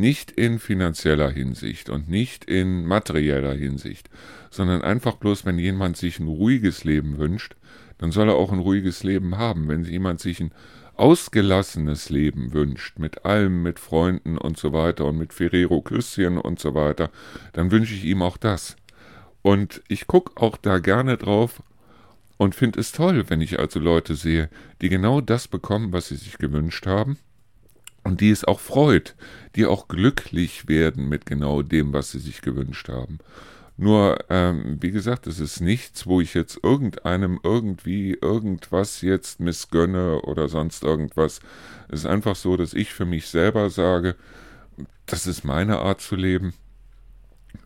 nicht 0.00 0.30
in 0.32 0.58
finanzieller 0.58 1.30
Hinsicht 1.30 1.90
und 1.90 2.08
nicht 2.08 2.44
in 2.46 2.86
materieller 2.86 3.54
Hinsicht, 3.54 4.10
sondern 4.50 4.82
einfach 4.82 5.16
bloß, 5.16 5.44
wenn 5.44 5.58
jemand 5.58 5.96
sich 5.96 6.18
ein 6.18 6.26
ruhiges 6.26 6.84
Leben 6.84 7.18
wünscht, 7.18 7.54
dann 7.98 8.10
soll 8.10 8.30
er 8.30 8.34
auch 8.34 8.50
ein 8.50 8.58
ruhiges 8.58 9.04
Leben 9.04 9.36
haben. 9.36 9.68
Wenn 9.68 9.84
jemand 9.84 10.20
sich 10.20 10.40
ein 10.40 10.52
ausgelassenes 10.96 12.10
Leben 12.10 12.52
wünscht, 12.52 12.98
mit 12.98 13.24
allem, 13.24 13.62
mit 13.62 13.78
Freunden 13.78 14.38
und 14.38 14.58
so 14.58 14.72
weiter 14.72 15.04
und 15.04 15.18
mit 15.18 15.32
Ferrero 15.32 15.82
Küsschen 15.82 16.38
und 16.38 16.58
so 16.58 16.74
weiter, 16.74 17.10
dann 17.52 17.70
wünsche 17.70 17.94
ich 17.94 18.04
ihm 18.04 18.22
auch 18.22 18.36
das. 18.36 18.76
Und 19.42 19.82
ich 19.88 20.06
gucke 20.06 20.40
auch 20.40 20.56
da 20.56 20.78
gerne 20.78 21.16
drauf 21.16 21.62
und 22.38 22.54
finde 22.54 22.80
es 22.80 22.92
toll, 22.92 23.24
wenn 23.28 23.40
ich 23.40 23.58
also 23.58 23.78
Leute 23.80 24.14
sehe, 24.14 24.48
die 24.80 24.88
genau 24.88 25.20
das 25.20 25.46
bekommen, 25.46 25.92
was 25.92 26.08
sie 26.08 26.16
sich 26.16 26.38
gewünscht 26.38 26.86
haben 26.86 27.18
und 28.04 28.20
die 28.20 28.30
es 28.30 28.44
auch 28.44 28.60
freut, 28.60 29.14
die 29.56 29.66
auch 29.66 29.88
glücklich 29.88 30.68
werden 30.68 31.08
mit 31.08 31.26
genau 31.26 31.62
dem, 31.62 31.92
was 31.92 32.12
sie 32.12 32.18
sich 32.18 32.42
gewünscht 32.42 32.88
haben. 32.88 33.18
Nur, 33.76 34.18
ähm, 34.28 34.76
wie 34.80 34.90
gesagt, 34.90 35.26
es 35.26 35.40
ist 35.40 35.60
nichts, 35.60 36.06
wo 36.06 36.20
ich 36.20 36.34
jetzt 36.34 36.60
irgendeinem 36.62 37.40
irgendwie 37.42 38.12
irgendwas 38.20 39.00
jetzt 39.00 39.40
missgönne 39.40 40.20
oder 40.20 40.48
sonst 40.48 40.82
irgendwas. 40.82 41.40
Es 41.88 42.00
ist 42.00 42.06
einfach 42.06 42.36
so, 42.36 42.58
dass 42.58 42.74
ich 42.74 42.92
für 42.92 43.06
mich 43.06 43.28
selber 43.28 43.70
sage, 43.70 44.16
das 45.06 45.26
ist 45.26 45.44
meine 45.44 45.78
Art 45.78 46.02
zu 46.02 46.14
leben 46.14 46.52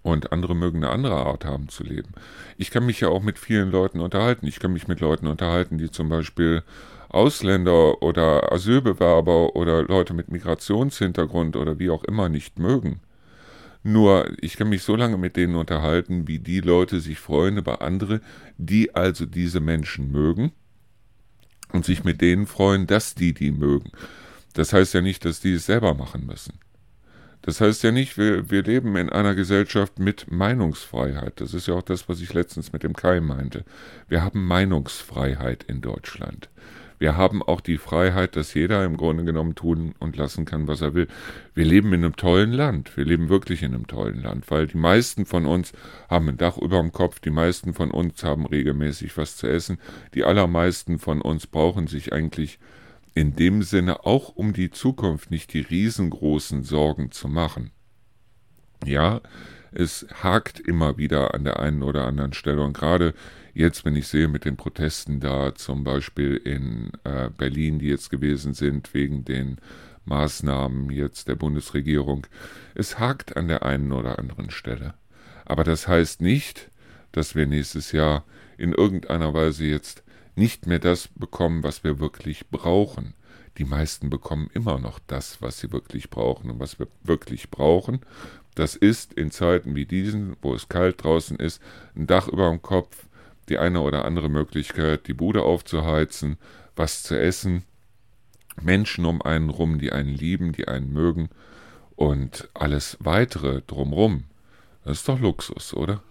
und 0.02 0.32
andere 0.32 0.54
mögen 0.54 0.84
eine 0.84 0.92
andere 0.92 1.16
Art 1.16 1.44
haben 1.44 1.68
zu 1.68 1.82
leben. 1.82 2.12
Ich 2.58 2.70
kann 2.70 2.86
mich 2.86 3.00
ja 3.00 3.08
auch 3.08 3.22
mit 3.22 3.38
vielen 3.38 3.70
Leuten 3.70 4.00
unterhalten. 4.00 4.46
Ich 4.46 4.60
kann 4.60 4.72
mich 4.72 4.86
mit 4.86 5.00
Leuten 5.00 5.26
unterhalten, 5.26 5.78
die 5.78 5.90
zum 5.90 6.08
Beispiel 6.08 6.62
Ausländer 7.14 8.02
oder 8.02 8.52
Asylbewerber 8.52 9.56
oder 9.56 9.82
Leute 9.84 10.14
mit 10.14 10.30
Migrationshintergrund 10.30 11.56
oder 11.56 11.78
wie 11.78 11.90
auch 11.90 12.04
immer 12.04 12.28
nicht 12.28 12.58
mögen. 12.58 13.00
Nur, 13.82 14.30
ich 14.40 14.56
kann 14.56 14.70
mich 14.70 14.82
so 14.82 14.96
lange 14.96 15.18
mit 15.18 15.36
denen 15.36 15.56
unterhalten, 15.56 16.26
wie 16.26 16.38
die 16.38 16.60
Leute 16.60 17.00
sich 17.00 17.18
freuen 17.18 17.58
über 17.58 17.82
andere, 17.82 18.20
die 18.56 18.94
also 18.94 19.26
diese 19.26 19.60
Menschen 19.60 20.10
mögen 20.10 20.52
und 21.72 21.84
sich 21.84 22.02
mit 22.02 22.20
denen 22.20 22.46
freuen, 22.46 22.86
dass 22.86 23.14
die 23.14 23.34
die 23.34 23.50
mögen. 23.50 23.90
Das 24.54 24.72
heißt 24.72 24.94
ja 24.94 25.02
nicht, 25.02 25.24
dass 25.24 25.40
die 25.40 25.52
es 25.54 25.66
selber 25.66 25.94
machen 25.94 26.24
müssen. 26.24 26.58
Das 27.42 27.60
heißt 27.60 27.82
ja 27.82 27.90
nicht, 27.90 28.16
wir, 28.16 28.50
wir 28.50 28.62
leben 28.62 28.96
in 28.96 29.10
einer 29.10 29.34
Gesellschaft 29.34 29.98
mit 29.98 30.32
Meinungsfreiheit. 30.32 31.42
Das 31.42 31.52
ist 31.52 31.68
ja 31.68 31.74
auch 31.74 31.82
das, 31.82 32.08
was 32.08 32.22
ich 32.22 32.32
letztens 32.32 32.72
mit 32.72 32.84
dem 32.84 32.94
Kai 32.94 33.20
meinte. 33.20 33.64
Wir 34.08 34.22
haben 34.22 34.46
Meinungsfreiheit 34.46 35.64
in 35.64 35.82
Deutschland. 35.82 36.48
Wir 37.04 37.18
haben 37.18 37.42
auch 37.42 37.60
die 37.60 37.76
Freiheit, 37.76 38.34
dass 38.34 38.54
jeder 38.54 38.82
im 38.82 38.96
Grunde 38.96 39.24
genommen 39.24 39.54
tun 39.54 39.94
und 39.98 40.16
lassen 40.16 40.46
kann, 40.46 40.68
was 40.68 40.80
er 40.80 40.94
will. 40.94 41.06
Wir 41.54 41.66
leben 41.66 41.92
in 41.92 42.02
einem 42.02 42.16
tollen 42.16 42.50
Land. 42.50 42.96
Wir 42.96 43.04
leben 43.04 43.28
wirklich 43.28 43.62
in 43.62 43.74
einem 43.74 43.86
tollen 43.86 44.22
Land, 44.22 44.50
weil 44.50 44.68
die 44.68 44.78
meisten 44.78 45.26
von 45.26 45.44
uns 45.44 45.74
haben 46.08 46.30
ein 46.30 46.38
Dach 46.38 46.56
über 46.56 46.80
dem 46.80 46.92
Kopf, 46.92 47.20
die 47.20 47.28
meisten 47.28 47.74
von 47.74 47.90
uns 47.90 48.24
haben 48.24 48.46
regelmäßig 48.46 49.18
was 49.18 49.36
zu 49.36 49.46
essen, 49.46 49.76
die 50.14 50.24
allermeisten 50.24 50.98
von 50.98 51.20
uns 51.20 51.46
brauchen 51.46 51.88
sich 51.88 52.14
eigentlich 52.14 52.58
in 53.14 53.36
dem 53.36 53.62
Sinne 53.62 54.06
auch 54.06 54.30
um 54.30 54.54
die 54.54 54.70
Zukunft 54.70 55.30
nicht 55.30 55.52
die 55.52 55.60
riesengroßen 55.60 56.62
Sorgen 56.62 57.10
zu 57.10 57.28
machen. 57.28 57.70
Ja, 58.86 59.20
es 59.72 60.06
hakt 60.22 60.58
immer 60.58 60.96
wieder 60.96 61.34
an 61.34 61.44
der 61.44 61.60
einen 61.60 61.82
oder 61.82 62.06
anderen 62.06 62.32
Stelle 62.32 62.62
und 62.62 62.72
gerade 62.72 63.12
jetzt, 63.54 63.84
wenn 63.84 63.96
ich 63.96 64.08
sehe 64.08 64.28
mit 64.28 64.44
den 64.44 64.56
Protesten 64.56 65.20
da 65.20 65.54
zum 65.54 65.84
Beispiel 65.84 66.36
in 66.36 66.92
äh, 67.04 67.30
Berlin, 67.30 67.78
die 67.78 67.88
jetzt 67.88 68.10
gewesen 68.10 68.54
sind 68.54 68.92
wegen 68.92 69.24
den 69.24 69.58
Maßnahmen 70.04 70.90
jetzt 70.90 71.28
der 71.28 71.36
Bundesregierung, 71.36 72.26
es 72.74 72.98
hakt 72.98 73.36
an 73.36 73.48
der 73.48 73.62
einen 73.62 73.92
oder 73.92 74.18
anderen 74.18 74.50
Stelle. 74.50 74.94
Aber 75.44 75.64
das 75.64 75.88
heißt 75.88 76.20
nicht, 76.20 76.70
dass 77.12 77.34
wir 77.34 77.46
nächstes 77.46 77.92
Jahr 77.92 78.24
in 78.58 78.72
irgendeiner 78.72 79.32
Weise 79.34 79.64
jetzt 79.64 80.02
nicht 80.36 80.66
mehr 80.66 80.78
das 80.78 81.08
bekommen, 81.08 81.62
was 81.62 81.84
wir 81.84 82.00
wirklich 82.00 82.48
brauchen. 82.48 83.14
Die 83.58 83.64
meisten 83.64 84.10
bekommen 84.10 84.50
immer 84.52 84.78
noch 84.78 84.98
das, 85.06 85.40
was 85.40 85.60
sie 85.60 85.70
wirklich 85.70 86.10
brauchen. 86.10 86.50
Und 86.50 86.58
was 86.58 86.78
wir 86.78 86.88
wirklich 87.04 87.50
brauchen, 87.50 88.00
das 88.54 88.74
ist 88.74 89.12
in 89.12 89.30
Zeiten 89.30 89.74
wie 89.74 89.86
diesen, 89.86 90.36
wo 90.42 90.54
es 90.54 90.68
kalt 90.68 91.02
draußen 91.04 91.36
ist, 91.36 91.62
ein 91.94 92.06
Dach 92.06 92.28
über 92.28 92.50
dem 92.50 92.62
Kopf, 92.62 93.06
die 93.48 93.58
eine 93.58 93.80
oder 93.80 94.04
andere 94.04 94.28
Möglichkeit, 94.28 95.06
die 95.06 95.14
Bude 95.14 95.42
aufzuheizen, 95.42 96.38
was 96.76 97.02
zu 97.02 97.18
essen, 97.18 97.64
Menschen 98.60 99.04
um 99.04 99.22
einen 99.22 99.50
rum, 99.50 99.78
die 99.78 99.92
einen 99.92 100.14
lieben, 100.14 100.52
die 100.52 100.68
einen 100.68 100.92
mögen 100.92 101.28
und 101.96 102.48
alles 102.54 102.96
weitere 103.00 103.62
drumrum. 103.66 104.24
Das 104.84 104.98
ist 104.98 105.08
doch 105.08 105.20
Luxus, 105.20 105.74
oder? 105.74 106.02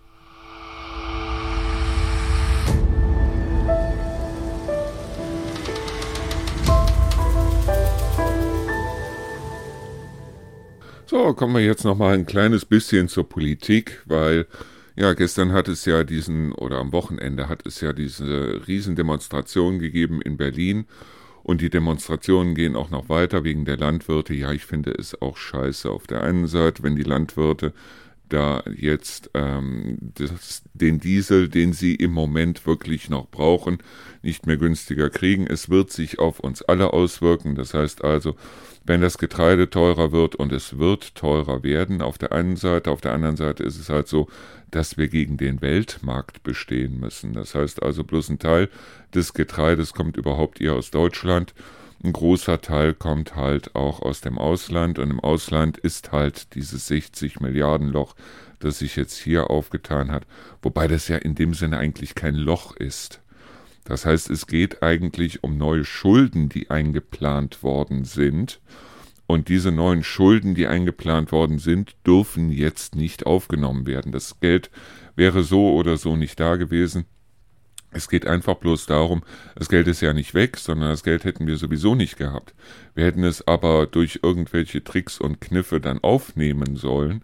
So, 11.06 11.34
kommen 11.36 11.54
wir 11.54 11.64
jetzt 11.64 11.84
noch 11.84 11.96
mal 11.96 12.16
ein 12.16 12.26
kleines 12.26 12.66
bisschen 12.66 13.08
zur 13.08 13.30
Politik, 13.30 14.02
weil 14.06 14.48
ja, 14.96 15.14
gestern 15.14 15.52
hat 15.54 15.68
es 15.68 15.86
ja 15.86 16.04
diesen, 16.04 16.52
oder 16.52 16.80
am 16.80 16.92
Wochenende 16.92 17.50
hat 17.50 17.66
es 17.66 17.82
ja 17.82 17.94
diese 17.94 18.62
Riesendemonstration 18.68 19.80
gegeben 19.80 20.22
in 20.22 20.38
Berlin. 20.38 20.86
Und 21.44 21.60
die 21.60 21.70
Demonstrationen 21.70 22.56
gehen 22.56 22.76
auch 22.76 22.90
noch 22.90 23.10
weiter 23.10 23.44
wegen 23.44 23.66
der 23.66 23.76
Landwirte. 23.76 24.34
Ja, 24.34 24.54
ich 24.54 24.66
finde 24.66 24.92
es 24.92 25.22
auch 25.22 25.36
scheiße. 25.36 25.90
Auf 25.90 26.08
der 26.08 26.24
einen 26.24 26.48
Seite, 26.48 26.84
wenn 26.84 26.96
die 26.96 27.04
Landwirte 27.04 27.74
da 28.34 28.64
jetzt 28.76 29.30
ähm, 29.34 29.98
das, 30.16 30.64
den 30.74 31.00
Diesel, 31.00 31.50
den 31.50 31.72
sie 31.74 31.96
im 31.96 32.12
Moment 32.12 32.66
wirklich 32.66 33.10
noch 33.10 33.30
brauchen, 33.30 33.78
nicht 34.22 34.48
mehr 34.48 34.58
günstiger 34.58 35.10
kriegen. 35.10 35.46
Es 35.48 35.70
wird 35.70 35.92
sich 35.92 36.20
auf 36.20 36.40
uns 36.40 36.62
alle 36.64 36.94
auswirken. 36.94 37.56
Das 37.56 37.74
heißt 37.74 38.04
also, 38.04 38.36
wenn 38.86 39.02
das 39.02 39.18
Getreide 39.18 39.70
teurer 39.70 40.12
wird 40.12 40.36
und 40.36 40.52
es 40.52 40.78
wird 40.78 41.16
teurer 41.16 41.64
werden, 41.64 42.02
auf 42.02 42.18
der 42.18 42.32
einen 42.32 42.56
Seite, 42.56 42.92
auf 42.92 43.02
der 43.02 43.14
anderen 43.14 43.38
Seite 43.38 43.64
ist 43.64 43.80
es 43.80 43.90
halt 43.90 44.08
so, 44.08 44.28
dass 44.72 44.98
wir 44.98 45.08
gegen 45.08 45.38
den 45.38 45.62
Weltmarkt 45.62 46.44
bestehen 46.44 47.00
müssen. 47.00 47.34
Das 47.34 47.54
heißt 47.54 47.84
also, 47.84 48.04
bloß 48.04 48.30
ein 48.30 48.40
Teil 48.40 48.70
des 49.14 49.34
Getreides 49.34 49.94
kommt 49.94 50.18
überhaupt 50.18 50.60
eher 50.60 50.74
aus 50.74 50.90
Deutschland 50.90 51.54
Ein 52.04 52.12
großer 52.12 52.60
Teil 52.60 52.94
kommt 52.94 53.38
halt 53.38 53.76
auch 53.76 54.02
aus 54.02 54.20
dem 54.20 54.38
Ausland 54.38 55.00
und 55.00 55.10
im 55.10 55.22
Ausland 55.22 55.78
ist 55.78 56.12
halt 56.12 56.54
dieses 56.54 56.88
60 56.88 57.40
Milliarden 57.40 57.88
Loch, 57.88 58.16
das 58.60 58.80
sich 58.80 58.98
jetzt 58.98 59.18
hier 59.18 59.50
aufgetan 59.50 60.12
hat, 60.12 60.28
wobei 60.62 60.90
das 60.90 61.08
ja 61.08 61.16
in 61.16 61.34
dem 61.34 61.54
Sinne 61.54 61.78
eigentlich 61.78 62.14
kein 62.14 62.36
Loch 62.36 62.76
ist. 62.76 63.22
Das 63.86 64.06
heißt, 64.06 64.30
es 64.30 64.48
geht 64.48 64.84
eigentlich 64.84 65.46
um 65.46 65.58
neue 65.58 65.86
Schulden, 65.86 66.50
die 66.50 66.70
eingeplant 66.70 67.64
worden 67.64 68.04
sind. 68.04 68.60
Und 69.26 69.48
diese 69.48 69.72
neuen 69.72 70.04
Schulden, 70.04 70.56
die 70.56 70.68
eingeplant 70.68 71.32
worden 71.32 71.58
sind, 71.58 71.96
dürfen 72.06 72.52
jetzt 72.52 72.96
nicht 72.96 73.26
aufgenommen 73.26 73.86
werden. 73.86 74.12
Das 74.12 74.42
Geld 74.42 74.70
wäre 75.16 75.44
so 75.44 75.74
oder 75.74 75.96
so 75.96 76.18
nicht 76.18 76.38
da 76.40 76.58
gewesen. 76.58 77.06
Es 77.94 78.10
geht 78.10 78.28
einfach 78.28 78.56
bloß 78.56 78.86
darum, 78.86 79.24
das 79.56 79.70
Geld 79.70 79.88
ist 79.88 80.02
ja 80.02 80.14
nicht 80.14 80.34
weg, 80.34 80.58
sondern 80.58 80.90
das 80.90 81.04
Geld 81.04 81.24
hätten 81.24 81.48
wir 81.48 81.58
sowieso 81.58 81.96
nicht 81.96 82.18
gehabt. 82.18 82.54
Wir 82.96 83.06
hätten 83.06 83.24
es 83.24 83.48
aber 83.48 83.88
durch 83.88 84.20
irgendwelche 84.24 84.84
Tricks 84.84 85.20
und 85.20 85.42
Kniffe 85.42 85.80
dann 85.80 86.00
aufnehmen 86.00 86.76
sollen. 86.76 87.24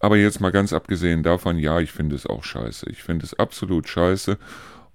Aber 0.00 0.16
jetzt 0.16 0.40
mal 0.40 0.50
ganz 0.50 0.72
abgesehen 0.72 1.22
davon, 1.22 1.58
ja, 1.58 1.78
ich 1.78 1.92
finde 1.92 2.16
es 2.16 2.26
auch 2.26 2.42
scheiße. 2.42 2.90
Ich 2.90 3.02
finde 3.02 3.24
es 3.24 3.38
absolut 3.38 3.88
scheiße. 3.88 4.36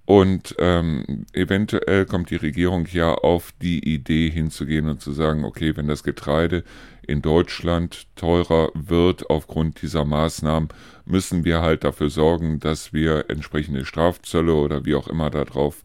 Und 0.04 0.54
ähm, 0.58 1.26
eventuell 1.34 2.06
kommt 2.06 2.30
die 2.30 2.36
Regierung 2.36 2.86
ja 2.90 3.12
auf 3.12 3.52
die 3.60 3.92
Idee 3.92 4.30
hinzugehen 4.30 4.88
und 4.88 5.02
zu 5.02 5.12
sagen, 5.12 5.44
okay, 5.44 5.76
wenn 5.76 5.86
das 5.86 6.02
Getreide 6.02 6.64
in 7.06 7.20
Deutschland 7.20 8.06
teurer 8.16 8.70
wird 8.74 9.28
aufgrund 9.28 9.82
dieser 9.82 10.06
Maßnahmen, 10.06 10.68
müssen 11.08 11.44
wir 11.44 11.60
halt 11.60 11.84
dafür 11.84 12.10
sorgen, 12.10 12.60
dass 12.60 12.92
wir 12.92 13.26
entsprechende 13.28 13.84
Strafzölle 13.84 14.54
oder 14.54 14.84
wie 14.84 14.94
auch 14.94 15.08
immer 15.08 15.30
darauf 15.30 15.82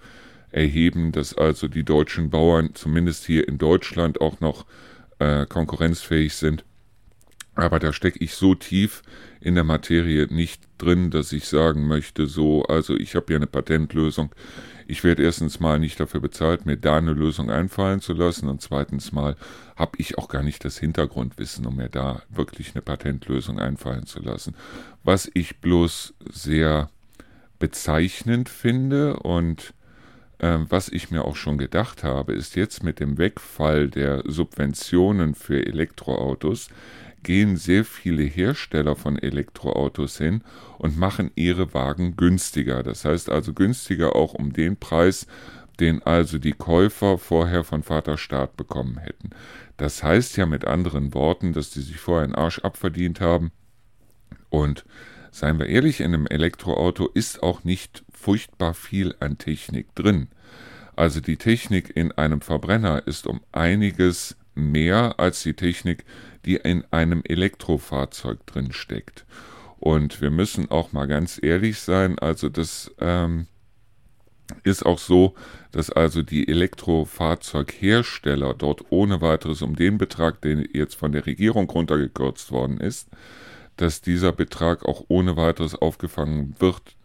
erheben, 0.51 1.11
dass 1.11 1.35
also 1.35 1.67
die 1.67 1.83
deutschen 1.83 2.29
Bauern 2.29 2.71
zumindest 2.75 3.25
hier 3.25 3.47
in 3.47 3.57
Deutschland 3.57 4.21
auch 4.21 4.39
noch 4.39 4.65
äh, 5.19 5.45
konkurrenzfähig 5.45 6.35
sind. 6.35 6.63
Aber 7.55 7.79
da 7.79 7.93
stecke 7.93 8.19
ich 8.23 8.33
so 8.33 8.55
tief 8.55 9.01
in 9.39 9.55
der 9.55 9.63
Materie 9.63 10.27
nicht 10.29 10.63
drin, 10.77 11.11
dass 11.11 11.31
ich 11.31 11.45
sagen 11.47 11.87
möchte, 11.87 12.27
so, 12.27 12.63
also 12.63 12.95
ich 12.95 13.15
habe 13.15 13.33
ja 13.33 13.37
eine 13.37 13.47
Patentlösung. 13.47 14.31
Ich 14.87 15.03
werde 15.03 15.23
erstens 15.23 15.59
mal 15.59 15.79
nicht 15.79 15.99
dafür 15.99 16.19
bezahlt, 16.19 16.65
mir 16.65 16.77
da 16.77 16.97
eine 16.97 17.13
Lösung 17.13 17.49
einfallen 17.49 18.01
zu 18.01 18.13
lassen 18.13 18.49
und 18.49 18.61
zweitens 18.61 19.11
mal 19.11 19.35
habe 19.75 19.97
ich 19.97 20.17
auch 20.17 20.27
gar 20.27 20.43
nicht 20.43 20.63
das 20.65 20.77
Hintergrundwissen, 20.77 21.65
um 21.65 21.77
mir 21.77 21.89
da 21.89 22.21
wirklich 22.29 22.73
eine 22.73 22.81
Patentlösung 22.81 23.59
einfallen 23.59 24.05
zu 24.05 24.19
lassen. 24.19 24.55
Was 25.03 25.29
ich 25.33 25.57
bloß 25.57 26.13
sehr 26.31 26.89
bezeichnend 27.59 28.49
finde 28.49 29.17
und 29.17 29.73
äh, 30.39 30.59
was 30.69 30.89
ich 30.89 31.11
mir 31.11 31.23
auch 31.23 31.35
schon 31.35 31.57
gedacht 31.57 32.03
habe, 32.03 32.33
ist 32.33 32.55
jetzt 32.55 32.83
mit 32.83 32.99
dem 32.99 33.17
Wegfall 33.17 33.89
der 33.89 34.23
Subventionen 34.25 35.35
für 35.35 35.65
Elektroautos 35.65 36.69
gehen 37.23 37.57
sehr 37.57 37.85
viele 37.85 38.23
Hersteller 38.23 38.95
von 38.95 39.17
Elektroautos 39.17 40.17
hin 40.17 40.43
und 40.77 40.97
machen 40.97 41.31
ihre 41.35 41.73
Wagen 41.73 42.15
günstiger. 42.15 42.83
Das 42.83 43.05
heißt 43.05 43.29
also 43.29 43.53
günstiger 43.53 44.15
auch 44.15 44.33
um 44.33 44.53
den 44.53 44.77
Preis, 44.77 45.27
den 45.79 46.03
also 46.03 46.37
die 46.37 46.51
Käufer 46.51 47.17
vorher 47.17 47.63
von 47.63 47.83
Vater 47.83 48.17
Staat 48.17 48.55
bekommen 48.57 48.97
hätten. 48.97 49.31
Das 49.77 50.03
heißt 50.03 50.37
ja 50.37 50.45
mit 50.45 50.65
anderen 50.65 51.13
Worten, 51.13 51.53
dass 51.53 51.71
die 51.71 51.81
sich 51.81 51.97
vorher 51.97 52.25
einen 52.25 52.35
Arsch 52.35 52.59
abverdient 52.59 53.19
haben. 53.21 53.51
Und 54.49 54.85
seien 55.31 55.57
wir 55.57 55.65
ehrlich, 55.65 55.99
in 55.99 56.13
einem 56.13 56.27
Elektroauto 56.27 57.07
ist 57.07 57.41
auch 57.41 57.63
nicht 57.63 58.03
furchtbar 58.11 58.73
viel 58.73 59.15
an 59.19 59.37
Technik 59.39 59.95
drin. 59.95 60.27
Also 60.95 61.21
die 61.21 61.37
Technik 61.37 61.91
in 61.95 62.11
einem 62.11 62.41
Verbrenner 62.41 63.07
ist 63.07 63.25
um 63.25 63.41
einiges 63.51 64.37
mehr 64.53 65.15
als 65.17 65.41
die 65.41 65.55
Technik, 65.55 66.05
die 66.45 66.55
in 66.55 66.83
einem 66.91 67.21
Elektrofahrzeug 67.23 68.45
drin 68.45 68.71
steckt. 68.71 69.25
Und 69.79 70.21
wir 70.21 70.31
müssen 70.31 70.71
auch 70.71 70.93
mal 70.93 71.07
ganz 71.07 71.39
ehrlich 71.41 71.79
sein, 71.79 72.17
also 72.19 72.49
das 72.49 72.91
ähm, 72.99 73.47
ist 74.63 74.85
auch 74.85 74.99
so, 74.99 75.33
dass 75.71 75.89
also 75.89 76.21
die 76.21 76.47
Elektrofahrzeughersteller 76.47 78.53
dort 78.53 78.91
ohne 78.91 79.19
weiteres 79.21 79.61
um 79.61 79.75
den 79.75 79.97
Betrag, 79.97 80.39
der 80.41 80.65
jetzt 80.73 80.95
von 80.95 81.11
der 81.11 81.25
Regierung 81.25 81.69
runtergekürzt 81.69 82.49
worden 82.51 82.77
ist, 82.77 83.09
dass 83.77 84.01
dieser 84.01 84.31
Betrag 84.31 84.85
auch 84.85 85.05
ohne 85.07 85.35
weiteres 85.35 85.73
aufgefangen 85.75 86.55
wird, 86.59 86.95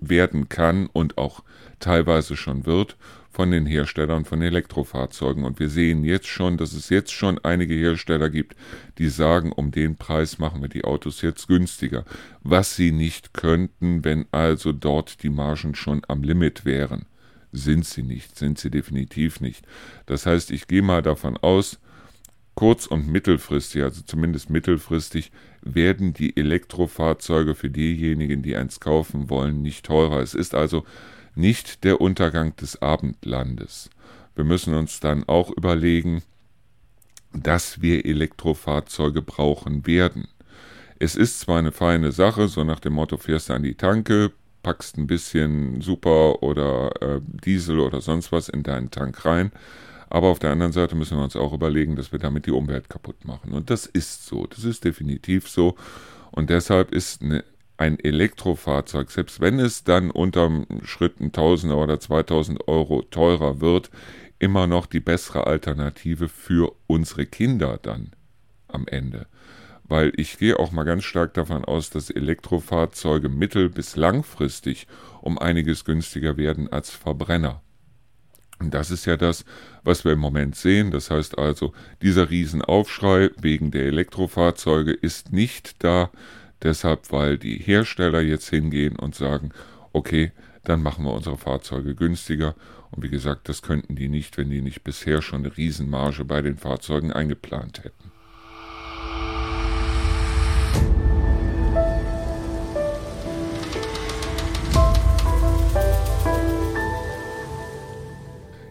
werden 0.00 0.48
kann 0.48 0.88
und 0.92 1.18
auch 1.18 1.42
teilweise 1.80 2.36
schon 2.36 2.66
wird 2.66 2.96
von 3.38 3.52
den 3.52 3.66
Herstellern 3.66 4.24
von 4.24 4.42
Elektrofahrzeugen. 4.42 5.44
Und 5.44 5.60
wir 5.60 5.68
sehen 5.68 6.02
jetzt 6.02 6.26
schon, 6.26 6.56
dass 6.56 6.72
es 6.72 6.88
jetzt 6.88 7.12
schon 7.12 7.38
einige 7.44 7.72
Hersteller 7.72 8.30
gibt, 8.30 8.56
die 8.98 9.08
sagen, 9.08 9.52
um 9.52 9.70
den 9.70 9.94
Preis 9.94 10.40
machen 10.40 10.60
wir 10.60 10.68
die 10.68 10.82
Autos 10.82 11.22
jetzt 11.22 11.46
günstiger. 11.46 12.04
Was 12.42 12.74
sie 12.74 12.90
nicht 12.90 13.34
könnten, 13.34 14.04
wenn 14.04 14.26
also 14.32 14.72
dort 14.72 15.22
die 15.22 15.28
Margen 15.28 15.76
schon 15.76 16.02
am 16.08 16.24
Limit 16.24 16.64
wären. 16.64 17.06
Sind 17.52 17.84
sie 17.84 18.02
nicht, 18.02 18.36
sind 18.36 18.58
sie 18.58 18.72
definitiv 18.72 19.40
nicht. 19.40 19.64
Das 20.06 20.26
heißt, 20.26 20.50
ich 20.50 20.66
gehe 20.66 20.82
mal 20.82 21.02
davon 21.02 21.36
aus, 21.36 21.78
kurz- 22.56 22.88
und 22.88 23.06
mittelfristig, 23.06 23.84
also 23.84 24.02
zumindest 24.02 24.50
mittelfristig, 24.50 25.30
werden 25.62 26.12
die 26.12 26.36
Elektrofahrzeuge 26.36 27.54
für 27.54 27.70
diejenigen, 27.70 28.42
die 28.42 28.56
eins 28.56 28.80
kaufen 28.80 29.30
wollen, 29.30 29.62
nicht 29.62 29.86
teurer. 29.86 30.22
Es 30.22 30.34
ist 30.34 30.56
also 30.56 30.84
nicht 31.38 31.84
der 31.84 32.00
Untergang 32.00 32.54
des 32.56 32.82
Abendlandes. 32.82 33.90
Wir 34.34 34.44
müssen 34.44 34.74
uns 34.74 35.00
dann 35.00 35.24
auch 35.24 35.50
überlegen, 35.50 36.22
dass 37.32 37.80
wir 37.80 38.04
Elektrofahrzeuge 38.04 39.22
brauchen 39.22 39.86
werden. 39.86 40.28
Es 40.98 41.14
ist 41.14 41.40
zwar 41.40 41.58
eine 41.58 41.72
feine 41.72 42.12
Sache, 42.12 42.48
so 42.48 42.64
nach 42.64 42.80
dem 42.80 42.94
Motto 42.94 43.16
fährst 43.16 43.48
du 43.48 43.54
an 43.54 43.62
die 43.62 43.76
Tanke, 43.76 44.32
packst 44.62 44.98
ein 44.98 45.06
bisschen 45.06 45.80
Super 45.80 46.42
oder 46.42 46.90
äh, 47.00 47.20
Diesel 47.22 47.78
oder 47.78 48.00
sonst 48.00 48.32
was 48.32 48.48
in 48.48 48.64
deinen 48.64 48.90
Tank 48.90 49.24
rein, 49.24 49.52
aber 50.10 50.28
auf 50.28 50.38
der 50.38 50.50
anderen 50.50 50.72
Seite 50.72 50.96
müssen 50.96 51.16
wir 51.18 51.24
uns 51.24 51.36
auch 51.36 51.52
überlegen, 51.52 51.96
dass 51.96 52.12
wir 52.12 52.18
damit 52.18 52.46
die 52.46 52.50
Umwelt 52.50 52.88
kaputt 52.88 53.24
machen. 53.24 53.52
Und 53.52 53.70
das 53.70 53.86
ist 53.86 54.26
so, 54.26 54.46
das 54.46 54.64
ist 54.64 54.84
definitiv 54.84 55.48
so. 55.48 55.76
Und 56.30 56.50
deshalb 56.50 56.92
ist 56.92 57.22
eine 57.22 57.44
ein 57.78 57.98
Elektrofahrzeug, 57.98 59.10
selbst 59.10 59.40
wenn 59.40 59.58
es 59.60 59.84
dann 59.84 60.10
unterm 60.10 60.66
Schritt 60.82 61.20
1000 61.20 61.72
oder 61.72 61.98
2000 61.98 62.68
Euro 62.68 63.02
teurer 63.02 63.60
wird, 63.60 63.90
immer 64.38 64.66
noch 64.66 64.86
die 64.86 65.00
bessere 65.00 65.46
Alternative 65.46 66.28
für 66.28 66.74
unsere 66.86 67.26
Kinder 67.26 67.78
dann 67.80 68.10
am 68.66 68.86
Ende. 68.86 69.26
Weil 69.84 70.12
ich 70.16 70.38
gehe 70.38 70.58
auch 70.58 70.72
mal 70.72 70.84
ganz 70.84 71.04
stark 71.04 71.34
davon 71.34 71.64
aus, 71.64 71.88
dass 71.88 72.10
Elektrofahrzeuge 72.10 73.28
mittel- 73.28 73.70
bis 73.70 73.96
langfristig 73.96 74.86
um 75.22 75.38
einiges 75.38 75.84
günstiger 75.84 76.36
werden 76.36 76.70
als 76.70 76.90
Verbrenner. 76.90 77.62
Und 78.60 78.74
das 78.74 78.90
ist 78.90 79.06
ja 79.06 79.16
das, 79.16 79.44
was 79.84 80.04
wir 80.04 80.12
im 80.12 80.18
Moment 80.18 80.56
sehen. 80.56 80.90
Das 80.90 81.10
heißt 81.10 81.38
also, 81.38 81.72
dieser 82.02 82.28
Riesenaufschrei 82.28 83.30
wegen 83.40 83.70
der 83.70 83.86
Elektrofahrzeuge 83.86 84.92
ist 84.92 85.32
nicht 85.32 85.82
da, 85.84 86.10
Deshalb, 86.62 87.12
weil 87.12 87.38
die 87.38 87.56
Hersteller 87.56 88.20
jetzt 88.20 88.50
hingehen 88.50 88.96
und 88.96 89.14
sagen, 89.14 89.50
okay, 89.92 90.32
dann 90.64 90.82
machen 90.82 91.04
wir 91.04 91.12
unsere 91.12 91.36
Fahrzeuge 91.36 91.94
günstiger. 91.94 92.54
Und 92.90 93.02
wie 93.02 93.08
gesagt, 93.08 93.48
das 93.48 93.62
könnten 93.62 93.96
die 93.96 94.08
nicht, 94.08 94.36
wenn 94.38 94.50
die 94.50 94.62
nicht 94.62 94.82
bisher 94.82 95.22
schon 95.22 95.44
eine 95.44 95.56
Riesenmarge 95.56 96.24
bei 96.24 96.42
den 96.42 96.56
Fahrzeugen 96.58 97.12
eingeplant 97.12 97.84
hätten. 97.84 98.12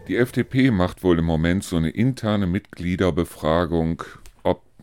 Die 0.07 0.15
FDP 0.15 0.71
macht 0.71 1.03
wohl 1.03 1.19
im 1.19 1.25
Moment 1.25 1.65
so 1.65 1.75
eine 1.75 1.89
interne 1.89 2.47
Mitgliederbefragung 2.47 4.03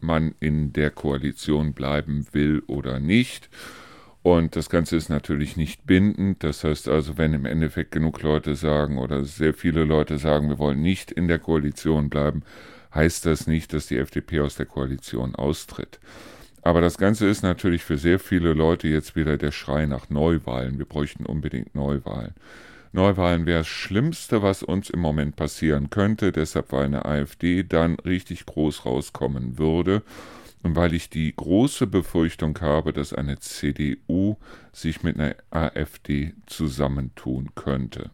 man 0.00 0.34
in 0.40 0.72
der 0.72 0.90
Koalition 0.90 1.72
bleiben 1.72 2.26
will 2.32 2.62
oder 2.66 3.00
nicht. 3.00 3.48
Und 4.22 4.56
das 4.56 4.70
Ganze 4.70 4.96
ist 4.96 5.10
natürlich 5.10 5.56
nicht 5.56 5.86
bindend. 5.86 6.42
Das 6.42 6.64
heißt 6.64 6.88
also, 6.88 7.18
wenn 7.18 7.34
im 7.34 7.44
Endeffekt 7.44 7.92
genug 7.92 8.22
Leute 8.22 8.54
sagen 8.54 8.96
oder 8.98 9.24
sehr 9.24 9.52
viele 9.52 9.84
Leute 9.84 10.18
sagen, 10.18 10.48
wir 10.48 10.58
wollen 10.58 10.80
nicht 10.80 11.10
in 11.10 11.28
der 11.28 11.38
Koalition 11.38 12.08
bleiben, 12.08 12.42
heißt 12.94 13.26
das 13.26 13.46
nicht, 13.46 13.74
dass 13.74 13.86
die 13.86 13.98
FDP 13.98 14.40
aus 14.40 14.54
der 14.54 14.66
Koalition 14.66 15.34
austritt. 15.34 16.00
Aber 16.62 16.80
das 16.80 16.96
Ganze 16.96 17.28
ist 17.28 17.42
natürlich 17.42 17.84
für 17.84 17.98
sehr 17.98 18.18
viele 18.18 18.54
Leute 18.54 18.88
jetzt 18.88 19.14
wieder 19.14 19.36
der 19.36 19.50
Schrei 19.50 19.84
nach 19.84 20.08
Neuwahlen. 20.08 20.78
Wir 20.78 20.86
bräuchten 20.86 21.26
unbedingt 21.26 21.74
Neuwahlen. 21.74 22.32
Neuwahlen 22.94 23.44
wäre 23.44 23.58
das 23.58 23.66
Schlimmste, 23.66 24.40
was 24.42 24.62
uns 24.62 24.88
im 24.88 25.00
Moment 25.00 25.34
passieren 25.34 25.90
könnte, 25.90 26.30
deshalb 26.30 26.70
weil 26.70 26.84
eine 26.84 27.04
AfD 27.04 27.64
dann 27.64 27.96
richtig 27.96 28.46
groß 28.46 28.86
rauskommen 28.86 29.58
würde 29.58 30.02
und 30.62 30.76
weil 30.76 30.94
ich 30.94 31.10
die 31.10 31.34
große 31.34 31.88
Befürchtung 31.88 32.56
habe, 32.60 32.92
dass 32.92 33.12
eine 33.12 33.40
CDU 33.40 34.36
sich 34.72 35.02
mit 35.02 35.18
einer 35.18 35.34
AfD 35.50 36.34
zusammentun 36.46 37.50
könnte. 37.56 38.10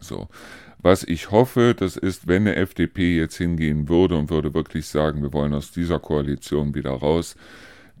So. 0.00 0.28
Was 0.78 1.04
ich 1.04 1.30
hoffe, 1.30 1.76
das 1.78 1.96
ist, 1.96 2.26
wenn 2.26 2.42
eine 2.42 2.56
FDP 2.56 3.18
jetzt 3.18 3.36
hingehen 3.36 3.88
würde 3.88 4.16
und 4.16 4.30
würde 4.30 4.52
wirklich 4.52 4.86
sagen, 4.86 5.22
wir 5.22 5.32
wollen 5.32 5.54
aus 5.54 5.70
dieser 5.70 6.00
Koalition 6.00 6.74
wieder 6.74 6.90
raus, 6.90 7.36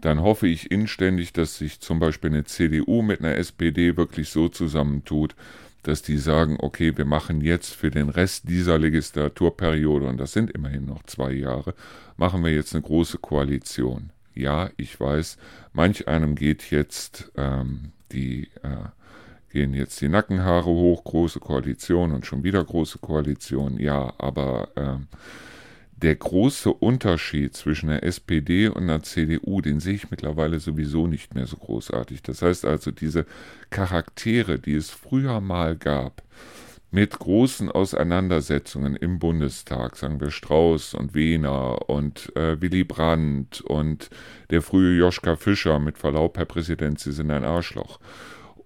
dann 0.00 0.20
hoffe 0.20 0.46
ich 0.46 0.70
inständig, 0.70 1.32
dass 1.32 1.58
sich 1.58 1.80
zum 1.80 1.98
Beispiel 1.98 2.30
eine 2.30 2.44
CDU 2.44 3.02
mit 3.02 3.20
einer 3.20 3.36
SPD 3.36 3.96
wirklich 3.96 4.30
so 4.30 4.48
zusammentut, 4.48 5.34
dass 5.82 6.02
die 6.02 6.18
sagen, 6.18 6.56
okay, 6.60 6.96
wir 6.96 7.04
machen 7.04 7.40
jetzt 7.40 7.74
für 7.74 7.90
den 7.90 8.08
Rest 8.08 8.48
dieser 8.48 8.78
Legislaturperiode, 8.78 10.06
und 10.06 10.18
das 10.18 10.32
sind 10.32 10.50
immerhin 10.50 10.86
noch 10.86 11.02
zwei 11.04 11.32
Jahre, 11.32 11.74
machen 12.16 12.44
wir 12.44 12.52
jetzt 12.52 12.74
eine 12.74 12.82
große 12.82 13.18
Koalition. 13.18 14.10
Ja, 14.34 14.70
ich 14.76 14.98
weiß, 15.00 15.38
manch 15.72 16.06
einem 16.06 16.34
geht 16.34 16.70
jetzt 16.70 17.32
ähm, 17.36 17.92
die 18.12 18.48
äh, 18.62 18.88
gehen 19.50 19.74
jetzt 19.74 20.00
die 20.00 20.08
Nackenhaare 20.08 20.66
hoch, 20.66 21.04
große 21.04 21.40
Koalition 21.40 22.12
und 22.12 22.24
schon 22.24 22.44
wieder 22.44 22.62
große 22.62 22.98
Koalition. 22.98 23.78
Ja, 23.78 24.14
aber 24.18 24.68
ähm, 24.76 25.08
der 26.02 26.16
große 26.16 26.72
Unterschied 26.72 27.54
zwischen 27.54 27.88
der 27.88 28.02
SPD 28.04 28.68
und 28.68 28.86
der 28.86 29.02
CDU, 29.02 29.60
den 29.60 29.80
sehe 29.80 29.94
ich 29.94 30.10
mittlerweile 30.10 30.58
sowieso 30.60 31.06
nicht 31.06 31.34
mehr 31.34 31.46
so 31.46 31.56
großartig. 31.56 32.22
Das 32.22 32.42
heißt 32.42 32.64
also, 32.64 32.90
diese 32.90 33.26
Charaktere, 33.70 34.58
die 34.58 34.74
es 34.74 34.90
früher 34.90 35.40
mal 35.40 35.76
gab, 35.76 36.22
mit 36.92 37.18
großen 37.18 37.70
Auseinandersetzungen 37.70 38.96
im 38.96 39.20
Bundestag, 39.20 39.96
sagen 39.96 40.20
wir 40.20 40.30
Strauß 40.30 40.94
und 40.94 41.14
Wehner 41.14 41.88
und 41.88 42.34
äh, 42.34 42.60
Willy 42.60 42.82
Brandt 42.82 43.60
und 43.60 44.10
der 44.50 44.60
frühe 44.60 44.98
Joschka 44.98 45.36
Fischer, 45.36 45.78
mit 45.78 45.98
Verlaub, 45.98 46.36
Herr 46.36 46.46
Präsident, 46.46 46.98
Sie 46.98 47.12
sind 47.12 47.30
ein 47.30 47.44
Arschloch 47.44 48.00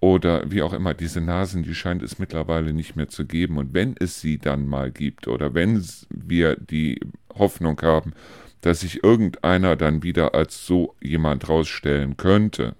oder 0.01 0.49
wie 0.49 0.61
auch 0.61 0.73
immer, 0.73 0.93
diese 0.93 1.21
Nasen, 1.21 1.63
die 1.63 1.75
scheint 1.75 2.03
es 2.03 2.19
mittlerweile 2.19 2.73
nicht 2.73 2.95
mehr 2.95 3.09
zu 3.09 3.25
geben. 3.25 3.57
Und 3.57 3.73
wenn 3.73 3.95
es 3.99 4.21
sie 4.21 4.37
dann 4.37 4.67
mal 4.67 4.91
gibt 4.91 5.27
oder 5.27 5.53
wenn 5.53 5.83
wir 6.09 6.55
die 6.55 6.99
Hoffnung 7.33 7.81
haben, 7.81 8.13
dass 8.61 8.81
sich 8.81 9.03
irgendeiner 9.03 9.75
dann 9.75 10.03
wieder 10.03 10.33
als 10.33 10.65
so 10.65 10.95
jemand 11.01 11.47
rausstellen 11.47 12.17
könnte, 12.17 12.75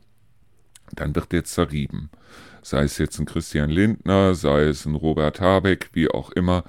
dann 0.95 1.15
wird 1.15 1.31
der 1.31 1.43
zerrieben. 1.43 2.09
Sei 2.61 2.83
es 2.83 2.97
jetzt 2.97 3.19
ein 3.19 3.25
Christian 3.25 3.69
Lindner, 3.69 4.33
sei 4.33 4.63
es 4.63 4.85
ein 4.85 4.95
Robert 4.95 5.39
Habeck, 5.39 5.89
wie 5.93 6.09
auch 6.09 6.31
immer. 6.31 6.63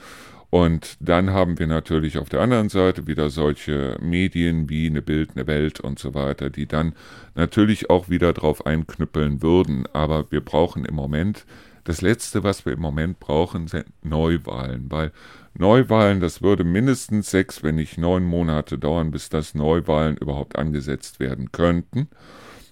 Und 0.50 0.96
dann 1.00 1.30
haben 1.30 1.58
wir 1.58 1.66
natürlich 1.66 2.18
auf 2.18 2.28
der 2.28 2.40
anderen 2.40 2.68
Seite 2.68 3.06
wieder 3.06 3.30
solche 3.30 3.96
Medien 4.00 4.68
wie 4.68 4.86
eine 4.86 5.02
Bild, 5.02 5.30
eine 5.34 5.46
Welt 5.46 5.80
und 5.80 5.98
so 5.98 6.14
weiter, 6.14 6.50
die 6.50 6.66
dann 6.66 6.94
natürlich 7.34 7.90
auch 7.90 8.08
wieder 8.08 8.32
drauf 8.32 8.64
einknüppeln 8.64 9.42
würden. 9.42 9.86
Aber 9.92 10.30
wir 10.30 10.40
brauchen 10.40 10.84
im 10.84 10.94
Moment, 10.94 11.44
das 11.84 12.00
Letzte, 12.00 12.42
was 12.42 12.64
wir 12.64 12.72
im 12.72 12.80
Moment 12.80 13.20
brauchen, 13.20 13.68
sind 13.68 13.86
Neuwahlen, 14.02 14.90
weil 14.90 15.12
Neuwahlen, 15.54 16.20
das 16.20 16.42
würde 16.42 16.64
mindestens 16.64 17.30
sechs, 17.30 17.62
wenn 17.62 17.76
nicht 17.76 17.96
neun 17.96 18.24
Monate 18.24 18.78
dauern, 18.78 19.10
bis 19.10 19.28
das 19.28 19.54
Neuwahlen 19.54 20.16
überhaupt 20.16 20.56
angesetzt 20.56 21.18
werden 21.18 21.50
könnten. 21.52 22.08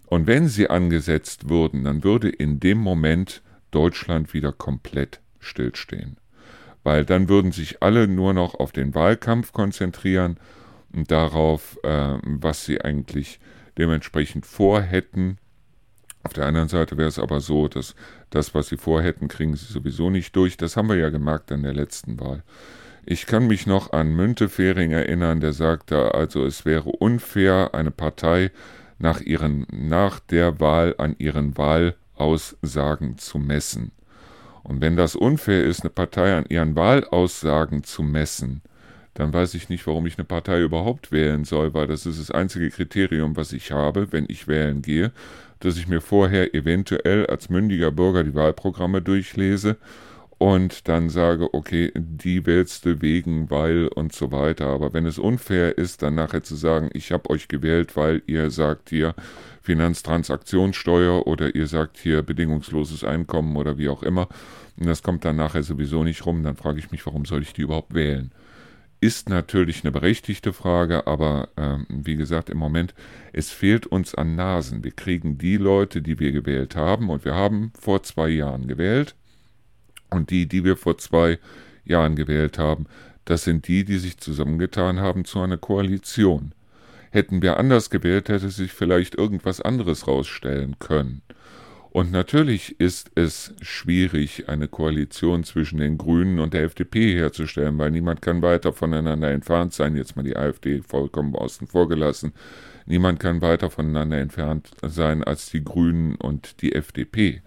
Und 0.06 0.26
wenn 0.26 0.48
sie 0.48 0.68
angesetzt 0.68 1.48
würden, 1.48 1.84
dann 1.84 2.04
würde 2.04 2.28
in 2.28 2.60
dem 2.60 2.78
Moment 2.78 3.42
Deutschland 3.70 4.34
wieder 4.34 4.52
komplett 4.52 5.20
stillstehen 5.40 6.16
weil 6.84 7.04
dann 7.04 7.28
würden 7.28 7.50
sich 7.50 7.82
alle 7.82 8.06
nur 8.06 8.34
noch 8.34 8.54
auf 8.54 8.70
den 8.70 8.94
Wahlkampf 8.94 9.52
konzentrieren 9.52 10.38
und 10.92 11.10
darauf, 11.10 11.78
äh, 11.82 12.18
was 12.22 12.64
sie 12.64 12.80
eigentlich 12.80 13.40
dementsprechend 13.76 14.46
vorhätten. 14.46 15.38
Auf 16.22 16.32
der 16.32 16.46
anderen 16.46 16.68
Seite 16.68 16.96
wäre 16.96 17.08
es 17.08 17.18
aber 17.18 17.40
so, 17.40 17.68
dass 17.68 17.94
das, 18.30 18.54
was 18.54 18.68
sie 18.68 18.76
vorhätten, 18.76 19.28
kriegen 19.28 19.56
sie 19.56 19.70
sowieso 19.70 20.10
nicht 20.10 20.36
durch. 20.36 20.56
Das 20.56 20.76
haben 20.76 20.88
wir 20.88 20.96
ja 20.96 21.10
gemerkt 21.10 21.50
an 21.50 21.62
der 21.62 21.74
letzten 21.74 22.20
Wahl. 22.20 22.42
Ich 23.04 23.26
kann 23.26 23.46
mich 23.46 23.66
noch 23.66 23.92
an 23.92 24.14
Müntefering 24.14 24.92
erinnern, 24.92 25.40
der 25.40 25.52
sagte, 25.52 26.14
also 26.14 26.46
es 26.46 26.64
wäre 26.64 26.90
unfair, 26.90 27.74
eine 27.74 27.90
Partei 27.90 28.50
nach, 28.98 29.20
ihren, 29.20 29.66
nach 29.70 30.20
der 30.20 30.60
Wahl 30.60 30.94
an 30.96 31.14
ihren 31.18 31.58
Wahlaussagen 31.58 33.18
zu 33.18 33.38
messen. 33.38 33.92
Und 34.64 34.80
wenn 34.80 34.96
das 34.96 35.14
unfair 35.14 35.62
ist, 35.62 35.82
eine 35.82 35.90
Partei 35.90 36.36
an 36.36 36.46
ihren 36.48 36.74
Wahlaussagen 36.74 37.84
zu 37.84 38.02
messen, 38.02 38.62
dann 39.12 39.32
weiß 39.32 39.54
ich 39.54 39.68
nicht, 39.68 39.86
warum 39.86 40.06
ich 40.06 40.18
eine 40.18 40.24
Partei 40.24 40.60
überhaupt 40.60 41.12
wählen 41.12 41.44
soll, 41.44 41.72
weil 41.72 41.86
das 41.86 42.04
ist 42.04 42.18
das 42.18 42.30
einzige 42.32 42.70
Kriterium, 42.70 43.36
was 43.36 43.52
ich 43.52 43.70
habe, 43.70 44.10
wenn 44.10 44.26
ich 44.28 44.48
wählen 44.48 44.82
gehe, 44.82 45.12
dass 45.60 45.76
ich 45.76 45.86
mir 45.86 46.00
vorher 46.00 46.54
eventuell 46.54 47.26
als 47.26 47.48
mündiger 47.48 47.92
Bürger 47.92 48.24
die 48.24 48.34
Wahlprogramme 48.34 49.00
durchlese 49.00 49.76
und 50.38 50.88
dann 50.88 51.10
sage, 51.10 51.54
okay, 51.54 51.92
die 51.94 52.44
wählst 52.44 52.84
du 52.84 53.00
wegen, 53.00 53.50
weil 53.50 53.86
und 53.86 54.12
so 54.12 54.32
weiter. 54.32 54.66
Aber 54.66 54.92
wenn 54.92 55.06
es 55.06 55.18
unfair 55.18 55.78
ist, 55.78 56.02
dann 56.02 56.16
nachher 56.16 56.42
zu 56.42 56.56
sagen, 56.56 56.90
ich 56.92 57.12
habe 57.12 57.30
euch 57.30 57.46
gewählt, 57.46 57.96
weil 57.96 58.22
ihr 58.26 58.50
sagt 58.50 58.90
hier 58.90 59.14
Finanztransaktionssteuer 59.64 61.26
oder 61.26 61.54
ihr 61.54 61.66
sagt 61.66 61.96
hier 61.96 62.22
bedingungsloses 62.22 63.02
Einkommen 63.02 63.56
oder 63.56 63.78
wie 63.78 63.88
auch 63.88 64.02
immer, 64.02 64.28
und 64.76 64.86
das 64.86 65.02
kommt 65.02 65.24
dann 65.24 65.36
nachher 65.36 65.62
sowieso 65.62 66.04
nicht 66.04 66.26
rum, 66.26 66.42
dann 66.42 66.56
frage 66.56 66.78
ich 66.78 66.90
mich, 66.90 67.04
warum 67.06 67.24
soll 67.24 67.42
ich 67.42 67.54
die 67.54 67.62
überhaupt 67.62 67.94
wählen? 67.94 68.30
Ist 69.00 69.30
natürlich 69.30 69.82
eine 69.82 69.92
berechtigte 69.92 70.52
Frage, 70.52 71.06
aber 71.06 71.48
ähm, 71.56 71.86
wie 71.88 72.16
gesagt, 72.16 72.50
im 72.50 72.58
Moment, 72.58 72.94
es 73.32 73.50
fehlt 73.50 73.86
uns 73.86 74.14
an 74.14 74.34
Nasen. 74.34 74.84
Wir 74.84 74.92
kriegen 74.92 75.38
die 75.38 75.56
Leute, 75.56 76.02
die 76.02 76.18
wir 76.18 76.32
gewählt 76.32 76.76
haben, 76.76 77.08
und 77.08 77.24
wir 77.24 77.34
haben 77.34 77.72
vor 77.78 78.02
zwei 78.02 78.28
Jahren 78.28 78.66
gewählt, 78.66 79.14
und 80.10 80.30
die, 80.30 80.46
die 80.46 80.62
wir 80.62 80.76
vor 80.76 80.98
zwei 80.98 81.38
Jahren 81.84 82.16
gewählt 82.16 82.58
haben, 82.58 82.86
das 83.24 83.44
sind 83.44 83.66
die, 83.66 83.84
die 83.84 83.98
sich 83.98 84.18
zusammengetan 84.18 85.00
haben 85.00 85.24
zu 85.24 85.40
einer 85.40 85.56
Koalition. 85.56 86.52
Hätten 87.14 87.42
wir 87.42 87.58
anders 87.58 87.90
gewählt, 87.90 88.28
hätte 88.28 88.50
sich 88.50 88.72
vielleicht 88.72 89.14
irgendwas 89.14 89.60
anderes 89.60 90.08
rausstellen 90.08 90.80
können. 90.80 91.22
Und 91.90 92.10
natürlich 92.10 92.80
ist 92.80 93.12
es 93.14 93.54
schwierig, 93.62 94.48
eine 94.48 94.66
Koalition 94.66 95.44
zwischen 95.44 95.78
den 95.78 95.96
Grünen 95.96 96.40
und 96.40 96.54
der 96.54 96.64
FDP 96.64 97.14
herzustellen, 97.14 97.78
weil 97.78 97.92
niemand 97.92 98.20
kann 98.20 98.42
weiter 98.42 98.72
voneinander 98.72 99.30
entfernt 99.30 99.72
sein, 99.72 99.94
jetzt 99.94 100.16
mal 100.16 100.24
die 100.24 100.34
AfD 100.34 100.82
vollkommen 100.82 101.36
außen 101.36 101.68
vor 101.68 101.88
gelassen. 101.88 102.32
Niemand 102.84 103.20
kann 103.20 103.40
weiter 103.42 103.70
voneinander 103.70 104.18
entfernt 104.18 104.72
sein 104.82 105.22
als 105.22 105.48
die 105.50 105.62
Grünen 105.62 106.16
und 106.16 106.62
die 106.62 106.74
FDP. 106.74 107.42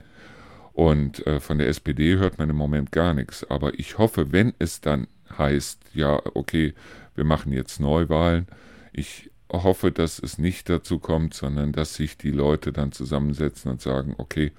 Und 0.72 1.28
äh, 1.28 1.42
von 1.42 1.58
der 1.58 1.68
SPD 1.68 2.16
hört 2.16 2.38
man 2.38 2.50
im 2.50 2.56
Moment 2.56 2.94
gar 2.94 3.14
nichts. 3.14 3.44
Aber 3.44 3.78
ich 3.78 3.98
hoffe, 3.98 4.32
wenn 4.32 4.54
es 4.60 4.80
dann 4.80 5.08
heißt, 5.38 5.82
ja, 5.94 6.22
okay, 6.36 6.74
wir 7.16 7.26
machen 7.26 7.52
jetzt 7.52 7.82
Neuwahlen, 7.82 8.48
ich 8.94 9.30
hoffe, 9.52 9.92
dass 9.92 10.20
es 10.20 10.38
nicht 10.38 10.70
dazu 10.70 11.00
kommt, 11.00 11.34
sondern 11.34 11.72
dass 11.72 11.96
sich 11.96 12.18
die 12.18 12.32
Leute 12.32 12.72
dann 12.72 12.92
zusammensetzen 12.92 13.72
und 13.72 13.82
sagen, 13.82 14.16
okay, 14.18 14.52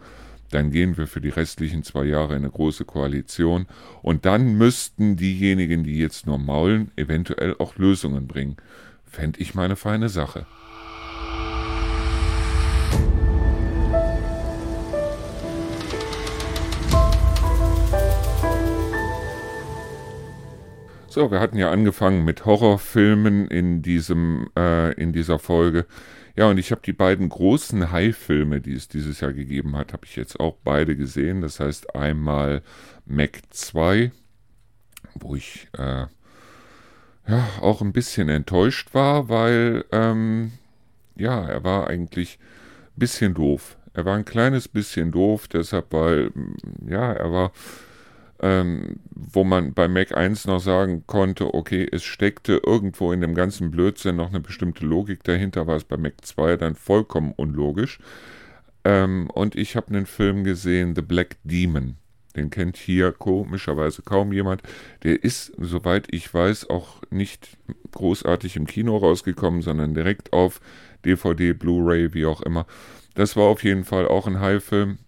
dann 0.50 0.70
gehen 0.70 0.96
wir 0.96 1.06
für 1.06 1.20
die 1.20 1.28
restlichen 1.28 1.82
zwei 1.82 2.04
Jahre 2.04 2.34
in 2.34 2.42
eine 2.42 2.50
große 2.50 2.84
Koalition 2.84 3.66
und 4.02 4.24
dann 4.24 4.56
müssten 4.56 5.16
diejenigen, 5.16 5.84
die 5.84 5.98
jetzt 5.98 6.26
nur 6.26 6.38
maulen, 6.38 6.90
eventuell 6.96 7.54
auch 7.58 7.76
Lösungen 7.76 8.26
bringen. 8.26 8.56
Fände 9.04 9.40
ich 9.40 9.54
meine 9.54 9.76
feine 9.76 10.08
Sache. 10.08 10.46
So, 21.18 21.32
wir 21.32 21.40
hatten 21.40 21.58
ja 21.58 21.72
angefangen 21.72 22.24
mit 22.24 22.44
Horrorfilmen 22.44 23.48
in 23.48 23.82
diesem, 23.82 24.50
äh, 24.56 24.92
in 24.92 25.12
dieser 25.12 25.40
Folge. 25.40 25.84
Ja, 26.36 26.48
und 26.48 26.58
ich 26.58 26.70
habe 26.70 26.80
die 26.84 26.92
beiden 26.92 27.28
großen 27.28 27.90
High-Filme, 27.90 28.60
die 28.60 28.74
es 28.74 28.86
dieses 28.86 29.18
Jahr 29.18 29.32
gegeben 29.32 29.74
hat, 29.76 29.92
habe 29.92 30.06
ich 30.06 30.14
jetzt 30.14 30.38
auch 30.38 30.58
beide 30.62 30.94
gesehen. 30.94 31.40
Das 31.40 31.58
heißt 31.58 31.96
einmal 31.96 32.62
Mac 33.04 33.40
2, 33.50 34.12
wo 35.16 35.34
ich 35.34 35.66
äh, 35.76 36.06
ja 37.26 37.48
auch 37.62 37.82
ein 37.82 37.92
bisschen 37.92 38.28
enttäuscht 38.28 38.94
war, 38.94 39.28
weil 39.28 39.86
ähm, 39.90 40.52
ja, 41.16 41.48
er 41.48 41.64
war 41.64 41.88
eigentlich 41.88 42.38
ein 42.94 43.00
bisschen 43.00 43.34
doof. 43.34 43.76
Er 43.92 44.04
war 44.04 44.14
ein 44.14 44.24
kleines 44.24 44.68
bisschen 44.68 45.10
doof, 45.10 45.48
deshalb, 45.48 45.92
weil 45.92 46.30
ja, 46.88 47.12
er 47.12 47.32
war 47.32 47.50
ähm, 48.40 49.00
wo 49.10 49.44
man 49.44 49.74
bei 49.74 49.88
Mac 49.88 50.16
1 50.16 50.46
noch 50.46 50.60
sagen 50.60 51.04
konnte, 51.06 51.54
okay, 51.54 51.86
es 51.90 52.04
steckte 52.04 52.60
irgendwo 52.64 53.12
in 53.12 53.20
dem 53.20 53.34
ganzen 53.34 53.70
Blödsinn 53.70 54.16
noch 54.16 54.28
eine 54.28 54.40
bestimmte 54.40 54.86
Logik 54.86 55.24
dahinter, 55.24 55.66
war 55.66 55.76
es 55.76 55.84
bei 55.84 55.96
Mac 55.96 56.14
2 56.22 56.56
dann 56.56 56.74
vollkommen 56.74 57.32
unlogisch. 57.36 57.98
Ähm, 58.84 59.28
und 59.30 59.56
ich 59.56 59.76
habe 59.76 59.88
einen 59.88 60.06
Film 60.06 60.44
gesehen, 60.44 60.94
The 60.94 61.02
Black 61.02 61.36
Demon. 61.44 61.96
Den 62.36 62.50
kennt 62.50 62.76
hier 62.76 63.10
komischerweise 63.10 64.02
kaum 64.02 64.32
jemand. 64.32 64.62
Der 65.02 65.24
ist, 65.24 65.52
soweit 65.58 66.06
ich 66.12 66.32
weiß, 66.32 66.70
auch 66.70 67.02
nicht 67.10 67.58
großartig 67.90 68.54
im 68.54 68.66
Kino 68.66 68.96
rausgekommen, 68.96 69.62
sondern 69.62 69.94
direkt 69.94 70.32
auf 70.32 70.60
DVD, 71.04 71.52
Blu-ray, 71.52 72.14
wie 72.14 72.26
auch 72.26 72.42
immer. 72.42 72.66
Das 73.14 73.34
war 73.34 73.44
auf 73.44 73.64
jeden 73.64 73.84
Fall 73.84 74.06
auch 74.06 74.28
ein 74.28 74.38
High-Film 74.38 74.98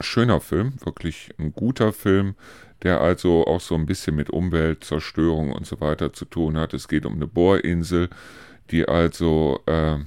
schöner 0.00 0.40
Film, 0.40 0.74
wirklich 0.84 1.30
ein 1.38 1.52
guter 1.52 1.92
Film, 1.92 2.34
der 2.82 3.00
also 3.00 3.46
auch 3.46 3.60
so 3.60 3.74
ein 3.74 3.86
bisschen 3.86 4.16
mit 4.16 4.30
Umweltzerstörung 4.30 5.52
und 5.52 5.66
so 5.66 5.80
weiter 5.80 6.12
zu 6.12 6.24
tun 6.24 6.56
hat. 6.56 6.74
Es 6.74 6.88
geht 6.88 7.06
um 7.06 7.14
eine 7.14 7.26
Bohrinsel, 7.26 8.08
die 8.70 8.88
also 8.88 9.60
äh, 9.66 9.98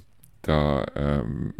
da 0.41 0.85
ähm, 0.95 1.53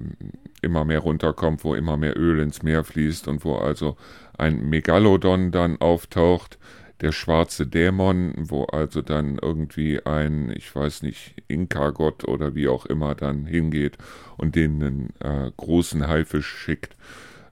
immer 0.61 0.85
mehr 0.85 0.99
runterkommt, 0.99 1.63
wo 1.63 1.75
immer 1.75 1.97
mehr 1.97 2.17
Öl 2.17 2.39
ins 2.39 2.63
Meer 2.63 2.83
fließt 2.83 3.27
und 3.27 3.45
wo 3.45 3.55
also 3.55 3.97
ein 4.37 4.69
Megalodon 4.69 5.51
dann 5.51 5.77
auftaucht, 5.79 6.57
der 7.01 7.11
schwarze 7.11 7.67
Dämon, 7.67 8.33
wo 8.37 8.65
also 8.65 9.01
dann 9.01 9.37
irgendwie 9.41 10.05
ein, 10.05 10.51
ich 10.55 10.73
weiß 10.73 11.01
nicht, 11.03 11.35
Inka-Gott 11.47 12.25
oder 12.25 12.55
wie 12.55 12.67
auch 12.67 12.85
immer 12.85 13.15
dann 13.15 13.45
hingeht 13.45 13.97
und 14.37 14.55
denen 14.55 15.13
einen 15.21 15.47
äh, 15.47 15.51
großen 15.57 16.07
Haifisch 16.07 16.47
schickt. 16.47 16.95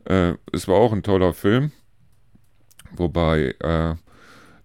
Äh, 0.06 0.34
es 0.52 0.68
war 0.68 0.76
auch 0.76 0.94
ein 0.94 1.04
toller 1.04 1.34
Film, 1.34 1.72
wobei 2.96 3.56
äh, 3.60 3.96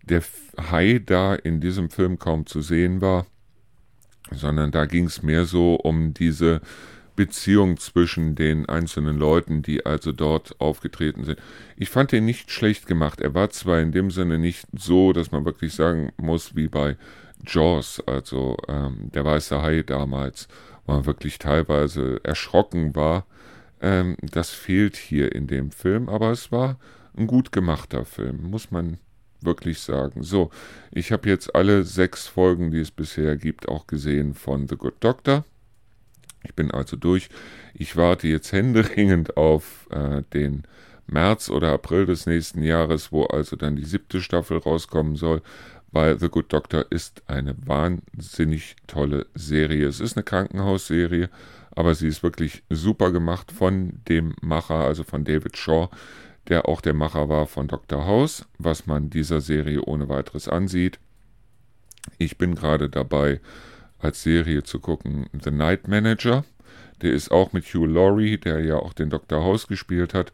der 0.03 0.23
Hai 0.71 1.01
da 1.05 1.35
in 1.35 1.61
diesem 1.61 1.91
Film 1.91 2.19
kaum 2.19 2.47
zu 2.47 2.61
sehen 2.61 3.01
war, 3.01 3.27
sondern 4.31 4.71
da 4.71 4.87
ging 4.87 5.07
es 5.07 5.23
mehr 5.23 5.45
so 5.45 5.75
um 5.75 6.15
diese 6.15 6.61
Beziehung 7.19 7.79
zwischen 7.79 8.37
den 8.37 8.69
einzelnen 8.69 9.19
Leuten, 9.19 9.63
die 9.63 9.85
also 9.85 10.13
dort 10.13 10.61
aufgetreten 10.61 11.25
sind. 11.25 11.41
Ich 11.77 11.91
fand 11.91 12.13
den 12.13 12.25
nicht 12.25 12.53
schlecht 12.53 12.87
gemacht. 12.87 13.21
Er 13.21 13.35
war 13.35 13.51
zwar 13.51 13.81
in 13.81 13.91
dem 13.91 14.13
Sinne 14.13 14.39
nicht 14.39 14.67
so, 14.73 15.13
dass 15.13 15.33
man 15.33 15.45
wirklich 15.45 15.75
sagen 15.75 16.13
muss, 16.17 16.55
wie 16.55 16.69
bei 16.69 16.97
Jaws, 17.45 18.01
also 18.07 18.57
ähm, 18.69 19.11
der 19.13 19.25
weiße 19.25 19.61
Hai 19.61 19.83
damals, 19.83 20.47
wo 20.87 20.93
man 20.93 21.07
wirklich 21.07 21.41
teilweise 21.41 22.21
erschrocken 22.23 22.95
war. 22.95 23.27
Ähm, 23.81 24.17
das 24.21 24.51
fehlt 24.51 24.97
hier 24.97 25.33
in 25.35 25.47
dem 25.47 25.71
Film, 25.71 26.09
aber 26.09 26.31
es 26.31 26.51
war 26.51 26.79
ein 27.17 27.27
gut 27.27 27.53
gemachter 27.53 28.05
Film, 28.05 28.51
muss 28.51 28.71
man 28.71 28.99
wirklich 29.41 29.81
sagen. 29.81 30.23
So, 30.23 30.51
ich 30.91 31.13
habe 31.13 31.29
jetzt 31.29 31.55
alle 31.55 31.85
sechs 31.85 32.27
Folgen, 32.27 32.71
die 32.71 32.81
es 32.81 32.91
bisher 32.91 33.37
gibt, 33.37 33.69
auch 33.69 33.87
gesehen 33.87 34.35
von 34.35 34.69
The 34.69 34.77
Good 34.77 34.97
Doctor. 35.01 35.45
Ich 36.45 36.55
bin 36.55 36.71
also 36.71 36.97
durch. 36.97 37.29
Ich 37.75 37.97
warte 37.97 38.29
jetzt 38.29 38.53
händeringend 38.53 39.37
auf 39.37 39.89
äh, 39.91 40.23
den 40.33 40.65
März 41.07 41.51
oder 41.51 41.73
April 41.73 42.07
des 42.07 42.27
nächsten 42.27 42.63
Jahres, 42.63 43.13
wo 43.13 43.25
also 43.25 43.57
dann 43.57 43.77
die 43.77 43.85
siebte 43.85 44.21
Staffel 44.21 44.59
rauskommen 44.59 45.17
soll, 45.17 45.43
weil 45.91 46.19
The 46.19 46.29
Good 46.29 46.53
Doctor 46.53 46.87
ist 46.91 47.23
eine 47.29 47.55
wahnsinnig 47.67 48.77
tolle 48.87 49.27
Serie. 49.35 49.87
Es 49.87 50.01
ist 50.01 50.17
eine 50.17 50.25
Krankenhausserie, 50.25 51.31
aber 51.79 51.95
sie 51.95 52.09
ist 52.09 52.25
wirklich 52.25 52.65
super 52.71 53.13
gemacht 53.13 53.53
von 53.53 54.01
dem 54.09 54.35
Macher, 54.41 54.81
also 54.81 55.05
von 55.05 55.23
David 55.23 55.57
Shaw, 55.57 55.91
der 56.49 56.69
auch 56.69 56.81
der 56.81 56.93
Macher 56.93 57.29
war 57.29 57.47
von 57.47 57.69
Dr. 57.69 58.05
House, 58.05 58.45
was 58.59 58.89
man 58.89 59.11
dieser 59.11 59.41
Serie 59.41 59.83
ohne 59.83 60.09
weiteres 60.09 60.49
ansieht. 60.49 60.99
Ich 62.19 62.37
bin 62.37 62.57
gerade 62.57 62.91
dabei, 62.91 63.41
als 64.01 64.25
Serie 64.25 64.65
zu 64.65 64.81
gucken. 64.81 65.27
The 65.41 65.53
Night 65.53 65.87
Manager, 65.87 66.45
der 67.01 67.13
ist 67.13 67.31
auch 67.31 67.53
mit 67.53 67.65
Hugh 67.67 67.87
Laurie, 67.87 68.39
der 68.39 68.59
ja 68.59 68.75
auch 68.75 68.93
den 68.93 69.09
Dr. 69.09 69.45
House 69.45 69.69
gespielt 69.69 70.15
hat. 70.15 70.33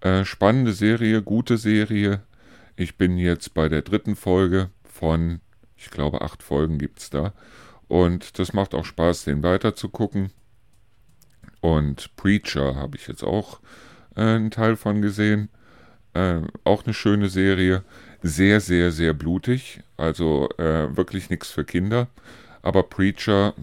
Äh, 0.00 0.24
spannende 0.24 0.72
Serie, 0.72 1.22
gute 1.22 1.58
Serie. 1.58 2.22
Ich 2.74 2.96
bin 2.96 3.18
jetzt 3.18 3.54
bei 3.54 3.68
der 3.68 3.82
dritten 3.82 4.16
Folge 4.16 4.70
von, 4.82 5.42
ich 5.76 5.90
glaube, 5.90 6.22
acht 6.22 6.42
Folgen 6.42 6.78
gibt 6.78 6.98
es 6.98 7.10
da. 7.10 7.34
Und 7.86 8.40
das 8.40 8.52
macht 8.52 8.74
auch 8.74 8.84
Spaß, 8.84 9.22
den 9.26 9.44
weiter 9.44 9.76
zu 9.76 9.88
gucken. 9.88 10.32
Und 11.62 12.14
Preacher 12.16 12.74
habe 12.74 12.96
ich 12.96 13.06
jetzt 13.06 13.22
auch 13.22 13.60
äh, 14.16 14.20
einen 14.20 14.50
Teil 14.50 14.76
von 14.76 15.00
gesehen. 15.00 15.48
Äh, 16.12 16.40
auch 16.64 16.84
eine 16.84 16.92
schöne 16.92 17.28
Serie. 17.28 17.84
Sehr, 18.20 18.60
sehr, 18.60 18.90
sehr 18.90 19.14
blutig. 19.14 19.80
Also 19.96 20.48
äh, 20.58 20.94
wirklich 20.96 21.30
nichts 21.30 21.50
für 21.50 21.64
Kinder. 21.64 22.08
Aber 22.62 22.82
Preacher, 22.82 23.54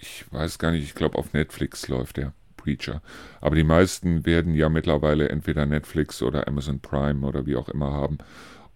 ich 0.00 0.24
weiß 0.30 0.58
gar 0.58 0.70
nicht, 0.70 0.84
ich 0.84 0.94
glaube 0.94 1.18
auf 1.18 1.32
Netflix 1.32 1.88
läuft 1.88 2.16
der 2.16 2.32
Preacher. 2.56 3.02
Aber 3.40 3.56
die 3.56 3.64
meisten 3.64 4.24
werden 4.24 4.54
ja 4.54 4.68
mittlerweile 4.68 5.28
entweder 5.28 5.66
Netflix 5.66 6.22
oder 6.22 6.46
Amazon 6.46 6.78
Prime 6.78 7.26
oder 7.26 7.44
wie 7.44 7.56
auch 7.56 7.68
immer 7.68 7.92
haben. 7.92 8.18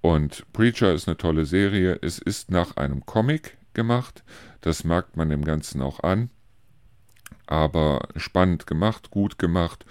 Und 0.00 0.44
Preacher 0.52 0.92
ist 0.92 1.06
eine 1.06 1.16
tolle 1.16 1.44
Serie. 1.44 2.00
Es 2.02 2.18
ist 2.18 2.50
nach 2.50 2.76
einem 2.76 3.06
Comic 3.06 3.56
gemacht. 3.74 4.24
Das 4.60 4.82
merkt 4.82 5.16
man 5.16 5.30
dem 5.30 5.44
Ganzen 5.44 5.82
auch 5.82 6.00
an. 6.00 6.30
Aber 7.52 8.08
spannend 8.16 8.66
gemacht, 8.66 9.10
gut 9.10 9.38
gemacht. 9.38 9.84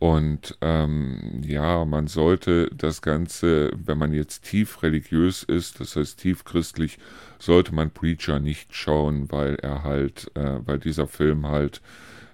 Und 0.00 0.58
ähm, 0.60 1.40
ja, 1.46 1.84
man 1.84 2.08
sollte 2.08 2.68
das 2.74 3.00
Ganze, 3.00 3.70
wenn 3.76 3.96
man 3.96 4.12
jetzt 4.12 4.42
tief 4.42 4.82
religiös 4.82 5.44
ist, 5.44 5.78
das 5.78 5.94
heißt 5.94 6.18
tief 6.18 6.44
christlich, 6.44 6.98
sollte 7.38 7.72
man 7.72 7.92
Preacher 7.92 8.40
nicht 8.40 8.74
schauen, 8.74 9.30
weil 9.30 9.54
er 9.54 9.84
halt, 9.84 10.32
äh, 10.34 10.58
weil 10.66 10.80
dieser 10.80 11.06
Film 11.06 11.46
halt 11.46 11.80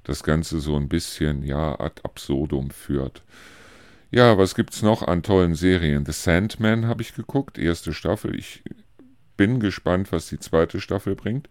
das 0.04 0.22
Ganze 0.22 0.58
so 0.58 0.74
ein 0.76 0.88
bisschen, 0.88 1.42
ja, 1.42 1.78
ad 1.78 2.00
absurdum 2.02 2.70
führt. 2.70 3.22
Ja, 4.10 4.38
was 4.38 4.54
gibt's 4.54 4.80
noch 4.80 5.02
an 5.02 5.22
tollen 5.22 5.54
Serien? 5.54 6.06
The 6.06 6.12
Sandman 6.12 6.86
habe 6.86 7.02
ich 7.02 7.14
geguckt, 7.14 7.58
erste 7.58 7.92
Staffel. 7.92 8.34
Ich 8.34 8.62
bin 9.36 9.60
gespannt, 9.60 10.12
was 10.12 10.28
die 10.28 10.38
zweite 10.38 10.80
Staffel 10.80 11.14
bringt. 11.14 11.50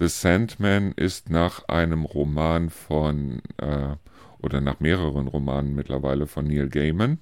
The 0.00 0.08
Sandman 0.08 0.92
ist 0.92 1.28
nach 1.28 1.68
einem 1.68 2.04
Roman 2.06 2.70
von 2.70 3.42
äh, 3.58 3.96
oder 4.38 4.62
nach 4.62 4.80
mehreren 4.80 5.28
Romanen 5.28 5.74
mittlerweile 5.74 6.26
von 6.26 6.46
Neil 6.46 6.70
Gaiman. 6.70 7.18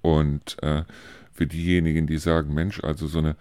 Und 0.00 0.62
äh, 0.62 0.84
für 1.32 1.48
diejenigen, 1.48 2.06
die 2.06 2.18
sagen, 2.18 2.54
Mensch, 2.54 2.84
also 2.84 3.08
so 3.08 3.18
eine 3.18 3.34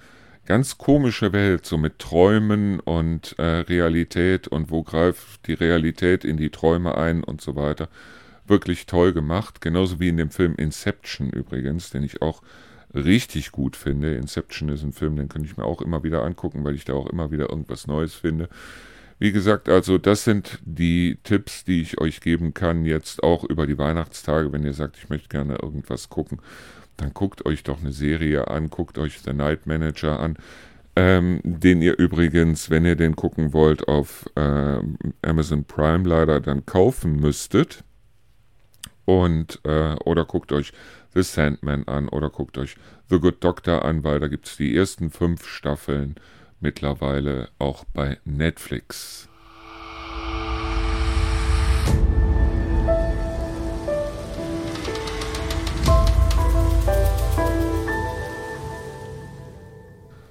ganz 0.45 0.79
komische 0.79 1.33
Welt, 1.33 1.67
so 1.67 1.77
mit 1.77 1.99
Träumen 1.99 2.79
und 2.79 3.37
äh, 3.37 3.43
Realität 3.43 4.47
und 4.47 4.71
wo 4.71 4.81
greift 4.81 5.45
die 5.45 5.53
Realität 5.53 6.25
in 6.25 6.37
die 6.37 6.49
Träume 6.49 6.97
ein 6.97 7.23
und 7.23 7.41
so 7.41 7.55
weiter. 7.55 7.89
Wirklich 8.47 8.87
toll 8.87 9.13
gemacht, 9.13 9.61
genauso 9.61 9.99
wie 9.99 10.09
in 10.09 10.17
dem 10.17 10.31
Film 10.31 10.55
Inception 10.55 11.29
übrigens, 11.29 11.91
den 11.91 12.01
ich 12.01 12.23
auch 12.23 12.41
richtig 12.93 13.51
gut 13.51 13.75
finde. 13.75 14.15
Inception 14.15 14.69
ist 14.69 14.83
ein 14.83 14.93
Film, 14.93 15.15
den 15.15 15.29
könnte 15.29 15.47
ich 15.47 15.57
mir 15.57 15.65
auch 15.65 15.81
immer 15.81 16.03
wieder 16.03 16.23
angucken, 16.23 16.63
weil 16.63 16.75
ich 16.75 16.85
da 16.85 16.93
auch 16.93 17.07
immer 17.07 17.31
wieder 17.31 17.49
irgendwas 17.49 17.87
Neues 17.87 18.13
finde. 18.13 18.49
Wie 19.19 19.31
gesagt, 19.33 19.67
also 19.67 19.97
das 19.97 20.23
sind 20.23 20.59
die 20.63 21.19
Tipps, 21.23 21.65
die 21.65 21.81
ich 21.81 21.99
euch 21.99 22.21
geben 22.21 22.53
kann, 22.53 22.85
jetzt 22.85 23.21
auch 23.21 23.43
über 23.43 23.67
die 23.67 23.77
Weihnachtstage, 23.77 24.53
wenn 24.53 24.63
ihr 24.63 24.73
sagt, 24.73 24.97
ich 24.97 25.09
möchte 25.09 25.27
gerne 25.27 25.57
irgendwas 25.61 26.07
gucken, 26.07 26.39
dann 26.95 27.13
guckt 27.13 27.45
euch 27.45 27.63
doch 27.63 27.81
eine 27.81 27.91
Serie 27.91 28.47
an, 28.47 28.69
guckt 28.69 28.97
euch 28.97 29.19
The 29.19 29.33
Night 29.33 29.67
Manager 29.67 30.19
an, 30.19 30.37
ähm, 30.95 31.41
den 31.43 31.81
ihr 31.81 31.99
übrigens, 31.99 32.69
wenn 32.69 32.85
ihr 32.85 32.95
den 32.95 33.15
gucken 33.15 33.51
wollt, 33.51 33.87
auf 33.89 34.25
äh, 34.35 34.79
Amazon 35.21 35.65
Prime 35.65 36.07
leider 36.07 36.39
dann 36.39 36.65
kaufen 36.65 37.17
müsstet. 37.17 37.83
Und, 39.09 39.59
äh, 39.63 39.95
oder 40.05 40.23
guckt 40.23 40.51
euch 40.51 40.71
The 41.15 41.23
Sandman 41.23 41.87
an 41.87 42.09
oder 42.09 42.29
guckt 42.29 42.59
euch 42.59 42.75
The 43.09 43.19
Good 43.19 43.43
Doctor 43.43 43.83
an, 43.83 44.03
weil 44.03 44.19
da 44.19 44.27
gibt 44.27 44.45
es 44.45 44.55
die 44.55 44.75
ersten 44.75 45.09
fünf 45.09 45.47
Staffeln 45.47 46.13
mittlerweile 46.59 47.49
auch 47.57 47.85
bei 47.85 48.19
Netflix. 48.23 49.27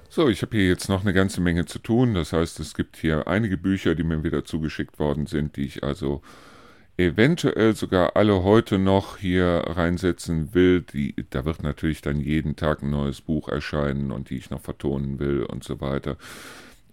So, 0.07 0.29
ich 0.29 0.41
habe 0.41 0.55
hier 0.55 0.69
jetzt 0.69 0.87
noch 0.87 1.01
eine 1.01 1.11
ganze 1.11 1.41
Menge 1.41 1.65
zu 1.65 1.79
tun. 1.79 2.13
Das 2.13 2.31
heißt, 2.31 2.61
es 2.61 2.73
gibt 2.73 2.95
hier 2.95 3.27
einige 3.27 3.57
Bücher, 3.57 3.93
die 3.93 4.03
mir 4.03 4.23
wieder 4.23 4.45
zugeschickt 4.45 4.99
worden 4.99 5.25
sind, 5.25 5.57
die 5.57 5.65
ich 5.65 5.83
also 5.83 6.21
eventuell 6.99 7.75
sogar 7.75 8.17
alle 8.17 8.43
heute 8.43 8.77
noch 8.77 9.17
hier 9.17 9.63
reinsetzen 9.65 10.53
will. 10.53 10.81
Die, 10.81 11.15
da 11.29 11.45
wird 11.45 11.63
natürlich 11.63 12.01
dann 12.01 12.19
jeden 12.19 12.57
Tag 12.57 12.83
ein 12.83 12.89
neues 12.89 13.21
Buch 13.21 13.47
erscheinen 13.47 14.11
und 14.11 14.29
die 14.29 14.37
ich 14.37 14.49
noch 14.49 14.61
vertonen 14.61 15.17
will 15.17 15.43
und 15.43 15.63
so 15.63 15.79
weiter. 15.79 16.17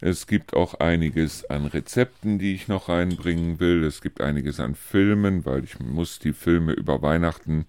Es 0.01 0.27
gibt 0.27 0.55
auch 0.55 0.75
einiges 0.75 1.49
an 1.51 1.67
Rezepten, 1.67 2.39
die 2.39 2.55
ich 2.55 2.69
noch 2.69 2.89
reinbringen 2.89 3.59
will. 3.59 3.83
Es 3.83 4.01
gibt 4.01 4.21
einiges 4.21 4.61
an 4.61 4.75
Filmen, 4.77 5.45
weil 5.45 5.65
ich 5.65 5.81
muss 5.81 6.19
die 6.21 6.35
Filme 6.35 6.73
über 6.73 7.03
Weihnachten 7.03 7.67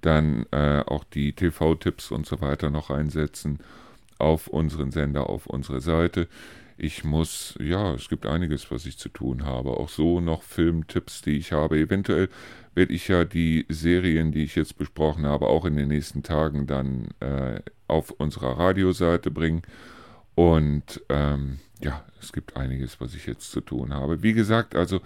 dann 0.00 0.46
äh, 0.52 0.82
auch 0.86 1.04
die 1.04 1.32
TV-Tipps 1.32 2.12
und 2.12 2.24
so 2.24 2.40
weiter 2.40 2.70
noch 2.70 2.90
reinsetzen 2.90 3.58
auf 4.18 4.46
unseren 4.46 4.92
Sender, 4.92 5.28
auf 5.28 5.46
unsere 5.46 5.80
Seite 5.80 6.28
ich 6.80 7.04
muss, 7.04 7.54
ja, 7.60 7.92
es 7.92 8.08
gibt 8.08 8.24
einiges, 8.24 8.70
was 8.70 8.86
ich 8.86 8.96
zu 8.96 9.10
tun 9.10 9.44
habe. 9.44 9.70
Auch 9.70 9.90
so 9.90 10.20
noch 10.20 10.42
Filmtipps, 10.42 11.20
die 11.20 11.36
ich 11.36 11.52
habe. 11.52 11.78
Eventuell 11.78 12.30
werde 12.74 12.94
ich 12.94 13.08
ja 13.08 13.24
die 13.24 13.66
Serien, 13.68 14.32
die 14.32 14.44
ich 14.44 14.56
jetzt 14.56 14.78
besprochen 14.78 15.26
habe, 15.26 15.46
auch 15.46 15.66
in 15.66 15.76
den 15.76 15.88
nächsten 15.88 16.22
Tagen 16.22 16.66
dann 16.66 17.08
äh, 17.20 17.60
auf 17.86 18.10
unserer 18.12 18.58
Radioseite 18.58 19.30
bringen. 19.30 19.62
Und 20.34 21.02
ähm, 21.10 21.58
ja, 21.82 22.02
es 22.20 22.32
gibt 22.32 22.56
einiges, 22.56 22.98
was 22.98 23.14
ich 23.14 23.26
jetzt 23.26 23.50
zu 23.50 23.60
tun 23.60 23.92
habe. 23.92 24.22
Wie 24.22 24.32
gesagt, 24.32 24.74
also 24.74 25.00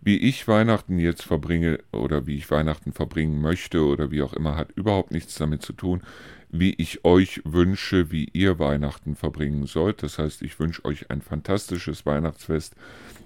wie 0.00 0.18
ich 0.18 0.46
Weihnachten 0.46 1.00
jetzt 1.00 1.24
verbringe 1.24 1.80
oder 1.90 2.28
wie 2.28 2.36
ich 2.36 2.48
Weihnachten 2.52 2.92
verbringen 2.92 3.40
möchte 3.40 3.84
oder 3.84 4.12
wie 4.12 4.22
auch 4.22 4.34
immer, 4.34 4.54
hat 4.54 4.70
überhaupt 4.76 5.10
nichts 5.10 5.34
damit 5.34 5.62
zu 5.62 5.72
tun. 5.72 6.02
Wie 6.50 6.74
ich 6.74 7.04
euch 7.04 7.40
wünsche, 7.44 8.10
wie 8.10 8.28
ihr 8.32 8.58
Weihnachten 8.58 9.16
verbringen 9.16 9.66
sollt. 9.66 10.02
Das 10.02 10.18
heißt, 10.18 10.42
ich 10.42 10.58
wünsche 10.58 10.84
euch 10.84 11.10
ein 11.10 11.22
fantastisches 11.22 12.06
Weihnachtsfest. 12.06 12.74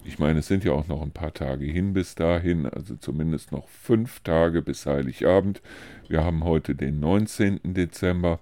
Ich 0.04 0.18
meine, 0.18 0.40
es 0.40 0.46
sind 0.46 0.64
ja 0.64 0.72
auch 0.72 0.88
noch 0.88 1.02
ein 1.02 1.12
paar 1.12 1.34
Tage 1.34 1.66
hin 1.66 1.92
bis 1.92 2.14
dahin, 2.14 2.66
also 2.66 2.96
zumindest 2.96 3.52
noch 3.52 3.68
fünf 3.68 4.20
Tage 4.20 4.62
bis 4.62 4.86
Heiligabend. 4.86 5.60
Wir 6.08 6.24
haben 6.24 6.44
heute 6.44 6.74
den 6.74 7.00
19. 7.00 7.60
Dezember 7.64 8.40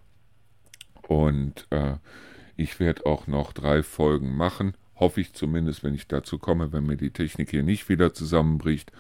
und 1.09 1.67
äh, 1.71 1.97
ich 2.57 2.79
werde 2.81 3.07
auch 3.07 3.27
noch 3.27 3.53
drei 3.53 3.83
Folgen 3.83 4.37
machen. 4.37 4.75
Hoffe 4.97 5.21
ich 5.21 5.33
zumindest, 5.33 5.85
wenn 5.85 5.95
ich 5.95 6.09
dazu 6.09 6.39
komme, 6.39 6.73
wenn 6.73 6.87
mir 6.87 6.97
die 6.97 7.11
Technik 7.11 7.51
hier 7.51 7.63
nicht 7.63 7.89
wieder 7.89 8.15
zusammenbricht, 8.15 8.93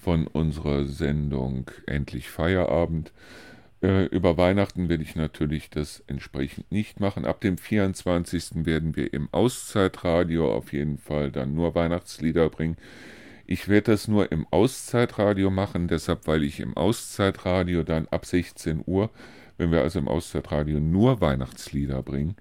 von 0.00 0.26
unserer 0.26 0.84
Sendung 0.84 1.70
Endlich 1.86 2.30
Feierabend. 2.30 3.12
Äh, 3.82 4.06
über 4.06 4.36
Weihnachten 4.36 4.88
werde 4.88 5.02
ich 5.02 5.16
natürlich 5.16 5.70
das 5.70 6.02
entsprechend 6.06 6.70
nicht 6.70 7.00
machen. 7.00 7.24
Ab 7.24 7.40
dem 7.40 7.56
24. 7.56 8.66
werden 8.66 8.94
wir 8.96 9.12
im 9.14 9.28
Auszeitradio 9.32 10.52
auf 10.54 10.72
jeden 10.72 10.98
Fall 10.98 11.30
dann 11.30 11.54
nur 11.54 11.74
Weihnachtslieder 11.74 12.50
bringen. 12.50 12.76
Ich 13.46 13.68
werde 13.68 13.92
das 13.92 14.06
nur 14.06 14.30
im 14.30 14.46
Auszeitradio 14.50 15.50
machen, 15.50 15.88
deshalb, 15.88 16.26
weil 16.26 16.44
ich 16.44 16.60
im 16.60 16.76
Auszeitradio 16.76 17.82
dann 17.82 18.06
ab 18.08 18.26
16 18.26 18.84
Uhr, 18.86 19.10
wenn 19.58 19.72
wir 19.72 19.80
also 19.80 19.98
im 19.98 20.08
Auszeitradio 20.08 20.78
nur 20.78 21.20
Weihnachtslieder 21.20 22.02
bringen, 22.02 22.36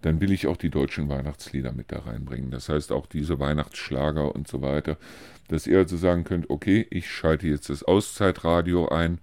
dann 0.00 0.20
will 0.20 0.32
ich 0.32 0.46
auch 0.46 0.56
die 0.56 0.70
deutschen 0.70 1.08
Weihnachtslieder 1.08 1.72
mit 1.72 1.90
da 1.92 2.00
reinbringen. 2.00 2.50
Das 2.50 2.68
heißt 2.68 2.92
auch 2.92 3.06
diese 3.06 3.40
Weihnachtsschlager 3.40 4.34
und 4.34 4.48
so 4.48 4.62
weiter, 4.62 4.96
dass 5.48 5.66
ihr 5.66 5.78
also 5.78 5.96
sagen 5.96 6.24
könnt, 6.24 6.50
okay, 6.50 6.86
ich 6.90 7.10
schalte 7.10 7.48
jetzt 7.48 7.68
das 7.68 7.82
Auszeitradio 7.82 8.88
ein 8.88 9.18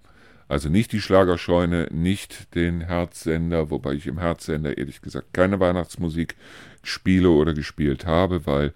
also 0.48 0.68
nicht 0.68 0.92
die 0.92 1.00
Schlagerscheune, 1.00 1.88
nicht 1.90 2.54
den 2.54 2.82
Herzsender, 2.82 3.70
wobei 3.70 3.94
ich 3.94 4.06
im 4.06 4.18
Herzsender 4.18 4.76
ehrlich 4.76 5.00
gesagt 5.00 5.32
keine 5.32 5.60
Weihnachtsmusik 5.60 6.36
spiele 6.82 7.30
oder 7.30 7.54
gespielt 7.54 8.06
habe, 8.06 8.46
weil 8.46 8.72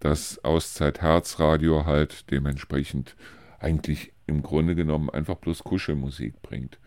das 0.00 0.44
Auszeit 0.44 1.00
Herzradio 1.00 1.84
halt 1.86 2.30
dementsprechend 2.30 3.16
eigentlich 3.58 4.12
im 4.26 4.42
Grunde 4.42 4.74
genommen 4.74 5.10
einfach 5.10 5.36
bloß 5.36 5.64
Kuschelmusik 5.64 6.42
bringt. 6.42 6.78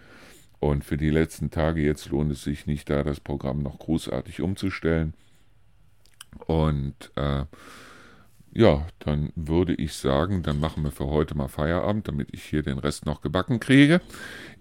Und 0.60 0.84
für 0.84 0.98
die 0.98 1.10
letzten 1.10 1.52
Tage 1.52 1.82
jetzt 1.82 2.10
lohnt 2.10 2.32
es 2.32 2.44
sich 2.44 2.66
nicht, 2.66 2.90
da 2.90 3.04
das 3.04 3.20
Programm 3.20 3.64
noch 3.64 3.80
großartig 3.80 4.42
umzustellen. 4.42 5.14
Und 6.46 7.12
äh, 7.16 7.46
ja, 8.52 8.88
dann 9.00 9.32
würde 9.36 9.74
ich 9.76 9.94
sagen, 9.94 10.44
dann 10.44 10.60
machen 10.60 10.84
wir 10.84 10.92
für 10.92 11.06
heute 11.06 11.36
mal 11.36 11.48
Feierabend, 11.48 12.08
damit 12.08 12.30
ich 12.32 12.44
hier 12.44 12.64
den 12.64 12.80
Rest 12.80 13.06
noch 13.06 13.22
gebacken 13.22 13.60
kriege. 13.60 14.02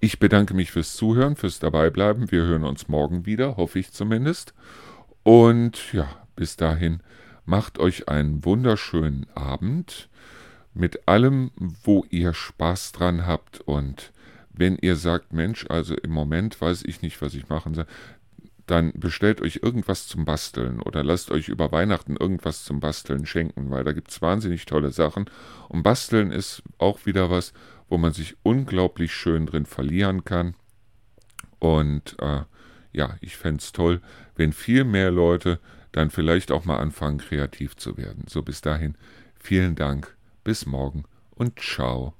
Ich 0.00 0.18
bedanke 0.18 0.54
mich 0.54 0.70
fürs 0.70 0.94
Zuhören, 0.94 1.36
fürs 1.36 1.58
Dabeibleiben. 1.58 2.30
Wir 2.30 2.42
hören 2.42 2.64
uns 2.64 2.88
morgen 2.88 3.26
wieder, 3.26 3.56
hoffe 3.56 3.78
ich 3.78 3.92
zumindest. 3.92 4.54
Und 5.22 5.92
ja, 5.92 6.08
bis 6.36 6.56
dahin, 6.56 7.00
macht 7.44 7.78
euch 7.78 8.08
einen 8.08 8.44
wunderschönen 8.44 9.26
Abend 9.34 10.08
mit 10.74 11.08
allem, 11.08 11.50
wo 11.82 12.04
ihr 12.10 12.34
Spaß 12.34 12.92
dran 12.92 13.26
habt. 13.26 13.60
Und 13.62 14.12
wenn 14.52 14.76
ihr 14.76 14.96
sagt, 14.96 15.32
Mensch, 15.32 15.66
also 15.68 15.94
im 15.94 16.10
Moment 16.10 16.60
weiß 16.60 16.82
ich 16.84 17.00
nicht, 17.00 17.20
was 17.22 17.34
ich 17.34 17.48
machen 17.48 17.74
soll, 17.74 17.86
dann 18.70 18.92
bestellt 18.94 19.40
euch 19.40 19.60
irgendwas 19.62 20.06
zum 20.06 20.24
Basteln 20.24 20.80
oder 20.80 21.02
lasst 21.02 21.30
euch 21.30 21.48
über 21.48 21.72
Weihnachten 21.72 22.16
irgendwas 22.16 22.64
zum 22.64 22.80
Basteln 22.80 23.26
schenken, 23.26 23.70
weil 23.70 23.82
da 23.82 23.92
gibt 23.92 24.10
es 24.10 24.20
wahnsinnig 24.22 24.66
tolle 24.66 24.90
Sachen. 24.90 25.30
Und 25.68 25.82
Basteln 25.82 26.30
ist 26.30 26.62
auch 26.76 27.06
wieder 27.06 27.30
was, 27.30 27.52
wo 27.88 27.96
man 27.96 28.12
sich 28.12 28.36
unglaublich 28.42 29.12
schön 29.14 29.46
drin 29.46 29.64
verlieren 29.64 30.24
kann. 30.24 30.54
Und 31.58 32.16
äh, 32.20 32.42
ja, 32.92 33.16
ich 33.20 33.36
fände 33.36 33.62
es 33.62 33.72
toll, 33.72 34.00
wenn 34.36 34.52
viel 34.52 34.84
mehr 34.84 35.10
Leute 35.10 35.60
dann 35.92 36.10
vielleicht 36.10 36.52
auch 36.52 36.64
mal 36.64 36.78
anfangen, 36.78 37.18
kreativ 37.18 37.76
zu 37.76 37.96
werden. 37.96 38.24
So 38.28 38.42
bis 38.42 38.60
dahin, 38.60 38.96
vielen 39.34 39.74
Dank, 39.74 40.14
bis 40.44 40.66
morgen 40.66 41.04
und 41.30 41.58
ciao. 41.58 42.14